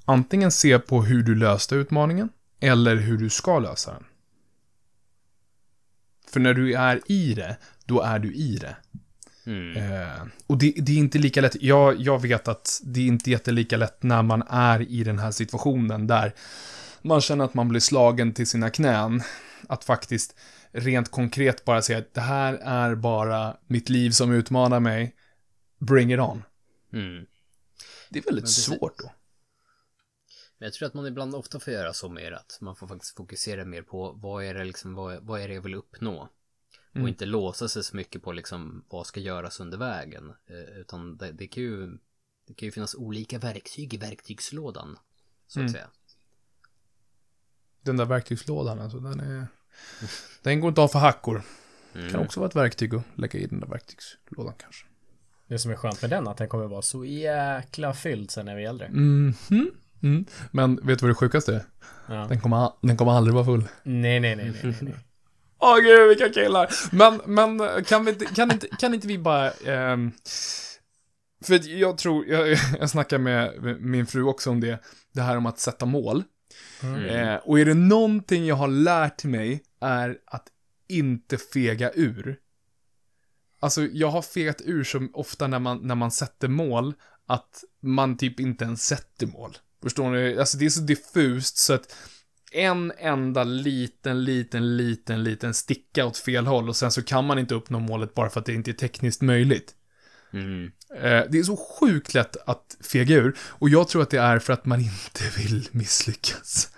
antingen 0.06 0.52
se 0.52 0.80
på 0.80 1.04
hur 1.04 1.24
du 1.24 1.36
löste 1.36 1.76
utmaningen, 1.76 2.30
eller 2.60 2.96
hur 2.96 3.18
du 3.18 3.30
ska 3.30 3.60
lösa 3.60 3.94
den. 3.94 4.04
För 6.28 6.40
när 6.40 6.54
du 6.54 6.74
är 6.74 7.02
i 7.12 7.34
det, 7.34 7.58
då 7.86 8.02
är 8.02 8.20
du 8.20 8.34
i 8.34 8.58
det. 8.58 8.76
Mm. 9.46 9.78
Eh, 9.78 10.22
och 10.48 10.58
det, 10.58 10.74
det 10.78 10.92
är 10.92 10.98
inte 10.98 11.18
lika 11.18 11.42
lätt. 11.42 11.62
Jag, 11.62 12.02
jag 12.02 12.22
vet 12.22 12.48
att 12.48 12.82
det 12.84 13.00
är 13.00 13.08
inte 13.08 13.32
jättelika 13.32 13.78
lätt 13.78 14.04
när 14.04 14.24
man 14.24 14.44
är 14.50 14.82
i 14.82 15.04
den 15.04 15.20
här 15.20 15.32
situationen 15.32 16.08
där 16.08 16.34
man 17.02 17.22
känner 17.22 17.46
att 17.46 17.54
man 17.54 17.70
blir 17.70 17.80
slagen 17.80 18.34
till 18.34 18.48
sina 18.48 18.70
knän. 18.70 19.22
Att 19.68 19.84
faktiskt 19.84 20.36
rent 20.72 21.12
konkret 21.12 21.66
bara 21.66 21.82
säga 21.82 22.00
att 22.00 22.14
det 22.14 22.22
här 22.22 22.54
är 22.54 22.96
bara 22.96 23.58
mitt 23.68 23.90
liv 23.90 24.12
som 24.12 24.32
utmanar 24.32 24.80
mig. 24.80 25.16
Bring 25.78 26.14
it 26.14 26.20
on. 26.20 26.44
Mm. 26.94 27.26
Det 28.10 28.20
är 28.20 28.24
väldigt 28.24 28.44
precis. 28.46 28.66
svårt 28.66 28.98
då. 28.98 29.12
Men 30.58 30.66
jag 30.66 30.74
tror 30.74 30.88
att 30.88 30.94
man 30.94 31.08
ibland 31.08 31.36
ofta 31.36 31.60
får 31.60 31.74
göra 31.74 31.94
så 31.94 32.10
mer 32.10 32.32
att 32.32 32.58
man 32.62 32.76
får 32.76 32.88
faktiskt 32.88 33.16
fokusera 33.16 33.66
mer 33.66 33.82
på 33.82 34.12
vad 34.12 34.44
är 34.44 34.54
det 34.54 34.64
liksom, 34.64 34.94
vad, 34.94 35.24
vad 35.24 35.42
är 35.42 35.48
det 35.48 35.54
jag 35.54 35.62
vill 35.62 35.76
uppnå? 35.76 36.30
Mm. 36.94 37.04
Och 37.04 37.10
inte 37.10 37.26
låsa 37.26 37.68
sig 37.68 37.84
så 37.84 37.96
mycket 37.96 38.24
på 38.24 38.32
liksom 38.32 38.86
vad 38.90 39.08
ska 39.08 39.20
göras 39.20 39.60
under 39.60 39.78
vägen. 39.78 40.34
Eh, 40.50 40.78
utan 40.80 41.18
det, 41.18 41.32
det 41.32 41.48
kan 41.48 41.64
ju, 41.64 41.98
det 42.48 42.54
kan 42.54 42.66
ju 42.66 42.72
finnas 42.72 42.96
olika 42.96 43.40
verktyg 43.40 43.94
i 43.94 43.98
verktygslådan. 43.98 44.98
Så 45.48 45.60
att 45.60 45.62
Mm. 45.62 45.74
säga. 45.74 45.90
Den 47.82 47.98
där 47.98 48.06
verktygslådan, 48.06 48.80
alltså, 48.80 49.00
den 49.00 49.20
är... 49.20 49.48
Den 50.44 50.60
går 50.60 50.70
inte 50.70 50.82
av 50.82 50.88
för 50.88 51.00
hackor. 51.00 51.42
Mm. 51.96 52.10
Kan 52.10 52.20
också 52.20 52.40
vara 52.40 52.50
ett 52.50 52.56
verktyg 52.56 52.96
att 52.96 53.04
lägga 53.16 53.40
i 53.40 53.46
den 53.46 53.60
där 53.60 53.68
verktygslådan 53.68 54.54
kanske. 54.58 54.86
Det 55.48 55.60
som 55.60 55.72
är 55.72 55.76
skönt 55.76 56.02
med 56.02 56.10
den 56.10 56.28
är 56.28 56.32
att 56.32 56.38
den 56.38 56.48
kommer 56.48 56.68
vara 56.68 56.82
så 56.82 57.06
jäkla 57.06 57.94
fylld 57.94 58.32
sen 58.32 58.46
när 58.46 58.56
vi 58.56 58.66
är 58.66 58.70
äldre. 58.70 58.90
Mhm. 58.90 59.72
Mm. 60.04 60.26
Men 60.52 60.76
vet 60.76 61.00
du 61.00 61.06
vad 61.06 61.10
det 61.10 61.16
sjukaste 61.16 61.56
är? 61.56 61.64
Ja. 62.08 62.26
Den 62.30 62.40
kommer, 62.40 62.72
den 62.82 62.98
kommer 62.98 63.12
aldrig 63.12 63.34
vara 63.34 63.46
full. 63.46 63.68
Nej, 63.84 64.20
nej, 64.20 64.36
nej, 64.36 64.52
nej, 64.64 64.76
nej. 64.82 64.94
Åh 65.60 65.78
gud, 65.78 66.10
vilka 66.10 66.30
killar! 66.30 66.70
Men, 66.92 67.22
men 67.26 67.84
kan, 67.84 68.06
vi 68.06 68.12
inte, 68.12 68.26
kan, 68.26 68.52
inte, 68.52 68.68
kan 68.68 68.94
inte 68.94 69.08
vi 69.08 69.18
bara... 69.18 69.52
ehm, 69.52 70.12
för 71.44 71.68
jag 71.68 71.98
tror, 71.98 72.26
jag, 72.26 72.50
jag 72.80 72.90
snackar 72.90 73.18
med 73.18 73.62
min 73.82 74.06
fru 74.06 74.24
också 74.24 74.50
om 74.50 74.60
det, 74.60 74.80
det 75.14 75.22
här 75.22 75.38
om 75.38 75.46
att 75.46 75.60
sätta 75.60 75.86
mål. 75.86 76.24
Mm. 76.84 77.06
Eh, 77.06 77.36
och 77.36 77.60
är 77.60 77.66
det 77.66 77.74
någonting 77.74 78.46
jag 78.46 78.56
har 78.56 78.68
lärt 78.68 79.24
mig 79.24 79.64
är 79.82 80.18
att 80.26 80.48
inte 80.88 81.38
fega 81.38 81.92
ur. 81.94 82.38
Alltså, 83.60 83.82
jag 83.82 84.08
har 84.08 84.22
fegat 84.22 84.62
ur 84.66 84.84
så 84.84 85.08
ofta 85.14 85.48
när 85.48 85.60
man, 85.60 85.88
när 85.88 85.96
man 85.96 86.12
sätter 86.12 86.48
mål, 86.48 86.94
att 87.28 87.64
man 87.82 88.18
typ 88.18 88.40
inte 88.40 88.66
ens 88.66 88.86
sätter 88.86 89.28
mål. 89.28 89.58
Förstår 89.84 90.12
ni? 90.12 90.38
Alltså, 90.40 90.58
det 90.58 90.66
är 90.66 90.70
så 90.70 90.82
diffust 90.82 91.58
så 91.58 91.74
att 91.74 91.96
en 92.52 92.92
enda 92.98 93.44
liten, 93.44 94.24
liten, 94.24 94.78
liten, 94.78 95.24
liten 95.24 95.54
sticka 95.54 96.06
åt 96.06 96.18
fel 96.18 96.48
håll 96.48 96.70
och 96.70 96.76
sen 96.76 96.92
så 96.92 97.02
kan 97.02 97.26
man 97.26 97.40
inte 97.40 97.56
uppnå 97.56 97.80
målet 97.80 98.14
bara 98.14 98.30
för 98.30 98.40
att 98.40 98.46
det 98.46 98.54
inte 98.54 98.72
är 98.72 98.74
tekniskt 98.74 99.22
möjligt. 99.22 99.76
Mm. 100.34 100.72
Eh, 100.96 101.24
Det 101.30 101.40
är 101.40 101.44
så 101.44 101.58
sjukt 101.58 102.14
lätt 102.14 102.38
att 102.46 102.78
fega 102.82 103.16
ur. 103.16 103.38
Och 103.42 103.70
jag 103.70 103.88
tror 103.88 104.02
att 104.02 104.10
det 104.10 104.20
är 104.20 104.40
för 104.40 104.54
att 104.54 104.66
man 104.66 104.80
inte 104.80 105.24
vill 105.38 105.68
misslyckas. 105.72 106.72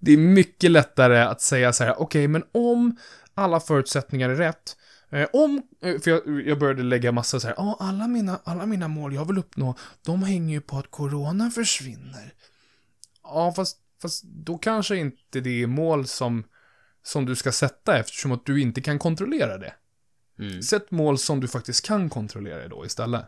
Det 0.00 0.12
är 0.12 0.16
mycket 0.16 0.70
lättare 0.70 1.18
att 1.20 1.40
säga 1.40 1.72
så 1.72 1.84
här, 1.84 2.00
okej, 2.00 2.28
men 2.28 2.44
om 2.52 2.96
alla 3.34 3.60
förutsättningar 3.60 4.30
är 4.30 4.34
rätt, 4.34 4.76
eh, 5.10 5.28
om, 5.32 5.62
eh, 5.82 6.00
för 6.00 6.10
jag, 6.10 6.46
jag 6.46 6.58
började 6.58 6.82
lägga 6.82 7.12
massa 7.12 7.40
så 7.40 7.46
här, 7.46 7.54
ja, 7.58 7.76
alla 7.80 8.08
mina, 8.08 8.40
alla 8.44 8.66
mina 8.66 8.88
mål 8.88 9.14
jag 9.14 9.24
vill 9.24 9.38
uppnå, 9.38 9.74
de 10.02 10.22
hänger 10.22 10.54
ju 10.54 10.60
på 10.60 10.78
att 10.78 10.90
corona 10.90 11.50
försvinner. 11.50 12.34
Ja, 13.22 13.52
fast, 13.56 13.78
fast 14.02 14.24
då 14.24 14.58
kanske 14.58 14.96
inte 14.96 15.40
det 15.40 15.62
är 15.62 15.66
mål 15.66 16.06
som, 16.06 16.44
som 17.02 17.26
du 17.26 17.36
ska 17.36 17.52
sätta 17.52 17.98
eftersom 17.98 18.32
att 18.32 18.46
du 18.46 18.60
inte 18.60 18.80
kan 18.80 18.98
kontrollera 18.98 19.58
det. 19.58 19.74
Mm. 20.38 20.62
Sätt 20.62 20.90
mål 20.90 21.18
som 21.18 21.40
du 21.40 21.48
faktiskt 21.48 21.86
kan 21.86 22.10
kontrollera 22.10 22.68
då 22.68 22.86
istället. 22.86 23.24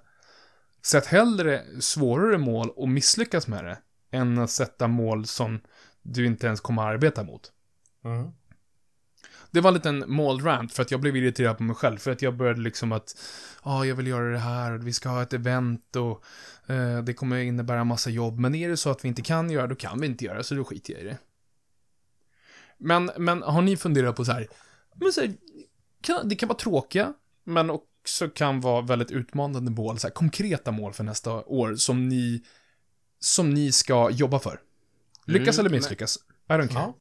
Sätt 0.83 1.07
hellre 1.07 1.63
svårare 1.81 2.39
mål 2.39 2.71
och 2.71 2.89
misslyckas 2.89 3.49
med 3.49 3.65
det, 3.65 3.79
än 4.11 4.39
att 4.39 4.51
sätta 4.51 4.89
mål 4.89 5.27
som 5.27 5.61
du 6.03 6.27
inte 6.27 6.47
ens 6.47 6.61
kommer 6.61 6.83
att 6.83 6.89
arbeta 6.89 7.25
mot. 7.25 7.53
Mm. 8.05 8.33
Det 9.51 9.61
var 9.61 9.69
en 9.69 9.75
liten 9.75 10.05
målrant 10.07 10.73
för 10.73 10.83
att 10.83 10.91
jag 10.91 11.01
blev 11.01 11.17
irriterad 11.17 11.57
på 11.57 11.63
mig 11.63 11.77
själv, 11.77 11.99
för 11.99 12.11
att 12.11 12.23
jag 12.23 12.37
började 12.37 12.61
liksom 12.61 12.93
att, 12.93 13.17
ja, 13.65 13.87
jag 13.87 13.95
vill 13.95 14.07
göra 14.07 14.33
det 14.33 14.39
här, 14.39 14.73
vi 14.73 14.93
ska 14.93 15.09
ha 15.09 15.23
ett 15.23 15.33
event 15.33 15.97
och 15.97 16.25
eh, 16.67 17.03
det 17.03 17.15
kommer 17.15 17.37
innebära 17.37 17.85
massa 17.85 18.11
jobb, 18.11 18.39
men 18.39 18.55
är 18.55 18.69
det 18.69 18.77
så 18.77 18.91
att 18.91 19.05
vi 19.05 19.09
inte 19.09 19.23
kan 19.23 19.51
göra, 19.51 19.67
då 19.67 19.75
kan 19.75 20.01
vi 20.01 20.07
inte 20.07 20.25
göra, 20.25 20.43
så 20.43 20.55
då 20.55 20.65
skiter 20.65 20.93
jag 20.93 21.03
i 21.03 21.05
det. 21.05 21.19
Men, 22.79 23.11
men 23.19 23.43
har 23.43 23.63
ni 23.63 23.77
funderat 23.77 24.17
på 24.17 24.25
så 24.25 24.33
här, 24.33 24.49
men 24.95 25.13
så 25.13 25.21
här, 25.21 25.35
kan, 26.03 26.29
det 26.29 26.37
kan 26.37 26.49
vara 26.49 26.59
tråkiga, 26.59 27.15
men 27.45 27.71
också 27.71 28.29
kan 28.29 28.61
vara 28.61 28.83
väldigt 28.83 29.11
utmanande 29.11 29.71
mål, 29.71 29.99
så 29.99 30.07
här, 30.07 30.15
konkreta 30.15 30.71
mål 30.71 30.93
för 30.93 31.05
nästa 31.05 31.33
år 31.33 31.75
som 31.75 32.09
ni, 32.09 32.43
som 33.19 33.51
ni 33.51 33.73
ska 33.73 34.11
jobba 34.11 34.39
för. 34.39 34.61
Lyckas 35.27 35.59
Mm, 35.59 35.61
eller 35.61 35.71
men- 35.71 35.79
misslyckas, 35.79 36.19
I 36.49 36.53
don't 36.53 36.69
care. 36.69 36.81
Ja. 36.81 36.99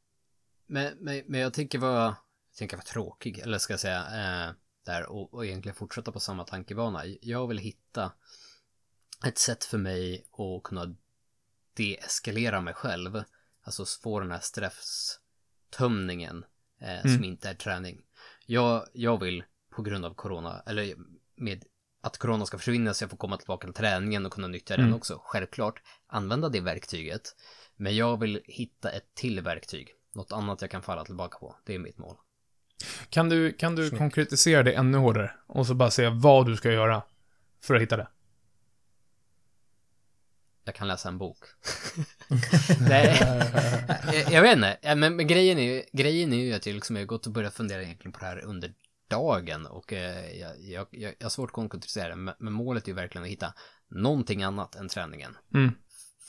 Men, 0.67 0.97
men, 0.99 1.23
men 1.27 1.39
jag 1.39 1.53
tänker 1.53 1.79
vara, 1.79 2.15
tänker 2.57 2.77
vara 2.77 2.85
tråkig, 2.85 3.39
eller 3.39 3.57
ska 3.57 3.73
jag 3.73 3.79
säga, 3.79 4.01
eh, 4.01 4.53
där 4.85 5.05
och, 5.05 5.33
och 5.33 5.45
egentligen 5.45 5.75
fortsätta 5.75 6.11
på 6.11 6.19
samma 6.19 6.43
tankebana. 6.43 7.01
Jag 7.21 7.47
vill 7.47 7.57
hitta 7.57 8.11
ett 9.25 9.37
sätt 9.37 9.65
för 9.65 9.77
mig 9.77 10.25
att 10.31 10.63
kunna 10.63 10.95
deeskalera 11.73 12.61
mig 12.61 12.73
själv. 12.73 13.23
Alltså 13.63 13.85
få 13.85 14.19
den 14.19 14.31
här 14.31 14.39
stresstömningen 14.39 16.45
eh, 16.81 17.01
som 17.01 17.23
inte 17.23 17.49
är 17.49 17.53
träning. 17.53 18.01
Jag, 18.45 18.87
jag 18.93 19.19
vill 19.19 19.43
på 19.75 19.81
grund 19.81 20.05
av 20.05 20.13
corona, 20.13 20.63
eller 20.65 20.95
med 21.35 21.63
att 22.01 22.17
corona 22.17 22.45
ska 22.45 22.57
försvinna 22.57 22.93
så 22.93 23.03
jag 23.03 23.09
får 23.09 23.17
komma 23.17 23.37
tillbaka 23.37 23.67
till 23.67 23.73
träningen 23.73 24.25
och 24.25 24.33
kunna 24.33 24.47
nyttja 24.47 24.77
den 24.77 24.93
också. 24.93 25.21
Självklart 25.23 25.81
använda 26.07 26.49
det 26.49 26.59
verktyget. 26.59 27.35
Men 27.81 27.95
jag 27.95 28.19
vill 28.19 28.41
hitta 28.45 28.91
ett 28.91 29.15
till 29.15 29.41
verktyg. 29.41 29.89
Något 30.15 30.31
annat 30.31 30.61
jag 30.61 30.71
kan 30.71 30.81
falla 30.81 31.05
tillbaka 31.05 31.37
på. 31.37 31.55
Det 31.65 31.75
är 31.75 31.79
mitt 31.79 31.97
mål. 31.97 32.15
Kan 33.09 33.29
du, 33.29 33.53
kan 33.53 33.75
du 33.75 33.89
konkretisera 33.89 34.63
det 34.63 34.73
ännu 34.73 34.97
hårdare? 34.97 35.31
Och 35.47 35.67
så 35.67 35.73
bara 35.73 35.91
säga 35.91 36.09
vad 36.09 36.45
du 36.45 36.57
ska 36.57 36.71
göra 36.71 37.03
för 37.63 37.75
att 37.75 37.81
hitta 37.81 37.97
det. 37.97 38.07
Jag 40.63 40.75
kan 40.75 40.87
läsa 40.87 41.09
en 41.09 41.17
bok. 41.17 41.37
Nej, 42.89 43.19
jag, 44.13 44.31
jag 44.31 44.41
vet 44.41 44.55
inte. 44.55 44.95
Men, 44.95 45.15
men 45.15 45.27
grejen, 45.27 45.57
är 45.57 45.73
ju, 45.73 45.83
grejen 45.91 46.33
är 46.33 46.37
ju 46.37 46.53
att 46.53 46.65
jag 46.65 46.73
liksom 46.73 46.95
har 46.95 47.03
gått 47.03 47.25
och 47.25 47.33
börjat 47.33 47.53
fundera 47.53 47.83
egentligen 47.83 48.11
på 48.11 48.19
det 48.19 48.25
här 48.25 48.45
under 48.45 48.73
dagen 49.09 49.65
och 49.65 49.93
eh, 49.93 50.39
jag, 50.39 50.55
jag, 50.59 50.87
jag, 50.91 51.13
jag 51.17 51.25
har 51.25 51.29
svårt 51.29 51.49
att 51.49 51.53
konkretisera 51.53 52.09
det, 52.09 52.15
men, 52.15 52.35
men 52.39 52.53
målet 52.53 52.83
är 52.83 52.87
ju 52.87 52.95
verkligen 52.95 53.23
att 53.23 53.31
hitta 53.31 53.53
någonting 53.89 54.43
annat 54.43 54.75
än 54.75 54.87
träningen 54.87 55.37
Mm. 55.53 55.73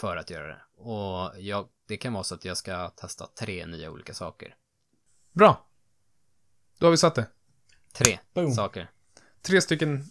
För 0.00 0.16
att 0.16 0.30
göra 0.30 0.46
det. 0.46 0.60
Och 0.76 1.32
jag, 1.40 1.68
det 1.88 1.96
kan 1.96 2.12
vara 2.12 2.24
så 2.24 2.34
att 2.34 2.44
jag 2.44 2.56
ska 2.56 2.88
testa 2.90 3.26
tre 3.26 3.66
nya 3.66 3.90
olika 3.90 4.14
saker. 4.14 4.54
Bra. 5.32 5.66
Då 6.78 6.86
har 6.86 6.90
vi 6.90 6.96
satt 6.96 7.14
det. 7.14 7.26
Tre 7.92 8.18
Boom. 8.34 8.52
saker. 8.52 8.90
Tre 9.42 9.60
stycken... 9.60 10.04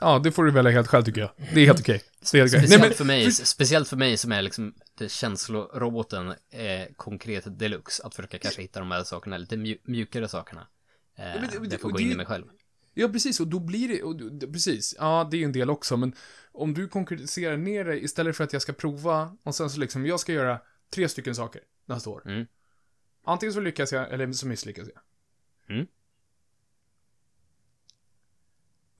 Ja, 0.00 0.18
det 0.18 0.32
får 0.32 0.44
du 0.44 0.50
välja 0.50 0.72
helt 0.72 0.88
själv 0.88 1.02
tycker 1.04 1.20
jag. 1.20 1.30
Det 1.54 1.60
är 1.60 1.66
helt 1.66 1.80
okej. 1.80 1.94
Är 1.94 2.38
helt. 2.38 2.50
Speciellt, 2.50 2.68
Nej, 2.70 2.78
men, 2.80 2.92
för 2.92 3.04
mig, 3.04 3.32
speciellt 3.32 3.88
för 3.88 3.96
mig 3.96 4.16
som 4.16 4.32
är 4.32 4.42
liksom 4.42 4.74
känsloroboten 5.08 6.28
eh, 6.50 6.86
konkret 6.96 7.58
deluxe. 7.58 8.02
Att 8.06 8.14
försöka 8.14 8.38
kanske 8.38 8.62
hitta 8.62 8.80
de 8.80 8.90
här 8.90 9.04
sakerna, 9.04 9.36
lite 9.38 9.56
mju 9.56 9.78
mjukare 9.84 10.28
sakerna. 10.28 10.60
Eh, 11.18 11.24
men 11.24 11.40
det- 11.62 11.72
jag 11.72 11.80
får 11.80 11.90
gå 11.90 12.00
in 12.00 12.08
det- 12.08 12.14
i 12.14 12.16
mig 12.16 12.26
själv. 12.26 12.44
Ja, 12.98 13.08
precis. 13.08 13.40
Och 13.40 13.46
då 13.46 13.60
blir 13.60 13.88
det... 13.88 14.02
Och, 14.02 14.52
precis. 14.52 14.94
Ja, 14.98 15.28
det 15.30 15.36
är 15.36 15.38
ju 15.38 15.44
en 15.44 15.52
del 15.52 15.70
också, 15.70 15.96
men 15.96 16.14
om 16.52 16.74
du 16.74 16.88
konkretiserar 16.88 17.56
ner 17.56 17.84
det 17.84 18.04
istället 18.04 18.36
för 18.36 18.44
att 18.44 18.52
jag 18.52 18.62
ska 18.62 18.72
prova 18.72 19.36
och 19.42 19.54
sen 19.54 19.70
så 19.70 19.80
liksom, 19.80 20.06
jag 20.06 20.20
ska 20.20 20.32
göra 20.32 20.60
tre 20.90 21.08
stycken 21.08 21.34
saker 21.34 21.62
nästa 21.86 22.10
år. 22.10 22.22
Mm. 22.26 22.46
Antingen 23.24 23.52
så 23.52 23.60
lyckas 23.60 23.92
jag, 23.92 24.12
eller 24.12 24.32
så 24.32 24.46
misslyckas 24.46 24.88
jag. 24.94 25.02
Mm. 25.76 25.86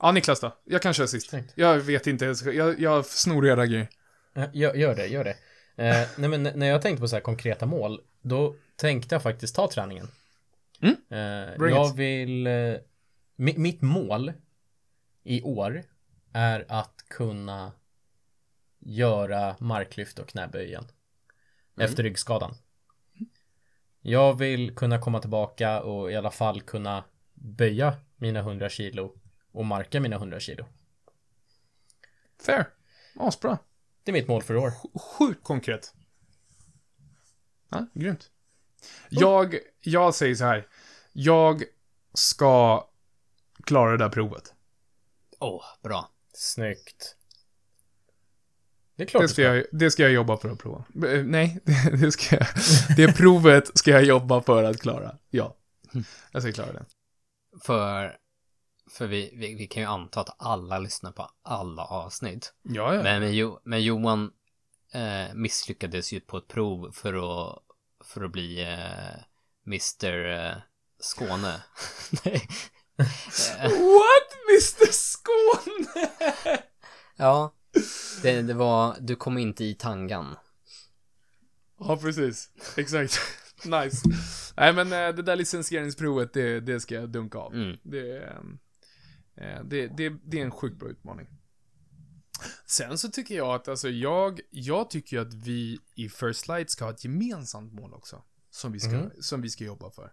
Ja, 0.01 0.13
Niklas 0.13 0.41
då? 0.41 0.59
Jag 0.65 0.83
kan 0.83 0.95
köra 0.95 1.07
sist. 1.07 1.29
Snyggt. 1.29 1.53
Jag 1.55 1.79
vet 1.79 2.07
inte, 2.07 2.35
jag, 2.45 2.81
jag 2.81 3.07
snor 3.07 3.47
era 3.47 3.67
grejer. 3.67 3.89
Ja, 4.33 4.51
Gör, 4.53 4.75
gör 4.75 4.95
det, 4.95 5.07
gör 5.07 5.25
det. 5.25 5.37
Eh, 5.77 6.09
nej 6.17 6.31
men 6.31 6.43
när 6.43 6.67
jag 6.67 6.83
tänkte 6.83 7.01
på 7.01 7.09
så 7.09 7.17
här 7.17 7.21
konkreta 7.21 7.67
mål, 7.67 8.01
då 8.23 8.57
tänkte 8.77 9.15
jag 9.15 9.23
faktiskt 9.23 9.57
ta 9.57 9.71
träningen. 9.71 10.09
Mm. 10.81 10.97
Eh, 11.11 11.69
jag 11.69 11.91
it. 11.91 11.97
vill... 11.97 12.49
Mi, 13.37 13.59
mitt 13.59 13.83
mål 13.83 14.33
i 15.23 15.43
år 15.43 15.83
är 16.33 16.67
att 16.69 17.05
kunna 17.09 17.73
göra 18.79 19.57
marklyft 19.59 20.19
och 20.19 20.29
knäböj 20.29 20.67
igen. 20.67 20.87
Efter 21.81 22.03
ryggskadan. 22.03 22.55
Jag 24.01 24.39
vill 24.39 24.75
kunna 24.75 25.01
komma 25.01 25.21
tillbaka 25.21 25.83
och 25.83 26.13
i 26.13 26.17
alla 26.17 26.31
fall 26.31 26.61
kunna 26.61 27.05
böja 27.35 27.97
mina 28.17 28.41
100 28.41 28.69
kilo 28.69 29.19
och 29.53 29.65
marka 29.65 30.01
mina 30.01 30.17
100 30.17 30.41
kilo. 30.41 30.67
Fair. 32.41 32.67
Asbra. 33.17 33.59
Det 34.03 34.11
är 34.11 34.13
mitt 34.13 34.29
mål 34.29 34.43
för 34.43 34.55
i 34.55 34.57
år. 34.57 34.73
Sjukt 34.99 35.45
konkret. 35.45 35.95
Ja, 37.69 37.87
grymt. 37.95 38.31
Jag, 39.09 39.57
jag 39.81 40.15
säger 40.15 40.35
så 40.35 40.45
här. 40.45 40.69
Jag 41.13 41.63
ska 42.15 42.89
klara 43.67 43.91
det 43.91 43.97
där 43.97 44.09
provet. 44.09 44.55
Åh, 45.41 45.65
bra. 45.83 46.11
Snyggt. 46.33 47.17
Det 48.97 49.03
är 49.03 49.07
klart 49.07 49.23
Det 49.23 49.29
ska, 49.29 49.43
jag, 49.43 49.65
det 49.73 49.91
ska 49.91 50.03
jag 50.03 50.13
jobba 50.13 50.37
för 50.37 50.51
att 50.51 50.59
prova. 50.59 50.85
Eh, 51.09 51.25
Nej, 51.25 51.61
det, 51.93 52.13
ska 52.13 52.37
jag. 52.37 52.47
Det 52.97 53.13
provet 53.13 53.79
ska 53.79 53.91
jag 53.91 54.05
jobba 54.05 54.43
för 54.43 54.65
att 54.65 54.81
klara. 54.81 55.19
Ja. 55.31 55.57
Jag 56.33 56.43
ska 56.43 56.53
klara 56.53 56.73
det. 56.73 56.85
För, 57.63 58.17
för 58.91 59.07
vi, 59.07 59.31
vi, 59.35 59.55
vi 59.55 59.67
kan 59.67 59.83
ju 59.83 59.89
anta 59.89 60.21
att 60.21 60.37
alla 60.39 60.79
lyssnar 60.79 61.13
på 61.13 61.31
alla 61.43 61.85
avsnitt. 61.85 62.55
Ja, 62.63 62.95
ja. 62.95 63.03
Men, 63.03 63.21
men, 63.21 63.35
jo, 63.35 63.61
men 63.65 63.83
Johan 63.83 64.33
eh, 64.93 65.35
misslyckades 65.35 66.13
ju 66.13 66.21
på 66.21 66.37
ett 66.37 66.49
prov 66.49 66.93
för 66.93 67.15
att, 67.15 67.59
för 68.05 68.25
att 68.25 68.33
bli 68.33 68.63
eh, 68.63 69.23
Mr 69.67 70.27
eh, 70.27 70.57
Skåne. 70.99 71.63
Nej. 72.25 72.49
What, 72.99 74.29
Mr 74.51 74.93
Skåne? 74.93 76.09
ja, 77.17 77.55
det, 78.23 78.43
det 78.43 78.55
var, 78.55 78.97
du 79.01 79.17
kom 79.17 79.39
inte 79.39 79.65
i 79.65 79.75
tangan. 79.75 80.37
Ja, 81.79 81.97
precis. 81.97 82.51
Exakt. 82.77 83.19
Nice. 83.65 84.09
Nej, 84.57 84.73
men 84.73 84.93
eh, 84.93 85.15
det 85.15 85.23
där 85.23 85.37
licensieringsprovet, 85.37 86.33
det, 86.33 86.61
det 86.61 86.81
ska 86.81 86.95
jag 86.95 87.11
dunka 87.11 87.39
av. 87.39 87.55
Mm. 87.55 87.77
Det, 87.83 88.19
ehm, 88.25 88.59
eh, 89.37 89.65
det, 89.65 89.87
det, 89.87 90.09
det 90.25 90.41
är 90.41 90.45
en 90.45 90.51
sjukt 90.51 90.77
bra 90.79 90.89
utmaning. 90.89 91.27
Sen 92.67 92.99
så 92.99 93.09
tycker 93.09 93.35
jag 93.35 93.55
att, 93.55 93.69
alltså 93.69 93.89
jag, 93.89 94.41
jag 94.51 94.91
tycker 94.91 95.17
ju 95.17 95.23
att 95.23 95.35
vi 95.35 95.79
i 95.95 96.09
First 96.09 96.49
Light 96.49 96.71
ska 96.71 96.85
ha 96.85 96.93
ett 96.93 97.05
gemensamt 97.05 97.73
mål 97.73 97.95
också. 97.95 98.23
Som 98.51 98.73
vi 98.73 98.81
ska, 98.81 98.91
Mhm. 98.93 99.11
som 99.21 99.43
vi 99.43 99.51
ska 99.51 99.65
jobba 99.65 99.91
för. 99.91 100.13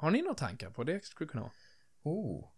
Har 0.00 0.10
ni 0.10 0.22
några 0.22 0.34
tankar 0.34 0.70
på 0.70 0.84
det? 0.84 1.04
Skulle 1.04 1.28
kunna 1.30 1.42
ha. 1.42 1.50
Oh. 2.02 2.48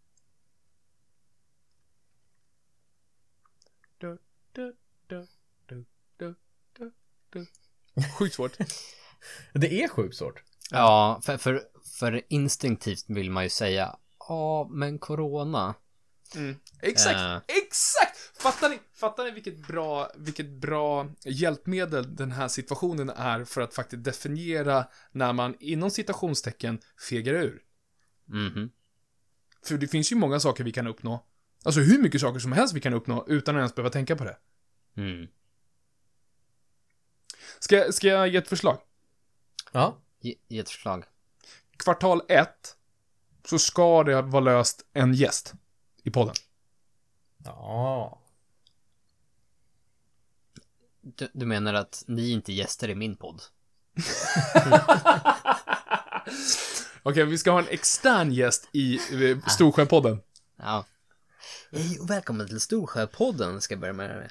Du, 3.98 4.18
du, 4.52 4.76
du, 5.06 5.26
du, 5.66 5.84
du, 6.16 6.34
du, 6.72 6.92
du. 7.30 7.46
Sjukt 8.18 8.34
svårt. 8.34 8.56
Det 9.54 9.82
är 9.82 9.88
sjukt 9.88 10.16
svårt. 10.16 10.42
Ja, 10.70 11.20
för, 11.24 11.36
för, 11.36 11.62
för 11.98 12.22
instinktivt 12.28 13.04
vill 13.08 13.30
man 13.30 13.44
ju 13.44 13.50
säga, 13.50 13.96
ja, 14.28 14.68
men 14.70 14.98
corona. 14.98 15.74
Exakt, 16.82 17.16
Eh. 17.18 17.56
exakt! 17.66 18.09
Fattar 18.42 18.68
ni, 18.68 18.78
fattar 18.92 19.24
ni 19.24 19.30
vilket 19.30 19.66
bra, 19.66 20.10
vilket 20.16 20.48
bra 20.50 21.08
hjälpmedel 21.24 22.16
den 22.16 22.32
här 22.32 22.48
situationen 22.48 23.10
är 23.10 23.44
för 23.44 23.60
att 23.60 23.74
faktiskt 23.74 24.04
definiera 24.04 24.86
när 25.12 25.32
man 25.32 25.56
inom 25.60 25.90
citationstecken 25.90 26.80
fegar 27.08 27.34
ur? 27.34 27.62
Mhm. 28.24 28.70
För 29.66 29.78
det 29.78 29.88
finns 29.88 30.12
ju 30.12 30.16
många 30.16 30.40
saker 30.40 30.64
vi 30.64 30.72
kan 30.72 30.86
uppnå. 30.86 31.26
Alltså 31.64 31.80
hur 31.80 32.02
mycket 32.02 32.20
saker 32.20 32.38
som 32.38 32.52
helst 32.52 32.74
vi 32.74 32.80
kan 32.80 32.94
uppnå 32.94 33.24
utan 33.28 33.56
att 33.56 33.60
ens 33.60 33.74
behöva 33.74 33.90
tänka 33.92 34.16
på 34.16 34.24
det. 34.24 34.36
Mm. 34.96 35.26
Ska, 37.58 37.76
jag- 37.76 37.94
ska 37.94 38.06
jag 38.08 38.28
ge 38.28 38.36
ett 38.36 38.48
förslag? 38.48 38.78
Ja. 39.72 39.98
Ge, 40.20 40.34
ge 40.48 40.58
ett 40.58 40.70
förslag. 40.70 41.04
Kvartal 41.76 42.22
ett 42.28 42.76
så 43.44 43.58
ska 43.58 44.02
det 44.04 44.22
vara 44.22 44.44
löst 44.44 44.86
en 44.92 45.14
gäst 45.14 45.54
i 46.02 46.10
podden. 46.10 46.34
Ja. 47.44 48.22
Du, 51.16 51.28
du 51.32 51.46
menar 51.46 51.74
att 51.74 52.04
ni 52.06 52.30
inte 52.30 52.52
är 52.52 52.54
gäster 52.54 52.88
i 52.88 52.94
min 52.94 53.16
podd? 53.16 53.42
Okej, 57.02 57.24
vi 57.24 57.38
ska 57.38 57.50
ha 57.50 57.58
en 57.58 57.68
extern 57.68 58.32
gäst 58.32 58.68
i 58.72 58.98
Storsjöpodden. 59.46 60.20
Ja. 60.56 60.86
Hej 61.72 61.98
och 62.00 62.10
välkommen 62.10 62.48
till 62.48 62.60
Storsjöpodden, 62.60 63.60
ska 63.60 63.74
jag 63.74 63.80
börja 63.80 63.92
med 63.92 64.10
det. 64.10 64.30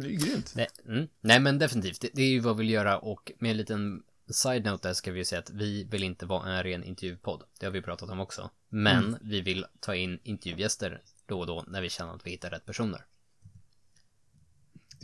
Det 0.00 0.06
är 0.06 0.10
ju 0.10 0.16
grymt. 0.16 0.52
Nej, 0.56 0.68
mm. 0.86 1.08
Nej 1.20 1.40
men 1.40 1.58
definitivt, 1.58 2.00
det, 2.00 2.10
det 2.12 2.22
är 2.22 2.28
ju 2.28 2.40
vad 2.40 2.56
vi 2.56 2.62
vill 2.62 2.72
göra 2.72 2.98
och 2.98 3.32
med 3.38 3.50
en 3.50 3.56
liten 3.56 4.02
side-note 4.30 4.88
där 4.88 4.94
ska 4.94 5.12
vi 5.12 5.18
ju 5.18 5.24
säga 5.24 5.38
att 5.38 5.50
vi 5.50 5.84
vill 5.84 6.04
inte 6.04 6.26
vara 6.26 6.48
en 6.48 6.62
ren 6.62 6.84
intervjupodd. 6.84 7.42
Det 7.60 7.66
har 7.66 7.72
vi 7.72 7.82
pratat 7.82 8.10
om 8.10 8.20
också. 8.20 8.50
Men 8.68 9.18
vi 9.20 9.40
vill 9.40 9.66
ta 9.80 9.94
in 9.94 10.18
intervjugäster 10.22 11.02
då 11.26 11.40
och 11.40 11.46
då 11.46 11.64
när 11.68 11.82
vi 11.82 11.88
känner 11.88 12.14
att 12.14 12.26
vi 12.26 12.30
hittar 12.30 12.50
rätt 12.50 12.66
personer. 12.66 13.04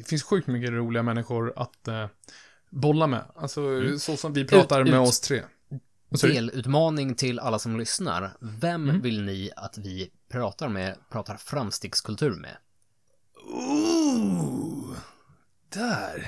Det 0.02 0.08
finns 0.08 0.22
sjukt 0.22 0.46
mycket 0.46 0.70
roliga 0.70 1.02
människor 1.02 1.52
att 1.56 1.88
eh, 1.88 2.06
bolla 2.70 3.06
med. 3.06 3.24
Alltså, 3.36 3.60
Mm. 3.60 3.98
så 3.98 4.16
som 4.16 4.32
vi 4.32 4.44
pratar 4.44 4.80
Ut- 4.80 4.90
med 4.90 5.02
ut. 5.02 5.08
oss 5.08 5.20
tre. 5.20 5.42
Delutmaning 6.22 7.14
till 7.14 7.38
alla 7.38 7.58
som 7.58 7.78
lyssnar. 7.78 8.30
Vem 8.40 9.00
vill 9.00 9.22
ni 9.22 9.50
att 9.56 9.78
vi 9.78 10.10
pratar 10.32 10.68
med, 10.68 10.96
pratar 11.12 11.36
framstegskultur 11.36 12.30
med? 12.30 12.56
Ooh, 13.52 14.96
där. 15.68 16.26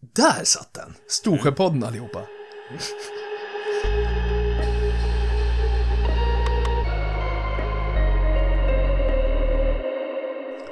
Där 0.00 0.44
satt 0.44 0.74
den. 0.74 0.94
Storsjöpodden 1.08 1.84
allihopa. 1.84 2.26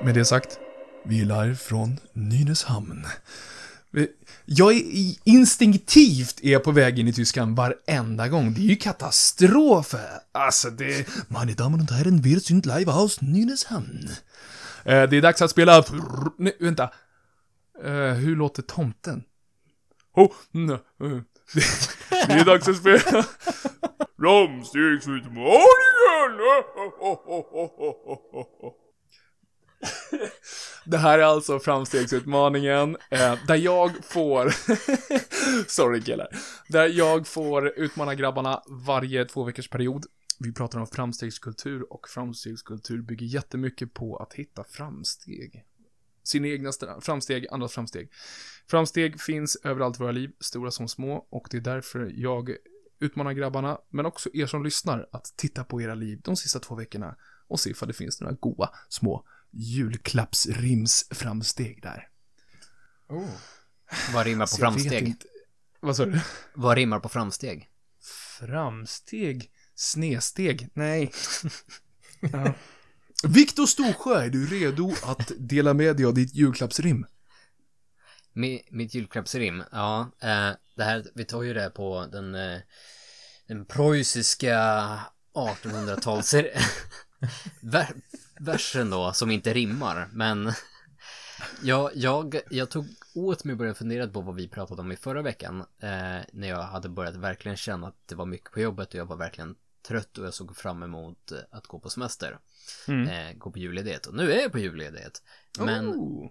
med 0.03 0.15
det 0.15 0.25
sagt, 0.25 0.61
vi 1.05 1.21
är 1.21 1.25
live 1.25 1.55
från 1.55 2.01
Nynäshamn. 2.13 3.07
Jag 4.45 4.73
är 4.73 4.83
instinktivt 5.25 6.41
är 6.45 6.59
på 6.59 6.71
väg 6.71 6.99
in 6.99 7.09
i 7.09 7.13
Tyskland 7.13 7.57
varenda 7.57 8.29
gång. 8.29 8.55
Det 8.55 8.61
är 8.61 8.63
ju 8.63 8.77
katastrof. 8.77 9.95
Alltså 10.33 10.71
det... 10.71 11.09
Meine 11.29 11.55
Damen 11.55 11.81
und 11.81 11.91
Herren, 11.91 12.23
wir 12.23 12.39
sind 12.39 12.67
live 12.67 12.93
aus 12.93 13.21
Nynäshamn. 13.21 14.09
Eh, 14.85 15.03
det 15.03 15.17
är 15.17 15.23
dags 15.23 15.43
att 15.43 15.51
spela... 15.51 15.85
Nej, 16.39 16.57
vänta. 16.61 16.91
Eh, 17.85 18.13
hur 18.13 18.37
låter 18.37 18.63
tomten? 18.63 19.25
Oh, 20.15 20.33
nej. 20.51 20.79
Det 22.27 22.33
är 22.33 22.45
dags 22.45 22.69
att 22.69 22.77
spela 22.77 23.25
Framstegsutmaningen! 24.19 25.59
Det 30.91 30.99
här 30.99 31.19
är 31.19 31.23
alltså 31.23 31.59
framstegsutmaningen, 31.59 32.97
eh, 33.11 33.47
där 33.47 33.57
jag 33.57 34.05
får, 34.05 34.55
sorry 35.69 36.01
killar, 36.01 36.29
där 36.69 36.89
jag 36.89 37.27
får 37.27 37.69
utmana 37.69 38.15
grabbarna 38.15 38.63
varje 38.87 39.25
två 39.25 39.45
veckors 39.45 39.69
period. 39.69 40.07
Vi 40.39 40.53
pratar 40.53 40.81
om 40.81 40.87
framstegskultur 40.87 41.93
och 41.93 42.09
framstegskultur 42.09 43.03
bygger 43.03 43.27
jättemycket 43.27 43.95
på 43.95 44.17
att 44.17 44.35
hitta 44.35 44.65
framsteg. 44.65 45.65
Sina 46.23 46.49
egna 46.49 46.73
framsteg, 47.01 47.47
andras 47.51 47.73
framsteg. 47.73 48.11
Framsteg 48.71 49.21
finns 49.21 49.57
överallt 49.65 49.97
i 49.97 50.03
våra 50.03 50.13
liv, 50.13 50.31
stora 50.41 50.71
som 50.71 50.89
små, 50.89 51.27
och 51.31 51.49
det 51.51 51.57
är 51.57 51.61
därför 51.61 52.13
jag 52.15 52.51
utmanar 53.01 53.33
grabbarna, 53.33 53.79
men 53.91 54.07
också 54.07 54.31
er 54.33 54.47
som 54.47 54.65
lyssnar, 54.65 55.09
att 55.13 55.35
titta 55.37 55.65
på 55.65 55.83
era 55.83 55.95
liv 55.95 56.21
de 56.25 56.37
sista 56.37 56.59
två 56.59 56.75
veckorna 56.75 57.17
och 57.49 57.61
se 57.61 57.71
ifall 57.71 57.89
det 57.89 57.95
finns 57.95 58.21
några 58.21 58.35
goa 58.41 58.71
små 58.89 59.25
julklappsrimsframsteg 59.51 61.83
där. 61.83 62.09
Oh. 63.09 63.31
Vad 64.13 64.27
rimmar 64.27 64.47
på 64.47 64.57
framsteg? 64.57 65.17
Vad 65.81 65.97
sa 65.97 66.05
du? 66.05 66.21
Vad 66.55 66.77
rimmar 66.77 67.01
på 67.01 67.09
framsteg? 67.09 67.69
Framsteg? 68.39 69.51
Snesteg? 69.75 70.69
Nej. 70.75 71.13
ja. 72.33 72.55
Viktor 73.29 73.67
Storsjö, 73.67 74.21
är 74.21 74.31
du 74.31 74.47
redo 74.47 74.93
att 75.03 75.33
dela 75.39 75.75
med 75.75 75.97
dig 75.97 76.07
av 76.07 76.15
ditt 76.15 76.35
julklappsrim? 76.35 77.07
Mitt, 78.33 78.71
mitt 78.71 78.95
julklappsrim? 78.95 79.63
Ja, 79.73 80.01
eh, 80.01 80.51
det 80.77 80.85
här, 80.85 81.05
vi 81.15 81.25
tar 81.25 81.43
ju 81.43 81.55
det 81.55 81.71
på 81.71 82.07
den, 82.13 82.35
eh, 82.35 82.59
den 83.49 83.65
preussiska 83.65 84.55
1800-tals 85.35 86.35
versen 88.41 88.91
då, 88.91 89.13
som 89.13 89.31
inte 89.31 89.55
rimmar, 89.55 90.09
men 90.13 90.53
jag, 91.63 91.91
jag, 91.95 92.41
jag 92.51 92.71
tog 92.71 92.87
åt 93.15 93.45
mig 93.45 93.53
och 93.53 93.59
började 93.59 93.79
fundera 93.79 94.09
på 94.09 94.21
vad 94.21 94.35
vi 94.35 94.49
pratade 94.49 94.81
om 94.81 94.93
i 94.93 94.97
förra 94.97 95.23
veckan, 95.23 95.61
eh, 95.61 96.21
när 96.33 96.49
jag 96.49 96.63
hade 96.63 96.89
börjat 96.89 97.17
verkligen 97.17 97.57
känna 97.57 97.87
att 97.87 98.09
det 98.09 98.15
var 98.15 98.27
mycket 98.27 98.53
på 98.53 98.61
jobbet 98.61 98.89
och 98.89 98.95
jag 98.95 99.07
var 99.07 99.17
verkligen 99.17 99.57
trött 99.89 100.19
och 100.19 100.27
jag 100.27 100.35
såg 100.35 100.57
fram 100.57 100.83
emot 100.83 101.33
att 101.51 101.67
gå 101.67 101.81
på 101.81 101.91
semester. 101.91 102.39
Mm. 102.89 103.09
Eh, 103.09 103.37
gå 103.37 103.51
på 103.51 103.59
julledighet. 103.59 104.07
Och 104.07 104.15
nu 104.15 104.33
är 104.33 104.43
jag 104.43 104.53
på 104.53 104.59
julledighet. 104.59 105.23
Men, 105.59 105.89
oh. 105.89 106.31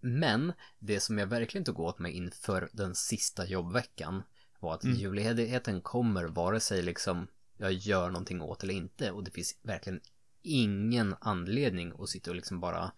men 0.00 0.52
det 0.78 1.00
som 1.00 1.18
jag 1.18 1.26
verkligen 1.26 1.64
tog 1.64 1.80
åt 1.80 1.98
mig 1.98 2.12
inför 2.12 2.68
den 2.72 2.94
sista 2.94 3.46
jobbveckan 3.46 4.22
var 4.60 4.74
att 4.74 4.84
mm. 4.84 4.96
julledigheten 4.96 5.80
kommer 5.80 6.24
vare 6.24 6.60
sig 6.60 6.82
liksom 6.82 7.26
jag 7.56 7.72
gör 7.72 8.10
någonting 8.10 8.42
åt 8.42 8.62
eller 8.62 8.74
inte 8.74 9.10
och 9.10 9.24
det 9.24 9.30
finns 9.30 9.54
verkligen 9.62 10.00
ingen 10.42 11.16
anledning 11.20 11.92
att 11.98 12.08
sitta 12.08 12.30
och 12.30 12.36
liksom 12.36 12.60
bara 12.60 12.92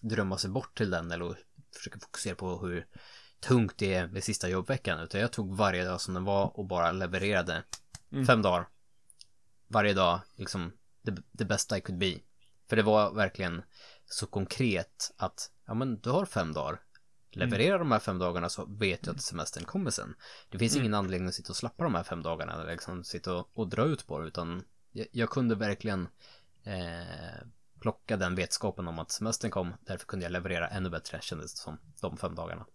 drömma 0.00 0.38
sig 0.38 0.50
bort 0.50 0.78
till 0.78 0.90
den 0.90 1.10
eller 1.10 1.38
försöka 1.76 1.98
fokusera 1.98 2.34
på 2.34 2.58
hur 2.58 2.86
tungt 3.40 3.78
det 3.78 3.94
är 3.94 4.08
med 4.08 4.24
sista 4.24 4.48
jobbveckan 4.48 5.00
utan 5.00 5.20
jag 5.20 5.32
tog 5.32 5.56
varje 5.56 5.84
dag 5.84 6.00
som 6.00 6.14
den 6.14 6.24
var 6.24 6.58
och 6.58 6.66
bara 6.66 6.92
levererade 6.92 7.64
mm. 8.12 8.26
fem 8.26 8.42
dagar 8.42 8.68
varje 9.68 9.94
dag 9.94 10.20
liksom 10.36 10.72
the, 11.06 11.12
the 11.38 11.44
best 11.44 11.72
I 11.72 11.80
could 11.80 11.98
be 11.98 12.20
för 12.68 12.76
det 12.76 12.82
var 12.82 13.14
verkligen 13.14 13.62
så 14.06 14.26
konkret 14.26 15.14
att 15.16 15.50
ja 15.66 15.74
men 15.74 16.00
du 16.00 16.10
har 16.10 16.24
fem 16.24 16.52
dagar 16.52 16.80
leverera 17.36 17.74
mm. 17.74 17.88
de 17.88 17.92
här 17.92 17.98
fem 17.98 18.18
dagarna 18.18 18.48
så 18.48 18.64
vet 18.64 19.02
du 19.02 19.10
att 19.10 19.22
semestern 19.22 19.64
kommer 19.64 19.90
sen. 19.90 20.14
Det 20.50 20.58
finns 20.58 20.74
mm. 20.74 20.82
ingen 20.82 20.94
anledning 20.94 21.28
att 21.28 21.34
sitta 21.34 21.52
och 21.52 21.56
slappa 21.56 21.84
de 21.84 21.94
här 21.94 22.02
fem 22.02 22.22
dagarna 22.22 22.52
eller 22.52 22.72
liksom 22.72 23.04
sitta 23.04 23.34
och, 23.34 23.50
och 23.54 23.68
dra 23.68 23.84
ut 23.84 24.06
på 24.06 24.18
det 24.18 24.26
utan 24.26 24.64
jag, 24.92 25.06
jag 25.12 25.30
kunde 25.30 25.54
verkligen 25.54 26.08
eh, 26.64 27.46
plocka 27.80 28.16
den 28.16 28.34
vetskapen 28.34 28.88
om 28.88 28.98
att 28.98 29.10
semestern 29.10 29.50
kom. 29.50 29.74
Därför 29.80 30.06
kunde 30.06 30.24
jag 30.24 30.32
leverera 30.32 30.68
ännu 30.68 30.90
bättre 30.90 31.18
kändes 31.22 31.54
det 31.54 31.60
som 31.60 31.78
de 32.00 32.16
fem 32.16 32.34
dagarna. 32.34 32.66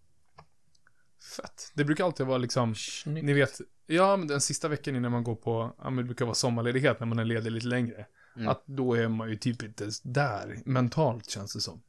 Fett. 1.38 1.72
Det 1.74 1.86
brukar 1.86 2.06
alltid 2.06 2.26
vara 2.26 2.38
liksom, 2.38 2.76
Snyggt. 2.76 3.26
ni 3.26 3.34
vet, 3.34 3.62
ja 3.86 4.18
men 4.18 4.28
den 4.28 4.42
sista 4.42 4.68
veckan 4.68 4.96
innan 4.96 5.12
man 5.12 5.24
går 5.24 5.36
på, 5.36 5.76
ja 5.78 5.90
men 5.90 5.98
det 5.98 6.04
brukar 6.04 6.26
vara 6.26 6.36
sommarledighet 6.36 7.00
när 7.00 7.08
man 7.08 7.20
är 7.20 7.26
ledig 7.26 7.52
lite 7.52 7.68
längre. 7.68 8.06
Mm. 8.36 8.48
Att 8.48 8.64
då 8.66 8.94
är 8.94 9.08
man 9.08 9.30
ju 9.30 9.36
typ 9.36 9.64
inte 9.64 9.84
ens 9.84 10.02
där 10.02 10.62
mentalt 10.66 11.30
känns 11.30 11.54
det 11.54 11.62
som. 11.62 11.82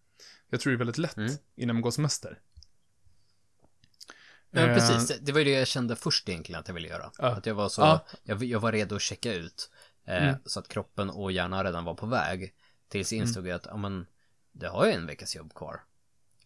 Jag 0.50 0.60
tror 0.60 0.70
det 0.70 0.76
är 0.76 0.78
väldigt 0.78 0.98
lätt 0.98 1.16
mm. 1.16 1.32
innan 1.56 1.76
man 1.76 1.82
går 1.82 1.90
semester. 1.90 2.38
Ja, 4.50 4.60
eh. 4.60 4.74
precis. 4.74 5.18
Det 5.20 5.32
var 5.32 5.38
ju 5.38 5.44
det 5.44 5.50
jag 5.50 5.66
kände 5.66 5.96
först 5.96 6.28
egentligen 6.28 6.60
att 6.60 6.68
jag 6.68 6.74
ville 6.74 6.88
göra. 6.88 7.10
Ja. 7.18 7.26
Att 7.26 7.46
jag 7.46 7.54
var 7.54 7.68
så, 7.68 7.80
ja. 7.80 8.06
jag, 8.22 8.44
jag, 8.44 8.60
var 8.60 8.72
redo 8.72 8.94
att 8.96 9.02
checka 9.02 9.34
ut. 9.34 9.70
Eh, 10.10 10.28
mm. 10.28 10.36
Så 10.44 10.60
att 10.60 10.68
kroppen 10.68 11.10
och 11.10 11.32
hjärnan 11.32 11.64
redan 11.64 11.84
var 11.84 11.94
på 11.94 12.06
väg. 12.06 12.54
Tills 12.88 13.12
jag 13.12 13.16
mm. 13.16 13.28
insåg 13.28 13.44
mm. 13.44 13.56
att, 13.56 13.66
ja 13.66 13.76
men, 13.76 14.06
det 14.52 14.68
har 14.68 14.86
ju 14.86 14.92
en 14.92 15.06
veckas 15.06 15.36
jobb 15.36 15.54
kvar. 15.54 15.80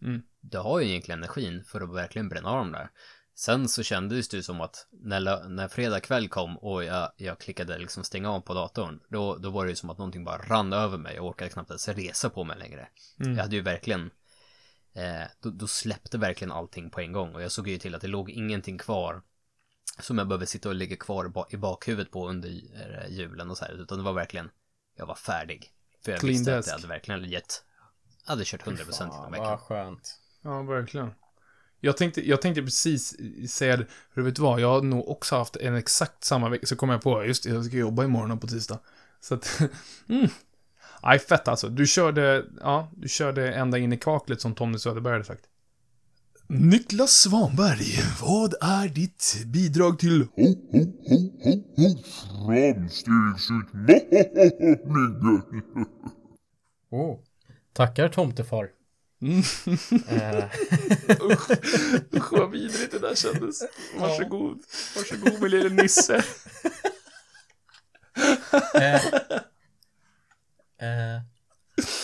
Mm. 0.02 0.22
Det 0.40 0.58
har 0.58 0.80
ju 0.80 0.88
egentligen 0.88 1.18
energin 1.18 1.64
för 1.64 1.80
att 1.80 1.94
verkligen 1.94 2.28
bränna 2.28 2.48
av 2.48 2.56
dem 2.56 2.72
där. 2.72 2.90
Sen 3.36 3.68
så 3.68 3.82
kändes 3.82 4.28
det 4.28 4.36
ju 4.36 4.42
som 4.42 4.60
att 4.60 4.86
när, 4.90 5.48
när 5.48 5.68
fredag 5.68 6.00
kväll 6.00 6.28
kom 6.28 6.58
och 6.58 6.84
jag, 6.84 7.12
jag 7.16 7.38
klickade 7.38 7.78
liksom 7.78 8.04
stänga 8.04 8.30
av 8.30 8.40
på 8.40 8.54
datorn, 8.54 9.00
då, 9.08 9.36
då 9.36 9.50
var 9.50 9.64
det 9.64 9.70
ju 9.70 9.76
som 9.76 9.90
att 9.90 9.98
någonting 9.98 10.24
bara 10.24 10.38
rann 10.38 10.72
över 10.72 10.98
mig. 10.98 11.14
Jag 11.14 11.24
orkade 11.24 11.50
knappt 11.50 11.70
ens 11.70 11.88
resa 11.88 12.30
på 12.30 12.44
mig 12.44 12.58
längre. 12.58 12.88
Mm. 13.20 13.36
Jag 13.36 13.42
hade 13.42 13.56
ju 13.56 13.62
verkligen, 13.62 14.10
eh, 14.94 15.28
då, 15.40 15.50
då, 15.50 15.66
släppte 15.66 16.18
verkligen 16.18 16.52
allting 16.52 16.90
på 16.90 17.00
en 17.00 17.12
gång 17.12 17.34
och 17.34 17.42
jag 17.42 17.52
såg 17.52 17.68
ju 17.68 17.78
till 17.78 17.94
att 17.94 18.00
det 18.00 18.08
låg 18.08 18.30
ingenting 18.30 18.78
kvar 18.78 19.22
som 20.00 20.18
jag 20.18 20.28
behöver 20.28 20.46
sitta 20.46 20.68
och 20.68 20.74
ligga 20.74 20.96
kvar 20.96 21.46
i 21.50 21.56
bakhuvudet 21.56 22.12
på 22.12 22.28
under 22.28 22.48
eh, 22.48 23.08
julen 23.08 23.50
och 23.50 23.56
så 23.56 23.64
här, 23.64 23.82
utan 23.82 23.98
det 23.98 24.04
var 24.04 24.12
verkligen, 24.12 24.50
jag 24.96 25.06
var 25.06 25.14
färdig. 25.14 25.70
För 26.04 26.12
jag 26.12 26.20
Clean 26.20 26.32
visste 26.32 26.56
desk. 26.56 26.68
att 26.68 26.72
jag 26.72 26.78
hade 26.78 26.88
verkligen 26.88 27.24
gett, 27.24 27.62
hade 28.24 28.44
kört 28.44 28.64
100% 28.64 28.92
Fan, 28.92 29.08
inom 29.08 29.32
veckan. 29.32 29.46
Vad 29.46 29.60
skönt. 29.60 30.20
Ja, 30.42 30.62
verkligen. 30.62 31.10
Jag 31.80 31.96
tänkte, 31.96 32.28
jag 32.28 32.42
tänkte 32.42 32.62
precis 32.62 33.16
säga 33.52 33.76
det, 33.76 33.86
hur 34.14 34.22
vet 34.22 34.36
du 34.36 34.42
vad, 34.42 34.60
jag 34.60 34.68
har 34.68 34.82
nog 34.82 35.08
också 35.08 35.36
haft 35.36 35.56
en 35.56 35.74
exakt 35.74 36.24
samma 36.24 36.48
vecka, 36.48 36.66
så 36.66 36.76
kom 36.76 36.90
jag 36.90 37.02
på, 37.02 37.24
just 37.24 37.44
det, 37.44 37.50
jag 37.50 37.64
ska 37.64 37.76
jobba 37.76 38.04
imorgon 38.04 38.40
på 38.40 38.46
tisdag. 38.46 38.78
Så 39.20 39.34
att, 39.34 39.60
mm. 40.08 40.28
Nej, 41.02 41.18
fett 41.18 41.48
alltså. 41.48 41.68
Du 41.68 41.86
körde, 41.86 42.44
ja, 42.60 42.90
du 42.96 43.08
körde 43.08 43.52
ända 43.52 43.78
in 43.78 43.92
i 43.92 43.98
kaklet 43.98 44.40
som 44.40 44.54
Tommy 44.54 44.78
Söderberg 44.78 45.12
hade 45.12 45.24
sagt. 45.24 45.44
Niklas 46.46 47.10
Svanberg, 47.10 47.98
vad 48.20 48.54
är 48.60 48.88
ditt 48.88 49.34
bidrag 49.46 49.98
till 49.98 50.26
ho, 50.36 50.46
ho, 50.72 50.78
ho, 51.08 51.32
ho, 51.44 51.62
ho, 51.76 51.94
framstegsutmaningen? 52.46 55.42
Oh, 56.90 57.18
tackar 57.72 58.08
tomtefar. 58.08 58.68
Mm. 59.22 59.38
usch, 61.20 61.50
usch 62.12 62.32
vad 62.32 62.50
vidrigt 62.50 62.92
det 62.92 62.98
där 62.98 63.14
kändes. 63.14 63.62
Varsågod, 63.98 64.58
varsågod 64.96 65.40
min 65.40 65.50
lille 65.50 65.68
Nisse. 65.68 66.14
eh, 68.74 68.94
eh, 70.78 71.20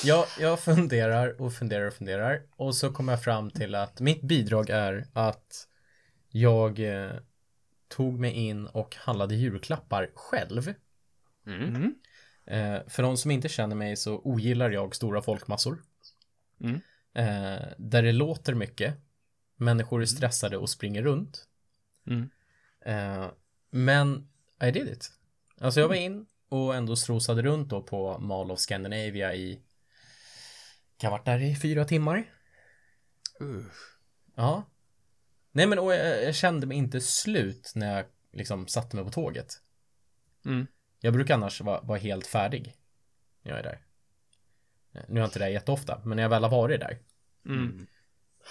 jag, 0.04 0.26
jag 0.38 0.60
funderar 0.60 1.40
och 1.40 1.52
funderar 1.52 1.86
och 1.86 1.94
funderar 1.94 2.42
och 2.56 2.74
så 2.74 2.92
kommer 2.92 3.12
jag 3.12 3.22
fram 3.22 3.50
till 3.50 3.74
att 3.74 4.00
mitt 4.00 4.22
bidrag 4.22 4.70
är 4.70 5.06
att 5.12 5.68
jag 6.28 6.78
eh, 6.78 7.12
tog 7.88 8.18
mig 8.18 8.32
in 8.32 8.66
och 8.66 8.96
handlade 8.96 9.34
julklappar 9.34 10.10
själv. 10.14 10.74
Mm. 11.46 11.94
Eh, 12.44 12.78
för 12.88 13.02
de 13.02 13.16
som 13.16 13.30
inte 13.30 13.48
känner 13.48 13.76
mig 13.76 13.96
så 13.96 14.18
ogillar 14.18 14.70
jag 14.70 14.94
stora 14.94 15.22
folkmassor. 15.22 15.82
Mm. 16.60 16.80
Eh, 17.14 17.66
där 17.78 18.02
det 18.02 18.12
låter 18.12 18.54
mycket. 18.54 18.94
Människor 19.56 19.96
är 19.96 20.06
mm. 20.06 20.06
stressade 20.06 20.56
och 20.56 20.70
springer 20.70 21.02
runt. 21.02 21.46
Mm. 22.06 22.30
Eh, 22.80 23.30
men 23.70 24.28
I 24.62 24.70
did 24.70 24.88
it. 24.88 25.12
Alltså 25.60 25.80
jag 25.80 25.88
var 25.88 25.94
in 25.94 26.26
och 26.48 26.74
ändå 26.74 26.96
strosade 26.96 27.42
runt 27.42 27.68
då 27.68 27.82
på 27.82 28.18
Mall 28.18 28.50
of 28.50 28.58
Scandinavia 28.58 29.34
i 29.34 29.60
kan 31.00 31.10
ha 31.10 31.18
varit 31.18 31.24
där 31.26 31.38
i 31.42 31.56
fyra 31.56 31.84
timmar. 31.84 32.34
Uh. 33.42 33.64
Ja. 34.34 34.64
Nej 35.52 35.66
men 35.66 35.78
och 35.78 35.92
jag, 35.94 36.22
jag, 36.24 36.34
kände 36.34 36.66
mig 36.66 36.76
inte 36.76 37.00
slut 37.00 37.72
när 37.74 37.96
jag 37.96 38.06
liksom 38.32 38.68
satte 38.68 38.96
mig 38.96 39.04
på 39.04 39.10
tåget. 39.10 39.62
Mm. 40.44 40.66
Jag 41.00 41.12
brukar 41.14 41.34
annars 41.34 41.60
vara, 41.60 41.80
vara 41.80 41.98
helt 41.98 42.26
färdig. 42.26 42.76
När 43.42 43.50
jag 43.50 43.58
är 43.58 43.62
där. 43.62 43.84
Eh, 44.92 45.02
Nu 45.08 45.20
har 45.20 45.24
inte 45.26 45.38
det 45.38 45.50
jätteofta, 45.50 46.00
men 46.04 46.16
när 46.16 46.22
jag 46.22 46.30
väl 46.30 46.42
har 46.42 46.50
varit 46.50 46.80
där 46.80 46.98
Mm. 47.46 47.86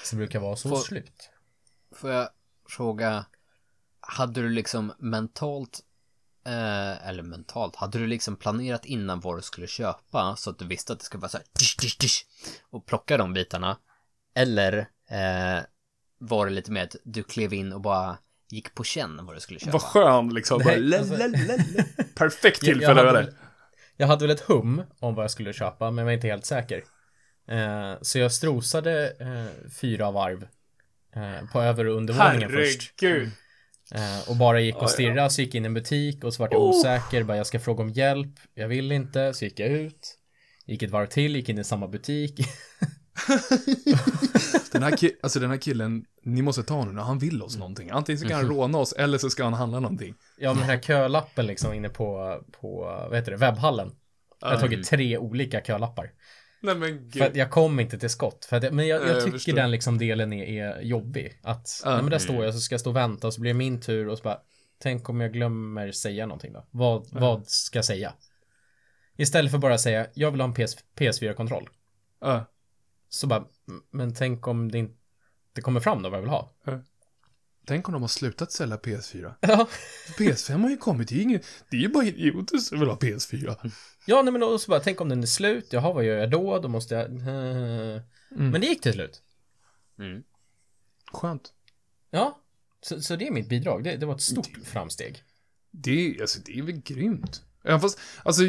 så 0.05 0.15
brukar 0.15 0.39
det 0.39 0.45
vara 0.45 0.55
så 0.55 0.69
Får- 0.69 0.77
slut. 0.77 1.29
Får 1.91 2.11
jag 2.11 2.29
fråga, 2.69 3.25
hade 3.99 4.41
du 4.41 4.49
liksom 4.49 4.93
mentalt, 4.99 5.79
eh, 6.45 7.07
eller 7.07 7.23
mentalt, 7.23 7.75
hade 7.75 7.99
du 7.99 8.07
liksom 8.07 8.35
planerat 8.35 8.85
innan 8.85 9.19
vad 9.19 9.37
du 9.37 9.41
skulle 9.41 9.67
köpa 9.67 10.35
så 10.35 10.49
att 10.49 10.59
du 10.59 10.65
visste 10.67 10.93
att 10.93 10.99
det 10.99 11.05
skulle 11.05 11.21
vara 11.21 11.29
så 11.29 11.37
här 11.37 11.45
dish, 11.59 11.75
dish, 11.81 11.97
dish, 11.99 12.25
och 12.69 12.85
plocka 12.85 13.17
de 13.17 13.33
bitarna? 13.33 13.77
Eller 14.35 14.77
eh, 15.09 15.63
var 16.17 16.45
det 16.45 16.51
lite 16.51 16.71
mer 16.71 16.83
att 16.83 16.95
du 17.03 17.23
klev 17.23 17.53
in 17.53 17.73
och 17.73 17.81
bara 17.81 18.17
gick 18.49 18.75
på 18.75 18.83
känn 18.83 19.25
vad 19.25 19.35
du 19.35 19.39
skulle 19.39 19.59
köpa? 19.59 19.71
Vad 19.71 19.81
skön 19.81 20.29
liksom. 20.33 20.61
Bara, 20.63 20.75
Nej, 20.75 20.99
alltså- 20.99 21.17
lalalala. 21.17 21.63
Perfekt 22.15 22.63
Jag- 22.63 22.69
jag 22.69 22.77
tillfälle 22.79 23.03
det. 23.03 23.11
väl- 23.13 23.33
Jag 23.97 24.07
hade 24.07 24.27
väl 24.27 24.35
ett 24.35 24.41
hum 24.41 24.81
om 24.99 25.15
vad 25.15 25.23
jag 25.23 25.31
skulle 25.31 25.53
köpa, 25.53 25.91
men 25.91 26.05
var 26.05 26.11
inte 26.11 26.27
helt 26.27 26.45
säker. 26.45 26.83
Eh, 27.47 27.93
så 28.01 28.19
jag 28.19 28.31
strosade 28.31 29.13
eh, 29.19 29.69
fyra 29.81 30.11
varv 30.11 30.47
eh, 31.15 31.49
på 31.51 31.61
över 31.61 31.85
och 31.87 31.95
undervåningen 31.97 32.49
först. 32.49 32.93
Herregud. 33.01 33.31
Eh, 33.95 34.29
och 34.29 34.35
bara 34.35 34.59
gick 34.61 34.75
och 34.75 34.89
stirrade, 34.89 35.29
så 35.29 35.41
gick 35.41 35.55
in 35.55 35.65
i 35.65 35.67
en 35.67 35.73
butik 35.73 36.23
och 36.23 36.33
så 36.33 36.43
vart 36.43 36.53
jag 36.53 36.61
Oh. 36.61 36.69
osäker, 36.79 37.23
bara 37.23 37.37
jag 37.37 37.47
ska 37.47 37.59
fråga 37.59 37.83
om 37.83 37.89
hjälp, 37.89 38.33
jag 38.53 38.67
vill 38.67 38.91
inte, 38.91 39.33
så 39.33 39.45
gick 39.45 39.59
jag 39.59 39.69
ut. 39.69 40.15
Gick 40.65 40.83
ett 40.83 40.91
varv 40.91 41.05
till, 41.05 41.35
gick 41.35 41.49
in 41.49 41.59
i 41.59 41.63
samma 41.63 41.87
butik. 41.87 42.39
Den 44.71 44.83
här, 44.83 44.91
ki- 44.91 45.15
alltså 45.23 45.39
den 45.39 45.49
här 45.49 45.57
killen, 45.57 46.05
ni 46.23 46.41
måste 46.41 46.63
ta 46.63 46.73
honom, 46.73 46.97
han 46.97 47.19
vill 47.19 47.41
oss 47.43 47.57
någonting. 47.57 47.89
Antingen 47.89 48.19
så 48.19 48.27
kan 48.27 48.37
han 48.37 48.47
råna 48.47 48.77
oss, 48.77 48.93
eller 48.93 49.17
så 49.17 49.29
ska 49.29 49.43
han 49.43 49.53
handla 49.53 49.79
någonting. 49.79 50.15
Ja, 50.37 50.49
men 50.53 50.59
den 50.59 50.69
här 50.69 50.79
kölappen 50.79 51.45
liksom 51.45 51.73
inne 51.73 51.89
på, 51.89 52.39
på 52.61 52.81
vad 53.09 53.15
heter 53.15 53.31
det, 53.31 53.37
webbhallen. 53.37 53.91
Jag 54.41 54.47
har 54.49 54.57
tagit 54.59 54.87
tre 54.87 55.17
olika 55.17 55.61
kölappar. 55.61 56.11
Nej 56.61 56.75
men 56.75 57.11
För 57.11 57.19
att 57.21 57.27
gud. 57.27 57.37
jag 57.37 57.51
kom 57.51 57.79
inte 57.79 57.99
till 57.99 58.09
skott. 58.09 58.45
För 58.45 58.57
att, 58.57 58.73
men 58.73 58.87
jag, 58.87 58.99
Nej, 58.99 59.07
jag 59.07 59.17
jag 59.17 59.23
tycker 59.25 59.37
förstår. 59.37 59.53
den 59.53 59.71
liksom 59.71 59.97
delen 59.97 60.33
är, 60.33 60.45
är 60.63 60.81
jobbig. 60.81 61.39
Att, 61.43 61.81
Ja. 61.85 61.91
nej, 61.93 62.01
men 62.01 62.11
där 62.11 62.19
står 62.19 62.45
jag 62.45 62.53
så 62.53 62.59
ska 62.59 62.73
jag 62.73 62.79
stå 62.81 62.89
och 62.89 62.95
vänta 62.95 63.27
och 63.27 63.33
så 63.33 63.41
blir 63.41 63.53
det 63.53 63.57
min 63.57 63.81
tur 63.81 64.07
och 64.07 64.17
så 64.17 64.23
bara, 64.23 64.39
tänk 64.79 65.09
om 65.09 65.21
jag 65.21 65.33
glömmer 65.33 65.91
säga 65.91 66.25
någonting 66.25 66.53
då? 66.53 66.65
Vad, 66.71 67.07
vad 67.11 67.47
ska 67.47 67.77
jag 67.77 67.85
säga? 67.85 68.13
Istället 69.17 69.51
för 69.51 69.57
bara 69.57 69.73
att 69.73 69.81
säga, 69.81 70.07
jag 70.13 70.31
vill 70.31 70.41
ha 70.41 70.47
en 70.47 70.53
PS, 70.53 70.77
PS4-kontroll. 70.95 71.69
Ja. 72.21 72.45
Så 73.09 73.27
bara, 73.27 73.39
"M- 73.67 73.81
men 73.91 74.13
tänk 74.15 74.47
om 74.47 74.71
det 74.71 74.77
inte 74.77 75.61
kommer 75.61 75.79
fram 75.79 76.01
då 76.01 76.09
vad 76.09 76.17
jag 76.17 76.21
vill 76.21 76.29
ha. 76.29 76.53
Tänk 77.69 77.87
om 77.87 77.93
de 77.93 78.01
har 78.01 78.07
slutat 78.07 78.51
sälja 78.51 78.77
PS4. 78.77 79.33
Ja, 79.39 79.67
PS5 80.17 80.61
har 80.61 80.69
ju 80.69 80.77
kommit, 80.77 81.09
det 81.09 81.15
är, 81.15 81.21
ingen, 81.21 81.41
det 81.69 81.77
är 81.77 81.81
ju 81.81 81.89
bara 81.89 82.05
idioter 82.05 82.57
som 82.57 82.79
vill 82.79 82.89
ha 82.89 82.95
PS4. 82.95 83.71
ja 84.05 84.21
nej, 84.21 84.31
men 84.31 84.41
då 84.41 84.59
så 84.59 84.71
bara, 84.71 84.79
tänk 84.79 85.01
om 85.01 85.09
den 85.09 85.23
är 85.23 85.27
slut, 85.27 85.67
jaha 85.73 85.93
vad 85.93 86.03
gör 86.03 86.17
jag 86.17 86.31
då? 86.31 86.59
Då 86.59 86.67
måste 86.67 86.95
jag... 86.95 87.05
eh. 87.05 88.01
Men 88.29 88.61
det 88.61 88.67
gick 88.67 88.81
till 88.81 88.93
slut. 88.93 89.21
Mm. 89.99 90.23
Skönt. 91.13 91.53
Ja, 92.11 92.39
så, 92.81 93.01
så 93.01 93.15
det 93.15 93.27
är 93.27 93.31
mitt 93.31 93.49
bidrag. 93.49 93.83
Det, 93.83 93.97
det 93.97 94.05
var 94.05 94.15
ett 94.15 94.21
stort 94.21 94.57
framsteg. 94.63 95.23
Det 95.71 95.91
är, 95.91 96.21
alltså, 96.21 96.39
det 96.45 96.59
är 96.59 96.61
väl 96.61 96.81
grymt. 96.81 97.41
Även 97.63 97.79
fast, 97.79 97.99
alltså, 98.23 98.41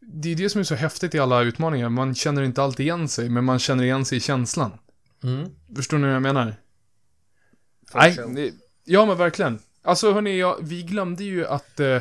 det 0.00 0.32
är 0.32 0.36
det 0.36 0.50
som 0.50 0.60
är 0.60 0.64
så 0.64 0.74
häftigt 0.74 1.14
i 1.14 1.18
alla 1.18 1.42
utmaningar. 1.42 1.88
Man 1.88 2.14
känner 2.14 2.42
inte 2.42 2.62
alltid 2.62 2.86
igen 2.86 3.08
sig, 3.08 3.28
men 3.28 3.44
man 3.44 3.58
känner 3.58 3.84
igen 3.84 4.04
sig 4.04 4.18
i 4.18 4.20
känslan. 4.20 4.78
Mm. 5.22 5.50
Förstår 5.76 5.98
ni 5.98 6.06
vad 6.06 6.14
jag 6.14 6.22
menar? 6.22 6.56
Nej, 7.94 8.16
det, 8.34 8.54
ja 8.84 9.06
men 9.06 9.16
verkligen. 9.16 9.58
Alltså 9.82 10.12
hörni, 10.12 10.38
jag, 10.38 10.56
vi 10.62 10.82
glömde 10.82 11.24
ju 11.24 11.46
att 11.46 11.80
eh, 11.80 12.00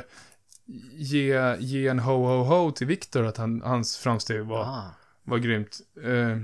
ge, 0.93 1.55
ge 1.59 1.87
en 1.87 1.99
ho-ho-ho 1.99 2.71
till 2.71 2.87
Viktor, 2.87 3.25
att 3.25 3.37
han, 3.37 3.61
hans 3.61 3.97
framsteg 3.97 4.41
var, 4.45 4.61
Ah. 4.63 4.95
var 5.23 5.37
grymt. 5.37 5.79
Eh, 6.03 6.37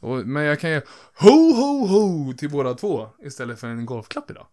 och, 0.00 0.26
men 0.26 0.42
jag 0.42 0.60
kan 0.60 0.70
ge 0.70 0.80
ho-ho-ho 1.18 2.32
till 2.34 2.50
båda 2.50 2.74
två, 2.74 3.08
istället 3.22 3.60
för 3.60 3.66
en 3.66 3.86
golfklapp 3.86 4.30
idag. 4.30 4.46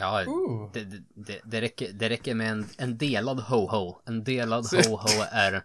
Ja, 0.00 0.24
det, 0.72 0.84
det- 1.14 1.40
det, 1.44 1.60
räcker, 1.60 1.92
det 1.92 2.08
räcker 2.08 2.34
med 2.34 2.50
en, 2.50 2.66
en 2.78 2.98
delad 2.98 3.40
ho-ho. 3.40 4.02
En 4.06 4.24
delad 4.24 4.64
ho-ho 4.72 5.24
är 5.32 5.64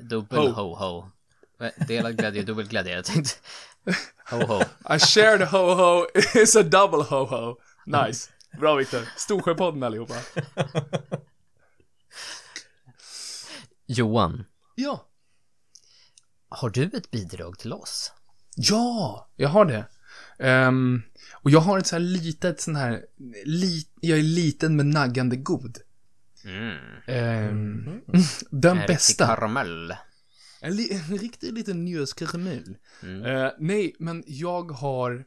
dubbel 0.00 0.38
Ho. 0.38 0.52
ho-ho. 0.74 1.10
Eh, 1.60 1.86
Delad 1.86 2.16
glädje, 2.16 2.42
dubbel 2.42 2.68
glädje. 2.68 2.94
Jag 2.94 3.04
tänkte 3.04 3.30
ho-ho. 4.30 4.62
A 4.84 4.98
shared 4.98 5.40
ho-ho 5.48 6.06
is 6.34 6.56
a 6.56 6.62
double 6.62 7.02
ho-ho. 7.02 7.56
Nice. 7.86 8.30
Bra 8.60 8.74
Viktor. 8.74 9.02
Storsjöpodden 9.16 9.82
allihopa. 9.82 10.14
Johan, 13.86 14.44
Ja. 14.74 15.06
har 16.48 16.70
du 16.70 16.84
ett 16.84 17.10
bidrag 17.10 17.58
till 17.58 17.72
oss? 17.72 18.12
Ja, 18.56 19.28
jag 19.36 19.48
har 19.48 19.64
det. 19.64 19.84
Ehm, 20.38 21.02
och 21.32 21.50
jag 21.50 21.60
har 21.60 21.78
ett 21.78 21.86
så 21.86 21.94
här 21.96 22.00
litet 22.00 22.60
sån 22.60 22.76
här, 22.76 23.04
li, 23.44 23.86
jag 24.00 24.18
är 24.18 24.22
liten 24.22 24.76
men 24.76 24.90
naggande 24.90 25.36
god. 25.36 25.78
Mm. 26.44 26.76
Ehm, 27.06 28.00
Den 28.50 28.70
En 28.70 28.78
riktig 28.78 28.94
bästa. 28.96 29.26
karamell. 29.26 29.94
En, 30.60 30.76
li, 30.76 30.92
en 30.92 31.18
riktig 31.18 31.52
liten 31.52 31.84
njurskaramell. 31.84 32.76
Mm. 33.02 33.24
Eh, 33.24 33.52
nej, 33.58 33.94
men 33.98 34.24
jag 34.26 34.70
har, 34.70 35.24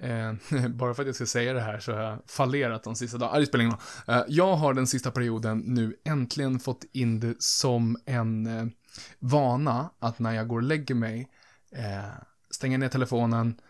eh, 0.00 0.32
bara 0.68 0.94
för 0.94 1.02
att 1.02 1.06
jag 1.06 1.14
ska 1.14 1.26
säga 1.26 1.52
det 1.52 1.60
här 1.60 1.78
så 1.78 1.92
har 1.92 2.00
jag 2.00 2.18
fallerat 2.26 2.84
de 2.84 2.96
sista 2.96 3.18
dagarna. 3.18 3.36
Ah, 3.36 3.40
det 3.40 3.46
spelar 3.46 3.64
ingen 3.64 3.76
roll. 4.06 4.16
Eh, 4.16 4.24
jag 4.28 4.56
har 4.56 4.74
den 4.74 4.86
sista 4.86 5.10
perioden 5.10 5.58
nu 5.58 5.96
äntligen 6.04 6.60
fått 6.60 6.84
in 6.92 7.20
det 7.20 7.34
som 7.38 7.96
en 8.06 8.46
eh, 8.46 8.66
vana 9.18 9.90
att 9.98 10.18
när 10.18 10.32
jag 10.32 10.48
går 10.48 10.56
och 10.56 10.62
lägger 10.62 10.94
mig, 10.94 11.28
eh, 11.76 12.22
stänga 12.50 12.78
ner 12.78 12.88
telefonen, 12.88 13.60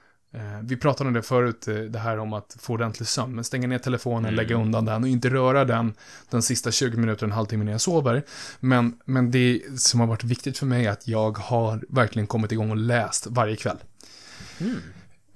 vi 0.62 0.76
pratade 0.76 1.08
om 1.08 1.14
det 1.14 1.22
förut, 1.22 1.68
eh, 1.68 1.74
det 1.74 1.98
här 1.98 2.18
om 2.18 2.32
att 2.32 2.56
få 2.60 2.72
ordentlig 2.72 3.08
sömn, 3.08 3.44
stänga 3.44 3.66
ner 3.68 3.78
telefonen, 3.78 4.24
Mm. 4.24 4.34
lägga 4.34 4.56
undan 4.56 4.84
den 4.84 5.02
och 5.02 5.08
inte 5.08 5.28
röra 5.30 5.64
den 5.64 5.94
den 6.30 6.42
sista 6.42 6.70
20 6.72 6.96
minuterna, 6.96 7.32
en 7.32 7.36
halvtimme 7.36 7.64
när 7.64 7.72
jag 7.72 7.80
sover. 7.80 8.22
Men, 8.60 8.98
men 9.04 9.30
det 9.30 9.62
som 9.76 10.00
har 10.00 10.06
varit 10.06 10.24
viktigt 10.24 10.58
för 10.58 10.66
mig 10.66 10.86
är 10.86 10.90
att 10.90 11.08
jag 11.08 11.38
har 11.38 11.82
verkligen 11.88 12.26
kommit 12.26 12.52
igång 12.52 12.70
och 12.70 12.76
läst 12.76 13.26
varje 13.26 13.56
kväll. 13.56 13.76
Mm. 14.58 14.76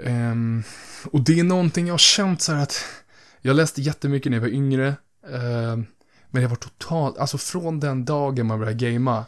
Ehm, 0.05 0.63
och 1.11 1.21
det 1.21 1.41
är 1.41 1.45
någonting 1.45 1.87
jag 1.87 1.93
har 1.93 1.99
känt 1.99 2.43
så 2.43 2.53
här 2.53 2.63
att 2.63 2.85
jag 3.41 3.57
läste 3.57 3.81
jättemycket 3.83 4.31
när 4.31 4.37
jag 4.37 4.43
var 4.43 4.49
yngre. 4.49 4.95
ehm, 5.33 5.87
men 6.31 6.43
jag 6.43 6.49
var 6.49 6.57
totalt, 6.57 7.19
alltså 7.19 7.39
från 7.39 7.81
den 7.81 8.05
dagen 8.05 8.47
man 8.47 8.59
började 8.59 8.91
gamea 8.91 9.25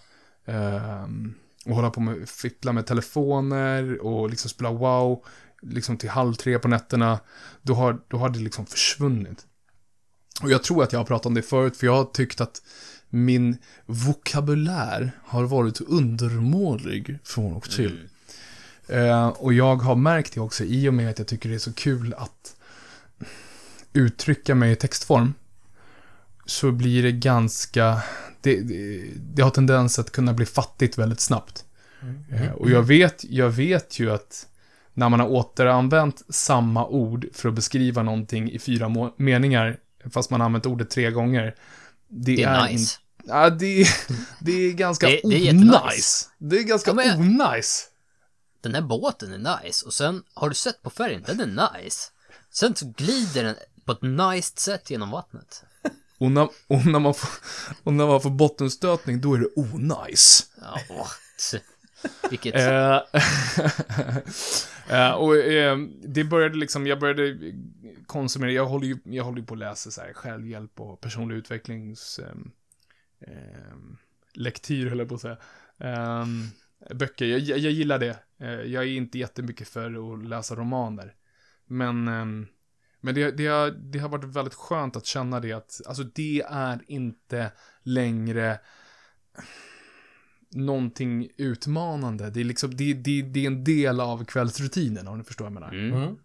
ehm, 0.46 1.34
och 1.66 1.74
hålla 1.74 1.90
på 1.90 2.00
med, 2.00 2.28
fippla 2.28 2.72
med 2.72 2.86
telefoner 2.86 3.98
och 4.06 4.30
liksom 4.30 4.50
spela 4.50 4.70
wow, 4.70 5.24
liksom 5.62 5.96
till 5.96 6.10
halv 6.10 6.34
tre 6.34 6.58
på 6.58 6.68
nätterna, 6.68 7.20
då 7.62 7.74
har, 7.74 8.00
då 8.08 8.16
har 8.16 8.28
det 8.28 8.38
liksom 8.38 8.66
försvunnit. 8.66 9.46
Och 10.42 10.50
jag 10.50 10.62
tror 10.62 10.82
att 10.82 10.92
jag 10.92 11.00
har 11.00 11.04
pratat 11.04 11.26
om 11.26 11.34
det 11.34 11.42
förut, 11.42 11.76
för 11.76 11.86
jag 11.86 11.96
har 11.96 12.04
tyckt 12.04 12.40
att 12.40 12.62
min 13.08 13.56
vokabulär 13.86 15.12
har 15.24 15.44
varit 15.44 15.80
undermålig 15.80 17.18
från 17.24 17.52
och 17.52 17.70
till. 17.70 18.08
Mm. 18.88 19.08
Eh, 19.08 19.28
och 19.28 19.52
jag 19.52 19.76
har 19.76 19.96
märkt 19.96 20.34
det 20.34 20.40
också 20.40 20.64
i 20.64 20.88
och 20.88 20.94
med 20.94 21.10
att 21.10 21.18
jag 21.18 21.28
tycker 21.28 21.48
det 21.48 21.54
är 21.54 21.58
så 21.58 21.72
kul 21.72 22.14
att 22.14 22.56
uttrycka 23.92 24.54
mig 24.54 24.72
i 24.72 24.76
textform. 24.76 25.34
Så 26.46 26.72
blir 26.72 27.02
det 27.02 27.12
ganska, 27.12 28.02
det, 28.40 28.60
det, 28.60 29.04
det 29.16 29.42
har 29.42 29.50
tendens 29.50 29.98
att 29.98 30.10
kunna 30.10 30.32
bli 30.32 30.46
fattigt 30.46 30.98
väldigt 30.98 31.20
snabbt. 31.20 31.64
Eh, 32.30 32.52
och 32.52 32.70
jag 32.70 32.82
vet, 32.82 33.24
jag 33.24 33.50
vet 33.50 33.98
ju 33.98 34.10
att 34.10 34.46
när 35.00 35.08
man 35.08 35.20
har 35.20 35.28
återanvänt 35.28 36.22
samma 36.28 36.86
ord 36.86 37.26
för 37.32 37.48
att 37.48 37.54
beskriva 37.54 38.02
någonting 38.02 38.50
i 38.52 38.58
fyra 38.58 39.12
meningar, 39.16 39.76
fast 40.12 40.30
man 40.30 40.40
har 40.40 40.44
använt 40.46 40.66
ordet 40.66 40.90
tre 40.90 41.10
gånger. 41.10 41.54
Det, 42.08 42.36
Det 42.36 42.42
är 42.42 42.66
in- 42.68 42.76
nice. 42.76 42.98
Ja, 43.24 43.50
det, 43.50 43.86
det 44.40 44.52
är 44.52 44.72
ganska 44.72 45.06
Det- 45.06 45.20
det 45.24 45.48
är 45.48 45.52
nice. 45.52 46.28
Det 46.38 46.56
är 46.58 46.62
ganska 46.62 46.90
Ja, 46.90 46.94
men-. 46.94 47.36
Den 48.62 48.74
här 48.74 48.82
båten 48.82 49.32
är 49.46 49.62
nice 49.64 49.86
och 49.86 49.92
sen 49.94 50.22
har 50.34 50.48
du 50.48 50.54
sett 50.54 50.82
på 50.82 50.90
färgen, 50.90 51.22
den 51.26 51.40
är 51.40 51.46
nice. 51.82 52.08
Sen 52.52 52.74
så 52.76 52.92
glider 52.96 53.44
den 53.44 53.54
på 53.84 53.92
ett 53.92 54.02
nice 54.02 54.52
sätt 54.56 54.90
genom 54.90 55.10
vattnet. 55.10 55.62
Och 56.18 56.30
när, 56.30 56.48
och, 56.66 56.86
när 56.86 56.98
man 56.98 57.14
får, 57.14 57.30
och 57.84 57.92
när 57.92 58.06
man 58.06 58.20
får 58.20 58.30
bottenstötning, 58.30 59.20
då 59.20 59.34
är 59.34 59.38
det 59.38 59.48
onnice. 59.56 60.44
Ja, 60.60 61.06
vilket... 62.30 62.54
Eh, 62.54 63.00
eh, 64.98 65.12
och 65.12 65.36
eh, 65.36 65.78
det 66.02 66.24
började 66.24 66.56
liksom, 66.56 66.86
jag 66.86 67.00
började 67.00 67.52
konsumera, 68.06 68.52
jag 68.52 68.66
håller 68.66 68.86
ju, 68.86 68.96
jag 69.04 69.24
håller 69.24 69.38
ju 69.38 69.46
på 69.46 69.54
att 69.54 69.58
läsa 69.58 69.90
så 69.90 70.00
här 70.00 70.12
självhjälp 70.12 70.80
och 70.80 71.00
personlig 71.00 71.36
utvecklings... 71.36 72.18
Ehm, 72.18 72.50
ehm, 73.20 73.96
lektyr, 74.34 74.88
höll 74.88 74.98
jag 74.98 75.08
på 75.08 75.14
att 75.14 75.20
säga. 75.20 75.36
Ehm, 75.78 76.46
böcker, 76.94 77.26
jag, 77.26 77.40
jag, 77.40 77.58
jag 77.58 77.72
gillar 77.72 77.98
det. 77.98 78.16
Jag 78.66 78.84
är 78.84 78.86
inte 78.86 79.18
jättemycket 79.18 79.68
för 79.68 80.14
att 80.14 80.28
läsa 80.28 80.54
romaner. 80.54 81.14
Men, 81.66 82.04
men 83.00 83.14
det, 83.14 83.30
det, 83.30 83.46
har, 83.46 83.70
det 83.70 83.98
har 83.98 84.08
varit 84.08 84.24
väldigt 84.24 84.54
skönt 84.54 84.96
att 84.96 85.06
känna 85.06 85.40
det 85.40 85.52
att, 85.52 85.80
alltså 85.86 86.02
det 86.02 86.42
är 86.48 86.80
inte 86.86 87.52
längre 87.82 88.58
någonting 90.50 91.28
utmanande. 91.36 92.30
Det 92.30 92.40
är 92.40 92.44
liksom, 92.44 92.76
det, 92.76 92.94
det, 92.94 93.22
det 93.22 93.40
är 93.42 93.46
en 93.46 93.64
del 93.64 94.00
av 94.00 94.24
kvällsrutinen 94.24 95.08
om 95.08 95.18
ni 95.18 95.24
förstår 95.24 95.44
vad 95.44 95.52
jag 95.52 95.60
menar. 95.60 95.72
Mm. 95.72 96.02
Mm. 96.02 96.16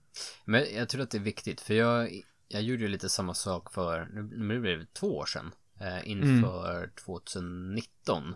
Men 0.45 0.65
jag 0.75 0.89
tror 0.89 1.01
att 1.01 1.11
det 1.11 1.17
är 1.17 1.21
viktigt, 1.21 1.61
för 1.61 1.73
jag, 1.73 2.21
jag 2.47 2.61
gjorde 2.61 2.81
ju 2.81 2.87
lite 2.87 3.09
samma 3.09 3.33
sak 3.33 3.73
för, 3.73 4.05
nu 4.37 4.59
blir 4.59 4.77
det 4.77 4.93
två 4.93 5.17
år 5.17 5.25
sedan, 5.25 5.51
eh, 5.79 6.09
inför 6.11 6.91
2019. 7.05 8.35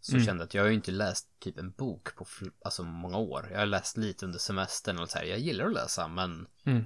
Så 0.00 0.12
Mm. 0.12 0.26
kände 0.26 0.42
jag 0.42 0.46
att 0.46 0.54
jag 0.54 0.62
har 0.62 0.68
ju 0.68 0.74
inte 0.74 0.90
läst 0.90 1.28
typ 1.40 1.58
en 1.58 1.70
bok 1.70 2.16
på 2.16 2.26
alltså 2.64 2.82
många 2.84 3.16
år. 3.18 3.48
Jag 3.52 3.58
har 3.58 3.66
läst 3.66 3.96
lite 3.96 4.26
under 4.26 4.38
semestern 4.38 4.98
och 4.98 5.10
så 5.10 5.18
här. 5.18 5.24
Jag 5.24 5.38
gillar 5.38 5.66
att 5.66 5.72
läsa, 5.72 6.08
men 6.08 6.46
Mm. 6.64 6.84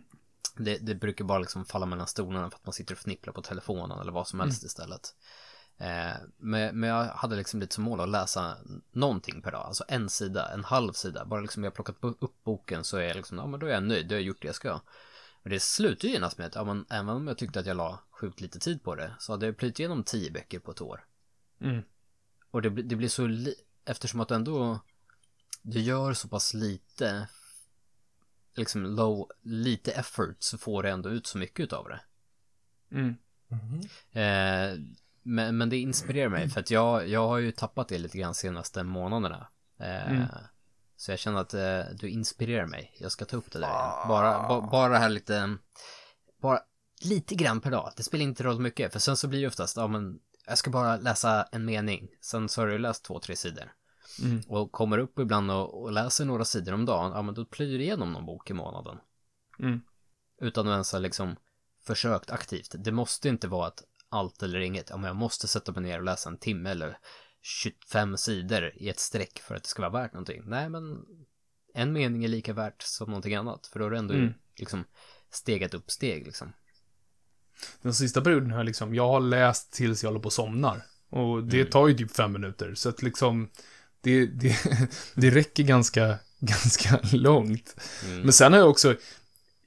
det, 0.57 0.79
det 0.79 0.95
brukar 0.95 1.25
bara 1.25 1.39
liksom 1.39 1.65
falla 1.65 1.87
mellan 1.87 2.07
stolarna 2.07 2.51
för 2.51 2.57
att 2.57 2.67
man 2.67 2.73
sitter 2.73 2.95
och 2.95 2.99
fnipplar 2.99 3.33
på 3.33 3.43
telefonen 3.43 3.99
eller 4.01 4.13
vad 4.13 4.29
som 4.29 4.41
helst 4.41 4.65
istället. 4.65 5.15
Eh, 5.83 6.13
men, 6.37 6.81
men 6.81 6.89
jag 6.91 7.05
hade 7.05 7.37
liksom 7.37 7.61
lite 7.61 7.75
som 7.75 7.85
mål 7.85 8.01
att 8.01 8.09
läsa 8.09 8.57
någonting 8.93 9.43
per 9.43 9.53
dag, 9.53 9.67
alltså 9.67 9.85
en 9.89 10.09
sida, 10.09 10.53
en 10.55 10.65
halv 10.65 10.93
sida. 10.93 11.25
Bara 11.25 11.41
liksom 11.41 11.65
jag 11.65 11.71
har 11.71 11.75
plockat 11.75 11.97
upp 12.03 12.45
boken 12.45 12.85
så 12.85 12.97
är 12.97 13.03
jag 13.03 13.17
liksom, 13.17 13.39
ja 13.39 13.47
men 13.47 13.61
då 13.61 13.67
är 13.67 13.71
jag 13.71 13.83
nöjd, 13.83 14.09
då 14.09 14.15
har 14.15 14.19
jag 14.19 14.27
gjort 14.27 14.43
det 14.43 14.47
jag 14.49 14.55
ska. 14.55 14.81
Men 15.43 15.53
det 15.53 15.61
slutar 15.61 16.09
ju 16.09 16.15
genast 16.15 16.39
med 16.39 16.47
att, 16.47 16.55
ja 16.55 16.65
men 16.65 16.87
även 16.91 17.09
om 17.09 17.27
jag 17.27 17.39
tyckte 17.39 17.61
att 17.61 17.67
jag 17.67 17.77
la 17.77 17.99
sjukt 18.11 18.41
lite 18.41 18.59
tid 18.59 18.83
på 18.83 18.95
det, 18.95 19.15
så 19.19 19.33
hade 19.33 19.47
jag 19.47 19.57
plöjt 19.57 19.79
igenom 19.79 20.05
tio 20.05 20.31
böcker 20.31 20.59
på 20.59 20.71
ett 20.71 20.81
år. 20.81 21.05
Mm. 21.61 21.83
Och 22.51 22.63
det, 22.63 22.71
blir- 22.71 22.85
det 22.85 22.97
blir 22.97 23.09
så 23.09 23.27
li- 23.27 23.61
eftersom 23.85 24.21
att 24.21 24.31
ändå 24.31 24.81
du 25.63 25.81
gör 25.81 26.13
så 26.13 26.29
pass 26.29 26.55
lite 26.55 27.29
liksom 28.55 28.85
low, 28.87 29.31
lite 29.43 29.93
effort 29.93 30.37
så 30.39 30.59
får 30.59 30.83
du 30.83 30.89
ändå 30.89 31.11
ut 31.11 31.27
så 31.27 31.39
mycket 31.39 31.61
utav 31.61 31.89
det. 31.89 32.01
Mm. 32.91 33.17
Eh, 34.13 34.79
men, 35.23 35.57
men 35.57 35.69
det 35.69 35.77
inspirerar 35.79 36.29
mig 36.29 36.49
för 36.49 36.61
att 36.61 36.71
jag, 36.71 37.09
jag 37.09 37.29
har 37.29 37.39
ju 37.39 37.53
tappat 37.53 37.89
det 37.89 37.99
lite 37.99 38.19
grann 38.19 38.35
senaste 38.35 38.83
månaderna. 38.83 39.49
Eh, 39.81 40.13
Mm. 40.13 40.27
Så 40.97 41.13
jag 41.13 41.19
känner 41.19 41.41
att 41.41 41.55
eh, 41.55 41.81
du 41.95 42.09
inspirerar 42.09 42.67
mig. 42.67 42.97
Jag 42.99 43.13
ska 43.13 43.25
ta 43.25 43.37
upp 43.37 43.53
det 43.53 43.59
där 43.59 43.69
igen. 43.69 44.09
Bara, 44.09 44.49
ba, 44.49 44.69
bara 44.71 44.99
här 44.99 45.09
lite, 45.09 45.57
bara 46.43 46.61
lite 47.05 47.35
grann 47.35 47.61
per 47.61 47.71
dag. 47.71 47.93
Det 47.97 48.03
spelar 48.03 48.23
inte 48.23 48.43
roll 48.43 48.61
mycket 48.61 48.93
för 48.93 48.99
sen 48.99 49.17
så 49.17 49.29
blir 49.29 49.41
det 49.41 49.47
oftast, 49.47 49.77
ja 49.77 49.87
men 49.87 50.19
jag 50.47 50.59
ska 50.59 50.71
bara 50.71 50.97
läsa 50.97 51.43
en 51.53 51.65
mening. 51.65 52.09
Sen 52.21 52.49
så 52.49 52.61
har 52.61 52.69
du 52.69 52.79
läst 52.79 53.05
två, 53.05 53.21
tre 53.21 53.37
sidor. 53.37 53.73
Mm. 54.23 54.41
Och 54.49 54.73
kommer 54.73 54.99
upp 54.99 55.19
ibland 55.19 55.51
och, 55.51 55.83
och 55.83 55.93
läser 55.93 56.25
några 56.25 56.45
sidor 56.45 56.75
om 56.75 56.85
dagen, 56.85 57.13
ja 57.13 57.23
men 57.23 57.35
då 57.35 57.45
plöjer 57.45 57.79
du 57.79 57.85
igenom 57.85 58.13
någon 58.13 58.27
bok 58.27 58.51
i 58.51 58.55
månaden. 58.55 58.99
Mm. 59.59 59.81
Utan 60.41 60.69
att 60.69 60.73
ens 60.73 60.93
ha 60.93 60.99
liksom 60.99 61.37
försökt 61.87 62.31
aktivt. 62.31 62.75
Det 62.79 62.93
måste 62.93 63.29
inte 63.29 63.49
vara 63.49 63.67
att 63.67 63.83
allt 64.13 64.43
eller 64.43 64.61
inget, 64.61 64.91
men 64.91 65.05
jag 65.05 65.17
måste 65.17 65.49
sätta 65.49 65.73
mig 65.73 65.83
ner 65.83 65.99
och 65.99 66.05
läsa 66.05 66.29
en 66.31 66.39
timme 66.39 66.71
eller 66.71 66.99
25 67.43 68.17
sidor 68.17 68.73
i 68.77 68.89
ett 68.89 69.01
streck 69.01 69.39
för 69.39 69.55
att 69.55 69.63
det 69.63 69.69
ska 69.69 69.83
vara 69.83 70.03
värt 70.03 70.13
någonting. 70.13 70.43
Nej 70.47 70.69
men 70.69 70.99
en 71.75 71.93
mening 71.93 72.25
är 72.25 72.29
lika 72.29 72.53
värt 72.53 72.83
som 72.83 73.07
någonting 73.11 73.35
annat, 73.35 73.67
för 73.67 73.79
då 73.79 73.85
har 73.85 73.91
du 73.91 73.97
ändå 73.99 74.15
Mm. 74.15 74.33
liksom 74.57 74.85
stegat 75.31 75.75
upp 75.75 75.91
steg 75.91 76.27
liksom. 76.27 76.53
Den 77.83 77.95
sista 77.95 78.21
perioden 78.21 78.51
har 78.51 78.65
liksom, 78.65 78.95
jag 78.95 79.09
har 79.09 79.21
läst 79.21 79.73
tills 79.73 80.03
jag 80.03 80.11
håller 80.11 80.21
på 80.21 80.27
och 80.27 80.33
somnar. 80.33 80.83
Och 81.11 81.45
det 81.45 81.61
Mm. 81.61 81.71
tar 81.71 81.89
ju 81.89 81.95
typ 81.95 82.17
fem 82.17 82.33
minuter, 82.33 82.75
så 82.75 82.89
att 82.89 83.03
liksom, 83.03 83.51
det, 84.01 84.27
det, 84.27 84.57
det 85.15 85.31
räcker 85.31 85.63
ganska, 85.63 86.19
ganska 86.41 87.01
långt. 87.13 87.77
Mm. 88.05 88.21
Men 88.21 88.33
sen 88.33 88.53
har 88.53 88.61
jag 88.61 88.71
också, 88.71 88.97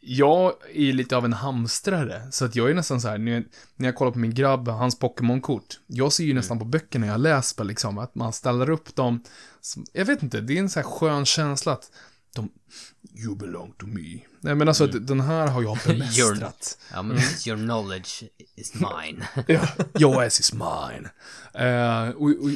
jag 0.08 0.54
är 0.74 0.94
lite 0.94 1.18
av 1.18 1.26
en 1.26 1.34
hamstrare, 1.34 2.22
så 2.32 2.46
att 2.46 2.56
jag 2.56 2.70
är 2.70 2.74
nästan 2.74 3.02
så 3.02 3.08
här, 3.08 3.18
när 3.18 3.32
jag, 3.32 3.44
när 3.76 3.88
jag 3.88 3.96
kollar 3.96 4.12
på 4.12 4.20
min 4.20 4.34
grabb, 4.34 4.68
hans 4.68 5.00
Pokémon-kort, 5.00 5.80
jag 5.88 6.14
ser 6.14 6.24
ju 6.24 6.34
nästan 6.34 6.60
på 6.60 6.66
böckerna 6.66 7.08
jag 7.08 7.20
läser, 7.20 7.64
liksom, 7.64 7.98
att 7.98 8.16
man 8.16 8.34
ställer 8.34 8.70
upp 8.70 8.96
dem, 8.96 9.24
jag 9.94 10.06
vet 10.06 10.24
inte, 10.24 10.42
det 10.42 10.54
är 10.54 10.60
en 10.60 10.70
så 10.70 10.80
här 10.80 10.88
skön 10.88 11.26
känsla 11.26 11.72
att 11.72 11.92
de, 12.36 12.50
you 13.24 13.36
belong 13.36 13.74
to 13.78 13.86
me. 13.86 14.20
Nej 14.40 14.56
men 14.56 14.68
alltså, 14.68 14.84
att 14.84 15.08
den 15.08 15.22
här 15.22 15.48
har 15.48 15.64
jag 15.64 15.78
bemästrat. 15.88 16.78
Ja 16.94 17.02
men 17.02 17.18
your 17.48 17.58
knowledge 17.58 18.24
is 18.56 18.74
mine. 18.74 19.26
Ja, 19.48 19.68
your 20.00 20.24
ass 20.24 20.40
is 20.40 20.54
mine. 20.54 21.10
Eh, 21.54 22.10
och, 22.10 22.30
och, 22.30 22.50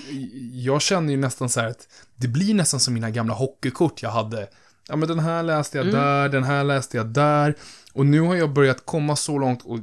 jag 0.52 0.82
känner 0.82 1.12
ju 1.12 1.18
nästan 1.18 1.50
så 1.50 1.60
här 1.60 1.68
att 1.68 1.88
det 2.16 2.28
blir 2.28 2.54
nästan 2.54 2.80
som 2.80 2.94
mina 2.94 3.10
gamla 3.10 3.34
hockeykort 3.34 4.02
jag 4.02 4.10
hade. 4.10 4.48
Ja, 4.90 4.96
men 4.96 5.08
den 5.10 5.20
här 5.20 5.44
läste 5.44 5.78
jag 5.78 5.92
där, 5.92 6.30
den 6.30 6.44
här 6.44 6.64
läste 6.64 6.98
jag 6.98 7.06
där. 7.08 7.56
Och 7.94 8.06
nu 8.06 8.20
har 8.22 8.36
jag 8.36 8.54
börjat 8.54 8.86
komma 8.86 9.16
så 9.16 9.38
långt, 9.38 9.62
och 9.66 9.80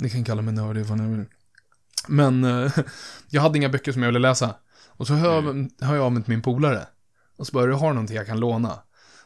ni 0.00 0.10
kan 0.10 0.24
kalla 0.24 0.42
mig 0.42 0.54
nördig 0.54 0.84
vad 0.84 0.98
ni 0.98 1.16
vill. 1.16 1.26
Men 2.08 2.44
eh, 2.44 2.72
jag 3.30 3.42
hade 3.42 3.58
inga 3.58 3.68
böcker 3.68 3.92
som 3.92 4.02
jag 4.02 4.08
ville 4.08 4.18
läsa. 4.18 4.54
Och 4.88 5.06
så 5.06 5.12
hör, 5.14 5.42
jag- 5.42 5.70
hör 5.86 5.94
jag 5.96 6.04
av 6.04 6.12
mig 6.12 6.22
till 6.22 6.30
min 6.32 6.42
polare. 6.42 6.86
Och 7.36 7.46
så 7.46 7.52
bara, 7.52 7.66
du 7.66 7.72
har 7.72 7.88
någonting 7.92 8.16
jag 8.16 8.26
kan 8.26 8.40
låna. 8.40 8.78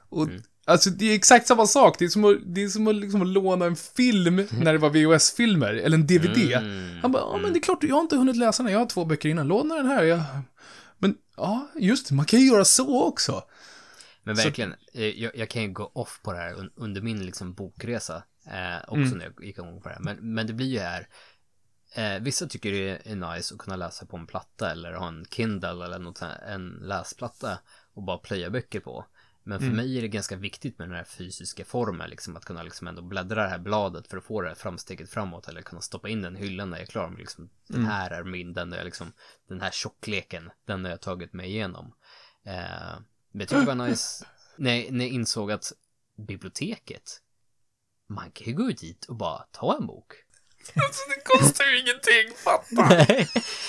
Och 0.09 0.29
Alltså 0.65 0.91
det 0.91 1.05
är 1.11 1.15
exakt 1.15 1.47
samma 1.47 1.67
sak. 1.67 1.97
Det 1.99 2.05
är 2.05 2.09
som 2.09 2.25
att, 2.25 2.37
det 2.47 2.63
är 2.65 2.69
som 2.69 2.87
att, 2.89 2.95
liksom, 2.95 3.23
låna 3.27 3.65
en 3.65 3.77
film 3.77 4.47
när 4.51 4.73
det 4.73 4.79
var 4.79 4.91
VHS-filmer, 4.91 5.75
eller 5.75 5.97
en 5.99 6.07
DVD. 6.07 6.53
Mm. 6.53 6.99
Han 7.03 7.13
bara, 7.13 7.23
ja 7.23 7.39
men 7.43 7.53
det 7.53 7.59
är 7.59 7.63
klart, 7.63 7.79
jag 7.83 7.95
har 7.95 8.01
inte 8.03 8.17
hunnit 8.17 8.37
läsa 8.37 8.63
den, 8.63 8.73
jag 8.73 8.79
har 8.79 8.87
två 8.87 9.05
böcker 9.05 9.29
innan, 9.29 9.49
låna 9.49 9.75
den 9.75 9.87
här. 9.87 10.03
Jag... 10.03 10.21
Men, 10.99 11.15
ja, 11.37 11.69
just 11.77 12.09
det, 12.09 12.15
man 12.15 12.25
kan 12.27 12.41
ju 12.41 12.47
göra 12.47 12.65
så 12.65 13.03
också. 13.05 13.43
Men 14.23 14.37
Så- 14.37 14.43
verkligen, 14.45 14.75
eh, 14.95 15.07
jag, 15.07 15.37
jag 15.37 15.51
kan 15.51 15.63
ju 15.63 15.69
gå 15.69 15.91
off 15.95 16.21
på 16.23 16.33
det 16.33 16.39
här 16.39 16.53
un, 16.55 16.73
under 16.77 17.01
min 17.01 17.27
liksom 17.27 17.55
bokresa. 17.55 18.23
Eh, 18.47 18.77
också 18.89 18.95
Mm. 18.97 19.19
när 19.19 19.25
jag 19.25 19.45
gick 19.45 19.59
igång 19.59 19.81
på 19.83 19.89
det 19.89 19.95
här. 19.95 20.03
Men, 20.03 20.35
men 20.35 20.47
det 20.47 20.53
blir 20.53 20.67
ju 20.67 20.79
här. 20.79 21.09
Eh, 21.95 22.23
vissa 22.23 22.47
tycker 22.47 22.73
det 22.73 23.11
är 23.11 23.17
nice 23.35 23.55
att 23.55 23.61
kunna 23.61 23.77
läsa 23.77 24.07
på 24.07 24.17
en 24.17 24.27
platta 24.27 24.71
eller 24.71 24.93
ha 24.93 25.09
en 25.09 25.25
Kindle 25.31 25.69
eller 25.85 25.99
något, 25.99 26.19
sånt 26.19 26.33
en 26.49 26.69
läsplatta 26.71 27.59
och 27.95 28.03
bara 28.03 28.19
plöja 28.19 28.51
böcker 28.51 28.81
på. 28.81 29.07
Men 29.45 29.59
för 29.59 29.67
Mm. 29.67 29.77
mig 29.77 29.99
är 29.99 30.03
det 30.03 30.09
ganska 30.09 30.37
viktigt 30.37 30.79
med 30.79 30.89
den 30.89 30.97
här 30.97 31.05
fysiska 31.05 31.65
formen, 31.65 32.11
liksom 32.11 32.37
att 32.37 32.45
kunna 32.45 32.63
liksom 32.63 32.87
ändå 32.87 33.03
bläddra 33.03 33.43
det 33.43 33.49
här 33.49 33.59
bladet 33.59 34.07
för 34.09 34.17
att 34.17 34.25
få 34.25 34.41
det 34.41 34.49
här 34.49 34.55
framsteget 34.55 35.11
framåt 35.11 35.49
eller 35.49 35.63
kunna 35.63 35.81
stoppa 35.81 36.09
in 36.09 36.23
den 36.23 36.37
hyllan 36.37 36.71
när 36.71 36.77
jag 36.77 36.83
är 36.83 36.91
klar 36.91 37.09
med 37.09 37.19
liksom, 37.19 37.51
den 37.69 37.77
Mm. 37.81 37.91
här 37.91 38.11
är 38.11 38.25
min, 38.25 38.53
den 38.53 38.73
är 38.73 38.85
liksom, 38.85 39.13
den 39.49 39.61
här 39.61 39.71
tjockleken, 39.71 40.51
den 40.67 40.85
har 40.85 40.91
jag 40.91 41.01
tagit 41.01 41.33
mig 41.33 41.47
igenom. 41.51 41.95
Eh, 42.47 42.99
men 43.33 43.41
jag 43.41 43.49
tycker 43.49 43.61
det 43.61 43.75
var 43.75 43.89
nice 43.89 44.25
när, 44.57 44.91
när 44.91 45.05
jag 45.05 45.15
insåg 45.15 45.53
att 45.53 45.73
biblioteket, 46.27 47.21
man 48.09 48.31
kan 48.31 48.47
ju 48.47 48.53
gå 48.53 48.67
dit 48.67 49.05
och 49.05 49.17
bara 49.17 49.39
ta 49.51 49.77
en 49.77 49.87
bok. 49.87 50.13
Alltså 50.75 51.03
det 51.09 51.25
kostar 51.25 51.65
ju 51.65 51.81
ingenting, 51.81 52.37
fatta! 52.45 52.89
Nej, 52.89 53.29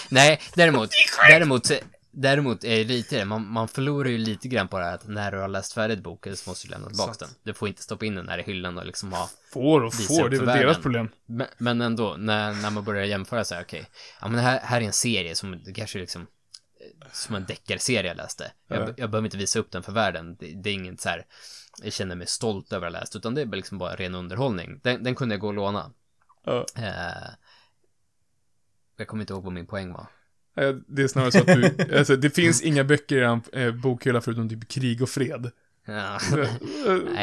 Nej 0.09 0.41
däremot, 0.55 0.89
däremot, 1.29 1.71
däremot 2.11 2.63
är 2.63 2.77
det 2.77 2.83
lite 2.83 3.17
det, 3.17 3.25
man, 3.25 3.47
man 3.47 3.67
förlorar 3.67 4.09
ju 4.09 4.17
lite 4.17 4.47
grann 4.47 4.67
på 4.67 4.79
det 4.79 4.85
här 4.85 4.93
att 4.93 5.07
när 5.07 5.31
du 5.31 5.37
har 5.37 5.47
läst 5.47 5.73
färdigt 5.73 6.03
boken 6.03 6.37
så 6.37 6.49
måste 6.49 6.67
du 6.67 6.71
lämna 6.71 6.87
tillbaka 6.87 7.13
den. 7.19 7.29
Du 7.43 7.53
får 7.53 7.67
inte 7.67 7.83
stoppa 7.83 8.05
in 8.05 8.15
den 8.15 8.29
här 8.29 8.39
i 8.39 8.43
hyllan 8.43 8.77
och 8.77 8.85
liksom 8.85 9.13
ha 9.13 9.29
Får 9.53 9.83
och 9.83 9.93
får, 9.93 10.29
det 10.29 10.37
är 10.37 10.39
väl 10.39 10.57
deras 10.59 10.77
problem. 10.77 11.09
Men, 11.25 11.47
men 11.57 11.81
ändå, 11.81 12.15
när, 12.17 12.53
när 12.53 12.69
man 12.69 12.83
börjar 12.83 13.05
jämföra 13.05 13.43
så 13.43 13.55
här, 13.55 13.63
okej, 13.63 13.85
ja 14.21 14.27
men 14.27 14.39
här, 14.39 14.59
här 14.59 14.81
är 14.81 14.85
en 14.85 14.93
serie 14.93 15.35
som 15.35 15.63
kanske 15.75 15.99
liksom 15.99 16.27
som 17.11 17.35
en 17.35 17.45
deckarserie 17.45 18.07
jag 18.07 18.17
läste. 18.17 18.51
Jag, 18.67 18.77
Ja. 18.89 18.93
jag 18.97 19.09
behöver 19.11 19.25
inte 19.27 19.37
visa 19.37 19.59
upp 19.59 19.71
den 19.71 19.83
för 19.83 19.91
världen. 19.91 20.35
Det, 20.39 20.53
det 20.63 20.69
är 20.69 20.73
inget 20.73 21.01
så 21.01 21.09
här, 21.09 21.25
jag 21.83 21.93
känner 21.93 22.15
mig 22.15 22.27
stolt 22.27 22.73
över 22.73 22.87
att 22.87 22.93
ha 22.93 22.99
läst, 22.99 23.15
utan 23.15 23.35
det 23.35 23.41
är 23.41 23.45
liksom 23.45 23.77
bara 23.77 23.95
ren 23.95 24.15
underhållning. 24.15 24.79
Den, 24.83 25.03
den 25.03 25.15
kunde 25.15 25.33
jag 25.35 25.39
gå 25.39 25.47
och 25.47 25.53
låna. 25.53 25.91
Ja. 26.45 26.65
Eh, 26.77 27.29
jag 28.97 29.07
kommer 29.07 29.23
inte 29.23 29.33
ihåg 29.33 29.43
vad 29.43 29.53
min 29.53 29.67
poäng 29.67 29.93
var. 29.93 30.07
Det 30.87 31.01
är 31.03 31.07
snarare 31.07 31.31
så 31.31 31.39
att 31.39 31.45
du, 31.45 31.95
alltså 31.97 32.15
det 32.15 32.29
finns 32.29 32.61
inga 32.61 32.83
böcker 32.83 33.15
i 33.17 33.19
den 33.19 33.41
eh, 33.53 33.71
bokhylla 33.71 34.21
förutom 34.21 34.49
typ 34.49 34.67
krig 34.67 35.01
och 35.01 35.09
fred. 35.09 35.51
Ja. 35.85 36.19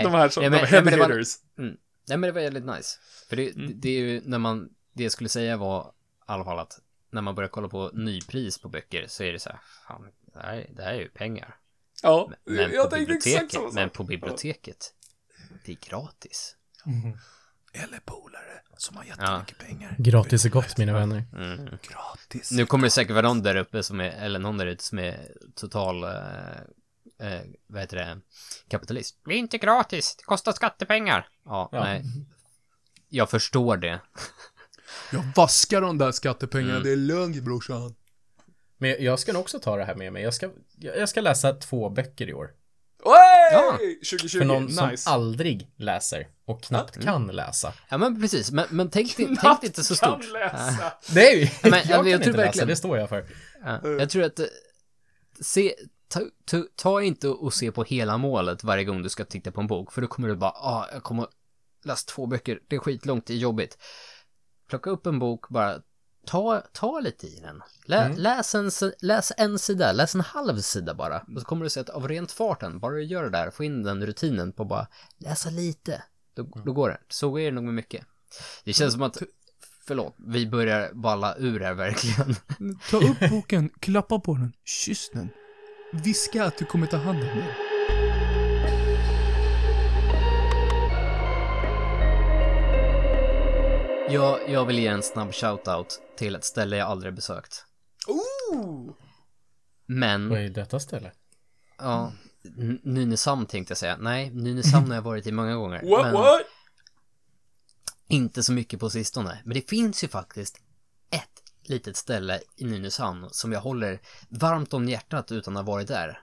De 0.02 0.12
här 0.12 0.28
som, 0.28 0.40
Nej, 0.42 0.50
men- 0.50 0.50
de 0.50 0.50
nej, 0.50 0.66
heavy 0.66 0.96
var- 0.96 1.08
hitters. 1.10 1.34
Nej 1.56 2.18
men 2.18 2.20
det 2.20 2.32
var 2.32 2.40
väldigt 2.40 2.64
nice. 2.64 2.98
För 3.28 3.36
det, 3.36 3.50
Mm. 3.50 3.66
det, 3.66 3.74
det 3.74 3.88
är 3.88 4.00
ju 4.00 4.20
när 4.24 4.38
man, 4.38 4.68
det 4.92 5.02
jag 5.02 5.12
skulle 5.12 5.28
säga 5.28 5.56
var 5.56 5.82
i 5.82 5.92
alla 6.26 6.44
fall 6.44 6.58
att 6.58 6.80
när 7.10 7.22
man 7.22 7.34
börjar 7.34 7.48
kolla 7.48 7.68
på 7.68 7.90
nypris 7.94 8.58
på 8.58 8.68
böcker 8.68 9.06
så 9.08 9.22
är 9.22 9.32
det 9.32 9.38
så 9.38 9.50
här, 9.50 9.58
fan, 9.88 10.10
det 10.34 10.40
här, 10.40 10.66
det 10.76 10.82
här 10.82 10.92
är 10.92 10.98
ju 11.00 11.08
pengar. 11.08 11.56
Ja, 12.02 12.30
Men 12.44 12.56
jag 12.72 12.84
på 12.90 12.96
tänkte 12.96 13.14
exakt 13.14 13.24
biblioteket, 13.24 13.52
samma 13.52 13.70
men 13.72 13.88
sak. 13.88 13.96
på 13.96 14.04
biblioteket, 14.04 14.94
det 15.64 15.72
är 15.72 15.76
gratis. 15.90 16.56
Eller 17.72 18.00
polare 18.04 18.60
som 18.76 18.96
har 18.96 19.04
jättemycket 19.04 19.58
pengar. 19.58 19.94
Gratis 19.98 20.44
är 20.44 20.48
gott 20.48 20.78
mina 20.78 20.92
vänner. 20.92 21.24
Mm. 21.32 21.78
Gratis. 21.82 22.50
Nu 22.52 22.66
kommer 22.66 22.84
det 22.84 22.90
säkert 22.90 23.14
vara 23.14 23.28
någon 23.28 23.42
där 23.42 23.56
uppe 23.56 23.82
som 23.82 24.00
är, 24.00 24.10
eller 24.10 24.38
någon 24.38 24.58
där 24.58 24.66
ute 24.66 24.84
som 24.84 24.98
är 24.98 25.32
total, 25.54 26.04
eh, 26.04 27.30
eh, 27.32 27.40
vad 27.66 27.80
heter 27.80 27.96
det, 27.96 28.20
kapitalist. 28.68 29.18
Det 29.24 29.34
är 29.34 29.38
inte 29.38 29.58
gratis, 29.58 30.16
det 30.16 30.24
kostar 30.24 30.52
skattepengar. 30.52 31.28
Ja, 31.44 31.68
Ja. 31.72 31.84
nej. 31.84 32.02
Jag 33.08 33.30
förstår 33.30 33.76
det. 33.76 34.00
Jag 35.12 35.24
vaskar 35.36 35.80
de 35.80 35.98
där 35.98 36.12
skattepengarna, 36.12 36.70
Mm. 36.72 36.82
det 36.82 36.92
är 36.92 36.96
lugnt 36.96 37.42
brorsan. 37.42 37.94
Men 38.78 38.90
jag- 38.90 39.00
jag 39.00 39.18
ska 39.18 39.32
nog 39.32 39.40
också 39.42 39.58
ta 39.60 39.76
det 39.76 39.84
här 39.84 39.94
med 39.94 40.12
mig. 40.12 40.22
Jag 40.22 40.34
ska, 40.34 40.50
jag 40.78 40.96
jag 40.96 41.08
ska 41.08 41.20
läsa 41.20 41.52
två 41.54 41.88
böcker 41.90 42.28
i 42.28 42.34
år. 42.34 42.50
Ja. 43.04 43.78
2020, 44.10 44.38
För 44.38 44.44
någon 44.44 44.64
nice. 44.64 44.96
som 44.96 45.12
aldrig 45.12 45.70
läser 45.76 46.28
och 46.44 46.62
knappt 46.62 47.02
kan 47.04 47.26
läsa. 47.26 47.72
Ja 47.88 47.98
men 47.98 48.20
precis, 48.20 48.50
men, 48.50 48.66
men 48.70 48.90
tänk, 48.90 49.16
dig- 49.16 49.36
tänk 49.40 49.62
inte 49.64 49.84
så 49.84 49.94
stort. 49.96 50.22
Kan 50.22 50.32
läsa. 50.32 50.92
Ju, 51.32 51.48
men 51.62 51.72
jag 51.72 51.72
jag 51.72 51.82
kan 51.88 52.02
tror 52.04 52.08
inte 52.08 52.26
läsa, 52.30 52.36
verkligen- 52.36 52.68
det 52.68 52.76
står 52.76 52.98
jag 52.98 53.08
för. 53.08 53.26
Ja, 53.64 53.88
jag 53.88 54.10
tror 54.10 54.22
att 54.24 54.38
eh, 54.38 54.46
se, 55.40 55.74
ta, 56.08 56.20
ta, 56.44 56.64
ta 56.76 57.02
inte 57.02 57.28
och 57.28 57.54
se 57.54 57.72
på 57.72 57.84
hela 57.84 58.16
målet 58.18 58.64
varje 58.64 58.84
gång 58.84 59.02
du 59.02 59.08
ska 59.08 59.24
titta 59.24 59.50
på 59.52 59.60
en 59.60 59.66
bok, 59.66 59.92
för 59.92 60.00
då 60.00 60.06
kommer 60.06 60.28
du 60.28 60.36
bara, 60.36 60.50
ah, 60.50 60.88
jag 60.92 61.02
kommer 61.02 61.26
läsa 61.84 62.04
två 62.14 62.26
böcker, 62.26 62.58
det 62.68 62.76
är 62.76 62.80
skitlångt, 62.80 63.26
det 63.26 63.32
är 63.32 63.38
jobbigt. 63.38 63.78
Plocka 64.70 64.90
upp 64.90 65.06
en 65.06 65.18
bok, 65.18 65.48
bara 65.48 65.82
ta, 66.26 66.62
ta 66.72 67.00
lite 67.00 67.26
i 67.26 67.40
den. 67.40 67.62
Lä, 67.84 68.04
mm. 68.04 68.18
läs, 68.18 68.54
en, 68.54 68.70
läs 69.00 69.32
en 69.36 69.58
sida, 69.58 69.92
läs 69.92 70.14
en 70.14 70.20
halv 70.20 70.60
sida 70.60 70.94
bara. 70.94 71.24
Och 71.34 71.40
så 71.40 71.44
kommer 71.44 71.64
du 71.64 71.70
se 71.70 71.80
att 71.80 71.88
av 71.88 72.08
rent 72.08 72.32
farten, 72.32 72.80
bara 72.80 72.94
du 72.94 73.02
gör 73.02 73.22
det 73.22 73.30
där, 73.30 73.50
få 73.50 73.64
in 73.64 73.82
den 73.82 74.06
rutinen 74.06 74.52
på 74.52 74.64
bara 74.64 74.86
läsa 75.18 75.50
lite, 75.50 76.02
då, 76.34 76.42
mm. 76.42 76.64
då 76.64 76.72
går 76.72 76.88
det. 76.88 76.98
Så 77.08 77.38
är 77.38 77.44
det 77.44 77.50
nog 77.50 77.64
med 77.64 77.74
mycket. 77.74 78.04
Det 78.64 78.72
känns 78.72 78.92
som 78.92 79.02
att 79.02 79.22
Förlåt, 79.86 80.14
vi 80.18 80.46
börjar 80.46 80.90
balla 80.94 81.36
ur 81.38 81.60
här 81.60 81.74
verkligen. 81.74 82.36
Ta 82.90 82.96
upp 82.96 83.20
boken, 83.30 83.68
klappa 83.80 84.20
på 84.20 84.34
den, 84.34 84.52
kyss 84.64 85.10
den. 85.12 85.28
Viska 85.92 86.44
att 86.44 86.58
du 86.58 86.64
kommer 86.64 86.86
ta 86.86 86.96
hand 86.96 87.18
om 87.18 87.26
den. 87.26 87.69
Jag, 94.12 94.48
jag 94.48 94.64
vill 94.64 94.78
ge 94.78 94.86
en 94.86 95.02
snabb 95.02 95.34
shoutout 95.34 96.00
till 96.16 96.34
ett 96.34 96.44
ställe 96.44 96.76
jag 96.76 96.88
aldrig 96.88 97.14
besökt. 97.14 97.64
Ooh! 98.06 98.94
Men... 99.86 100.28
Vad 100.28 100.38
är 100.38 100.48
detta 100.48 100.80
ställe? 100.80 101.12
Ja, 101.78 102.12
Nynäshamn 102.82 103.46
tänkte 103.46 103.70
jag 103.70 103.78
säga. 103.78 103.96
Nej, 103.96 104.30
Nynäshamn 104.30 104.88
har 104.88 104.94
jag 104.94 105.02
varit 105.02 105.26
i 105.26 105.32
många 105.32 105.54
gånger. 105.54 105.82
What, 105.90 106.04
men... 106.04 106.12
what? 106.12 106.42
Inte 108.08 108.42
så 108.42 108.52
mycket 108.52 108.80
på 108.80 108.90
sistone, 108.90 109.38
men 109.44 109.54
det 109.54 109.70
finns 109.70 110.04
ju 110.04 110.08
faktiskt 110.08 110.60
ett 111.10 111.68
litet 111.68 111.96
ställe 111.96 112.40
i 112.56 112.64
Nynäshamn 112.64 113.28
som 113.30 113.52
jag 113.52 113.60
håller 113.60 114.00
varmt 114.28 114.74
om 114.74 114.88
hjärtat 114.88 115.32
utan 115.32 115.56
att 115.56 115.66
ha 115.66 115.72
varit 115.72 115.88
där. 115.88 116.22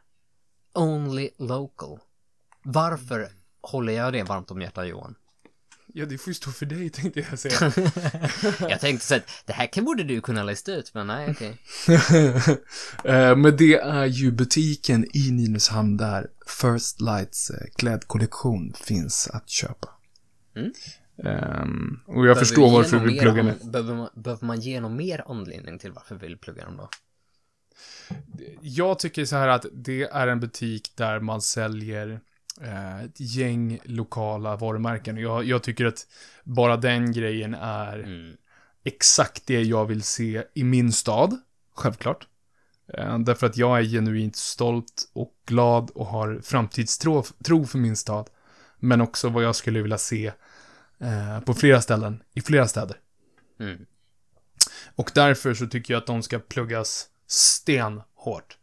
Only 0.73 1.29
local. 1.37 1.99
Varför 2.63 3.29
håller 3.61 3.93
jag 3.93 4.13
det 4.13 4.23
varmt 4.23 4.51
om 4.51 4.61
hjärtat, 4.61 4.87
Johan? 4.87 5.15
Ja, 5.93 6.05
det 6.05 6.17
får 6.17 6.31
ju 6.31 6.33
stå 6.33 6.51
för 6.51 6.65
dig, 6.65 6.89
tänkte 6.89 7.25
jag 7.29 7.39
säga. 7.39 7.71
jag 8.69 8.79
tänkte 8.79 9.05
så 9.05 9.15
att 9.15 9.43
det 9.45 9.53
här 9.53 9.81
borde 9.81 10.03
du 10.03 10.21
kunna 10.21 10.43
lista 10.43 10.71
ut, 10.71 10.93
men 10.93 11.07
nej, 11.07 11.31
okej. 11.31 11.57
Okay. 11.87 12.17
uh, 13.31 13.35
men 13.35 13.57
det 13.57 13.73
är 13.73 14.05
ju 14.05 14.31
butiken 14.31 15.05
i 15.13 15.31
Nynäshamn 15.31 15.97
där 15.97 16.27
First 16.61 17.01
Lights 17.01 17.51
uh, 17.51 17.57
klädkollektion 17.75 18.73
finns 18.73 19.29
att 19.33 19.49
köpa. 19.49 19.89
Mm. 20.55 20.73
Um, 21.17 21.99
och 22.05 22.13
jag 22.13 22.21
behöver 22.21 22.39
förstår 22.39 22.71
varför 22.71 22.99
vi 22.99 23.19
pluggar 23.19 23.43
med. 23.43 23.55
Behöver 23.63 23.95
man, 23.95 24.09
behöver 24.15 24.45
man 24.45 24.59
ge 24.59 24.79
någon 24.79 24.95
mer 24.95 25.23
anledning 25.27 25.79
till 25.79 25.91
varför 25.91 26.15
vi 26.15 26.27
vill 26.27 26.37
plugga 26.37 26.65
dem 26.65 26.77
då? 26.77 26.89
Jag 28.61 28.99
tycker 28.99 29.25
så 29.25 29.35
här 29.35 29.47
att 29.47 29.65
det 29.73 30.03
är 30.03 30.27
en 30.27 30.39
butik 30.39 30.91
där 30.95 31.19
man 31.19 31.41
säljer 31.41 32.11
eh, 32.11 32.19
ett 33.05 33.19
gäng 33.19 33.79
lokala 33.83 34.55
varumärken. 34.55 35.17
Jag, 35.17 35.43
jag 35.43 35.63
tycker 35.63 35.85
att 35.85 36.07
bara 36.43 36.77
den 36.77 37.11
grejen 37.11 37.53
är 37.53 37.99
mm. 37.99 38.37
exakt 38.83 39.45
det 39.45 39.61
jag 39.61 39.85
vill 39.85 40.03
se 40.03 40.43
i 40.53 40.63
min 40.63 40.91
stad, 40.91 41.39
självklart. 41.75 42.27
Eh, 42.93 43.19
därför 43.19 43.47
att 43.47 43.57
jag 43.57 43.79
är 43.79 43.83
genuint 43.83 44.35
stolt 44.35 45.09
och 45.13 45.33
glad 45.45 45.89
och 45.89 46.05
har 46.05 46.39
framtidstro 46.43 47.23
tro 47.45 47.65
för 47.65 47.77
min 47.77 47.95
stad. 47.95 48.29
Men 48.79 49.01
också 49.01 49.29
vad 49.29 49.43
jag 49.43 49.55
skulle 49.55 49.81
vilja 49.81 49.97
se 49.97 50.31
eh, 50.99 51.39
på 51.39 51.53
flera 51.53 51.81
ställen, 51.81 52.23
i 52.33 52.41
flera 52.41 52.67
städer. 52.67 52.97
Mm. 53.59 53.85
Och 54.95 55.11
därför 55.15 55.53
så 55.53 55.67
tycker 55.67 55.93
jag 55.93 56.01
att 56.01 56.07
de 56.07 56.23
ska 56.23 56.39
pluggas 56.39 57.07
stenhårt. 57.27 58.57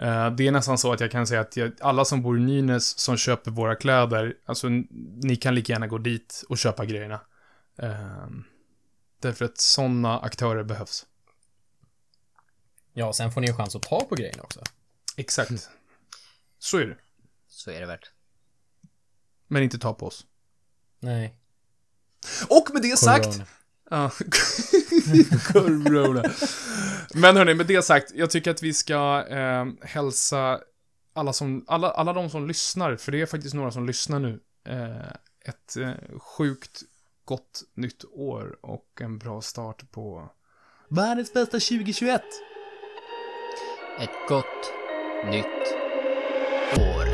Eh, 0.00 0.30
det 0.30 0.46
är 0.46 0.52
nästan 0.52 0.78
så 0.78 0.92
att 0.92 1.00
jag 1.00 1.10
kan 1.10 1.26
säga 1.26 1.40
att 1.40 1.56
jag, 1.56 1.72
alla 1.80 2.04
som 2.04 2.22
bor 2.22 2.38
i 2.38 2.40
Nynäs 2.40 2.98
som 2.98 3.16
köper 3.16 3.50
våra 3.50 3.76
kläder, 3.76 4.36
alltså 4.46 4.68
ni 5.22 5.36
kan 5.36 5.54
lika 5.54 5.72
gärna 5.72 5.86
gå 5.86 5.98
dit 5.98 6.44
och 6.48 6.58
köpa 6.58 6.84
grejerna. 6.84 7.20
Eh, 7.76 8.28
därför 9.20 9.44
att 9.44 9.58
sådana 9.58 10.18
aktörer 10.18 10.62
behövs. 10.62 11.06
Ja, 12.92 13.12
sen 13.12 13.32
får 13.32 13.40
ni 13.40 13.48
en 13.48 13.56
chans 13.56 13.76
att 13.76 13.82
ta 13.82 14.04
på 14.04 14.14
grejerna 14.14 14.42
också. 14.42 14.60
Exakt. 15.16 15.50
Mm. 15.50 15.62
Så 16.58 16.78
är 16.78 16.86
det. 16.86 16.96
Så 17.48 17.70
är 17.70 17.80
det 17.80 17.86
värt. 17.86 18.10
Men 19.46 19.62
inte 19.62 19.78
ta 19.78 19.94
på 19.94 20.06
oss. 20.06 20.26
Nej. 21.00 21.34
Och 22.48 22.70
med 22.72 22.82
det 22.82 22.98
sagt... 22.98 23.40
Ja, 23.90 24.10
corona. 25.52 26.22
Men 27.14 27.36
hörni, 27.36 27.54
med 27.54 27.66
det 27.66 27.82
sagt, 27.82 28.12
jag 28.14 28.30
tycker 28.30 28.50
att 28.50 28.62
vi 28.62 28.74
ska 28.74 29.26
eh, 29.28 29.66
hälsa 29.82 30.60
alla, 31.12 31.32
som, 31.32 31.64
alla, 31.66 31.90
alla 31.90 32.12
de 32.12 32.30
som 32.30 32.46
lyssnar, 32.46 32.96
för 32.96 33.12
det 33.12 33.20
är 33.20 33.26
faktiskt 33.26 33.54
några 33.54 33.70
som 33.70 33.86
lyssnar 33.86 34.18
nu, 34.18 34.40
eh, 34.68 35.10
ett 35.44 35.76
eh, 35.76 36.18
sjukt 36.18 36.82
gott 37.24 37.62
nytt 37.74 38.04
år 38.04 38.58
och 38.62 39.00
en 39.00 39.18
bra 39.18 39.40
start 39.40 39.90
på 39.90 40.30
världens 40.88 41.32
bästa 41.32 41.60
2021. 41.60 42.22
Ett 44.00 44.28
gott 44.28 44.72
nytt 45.30 45.74
år. 46.78 47.09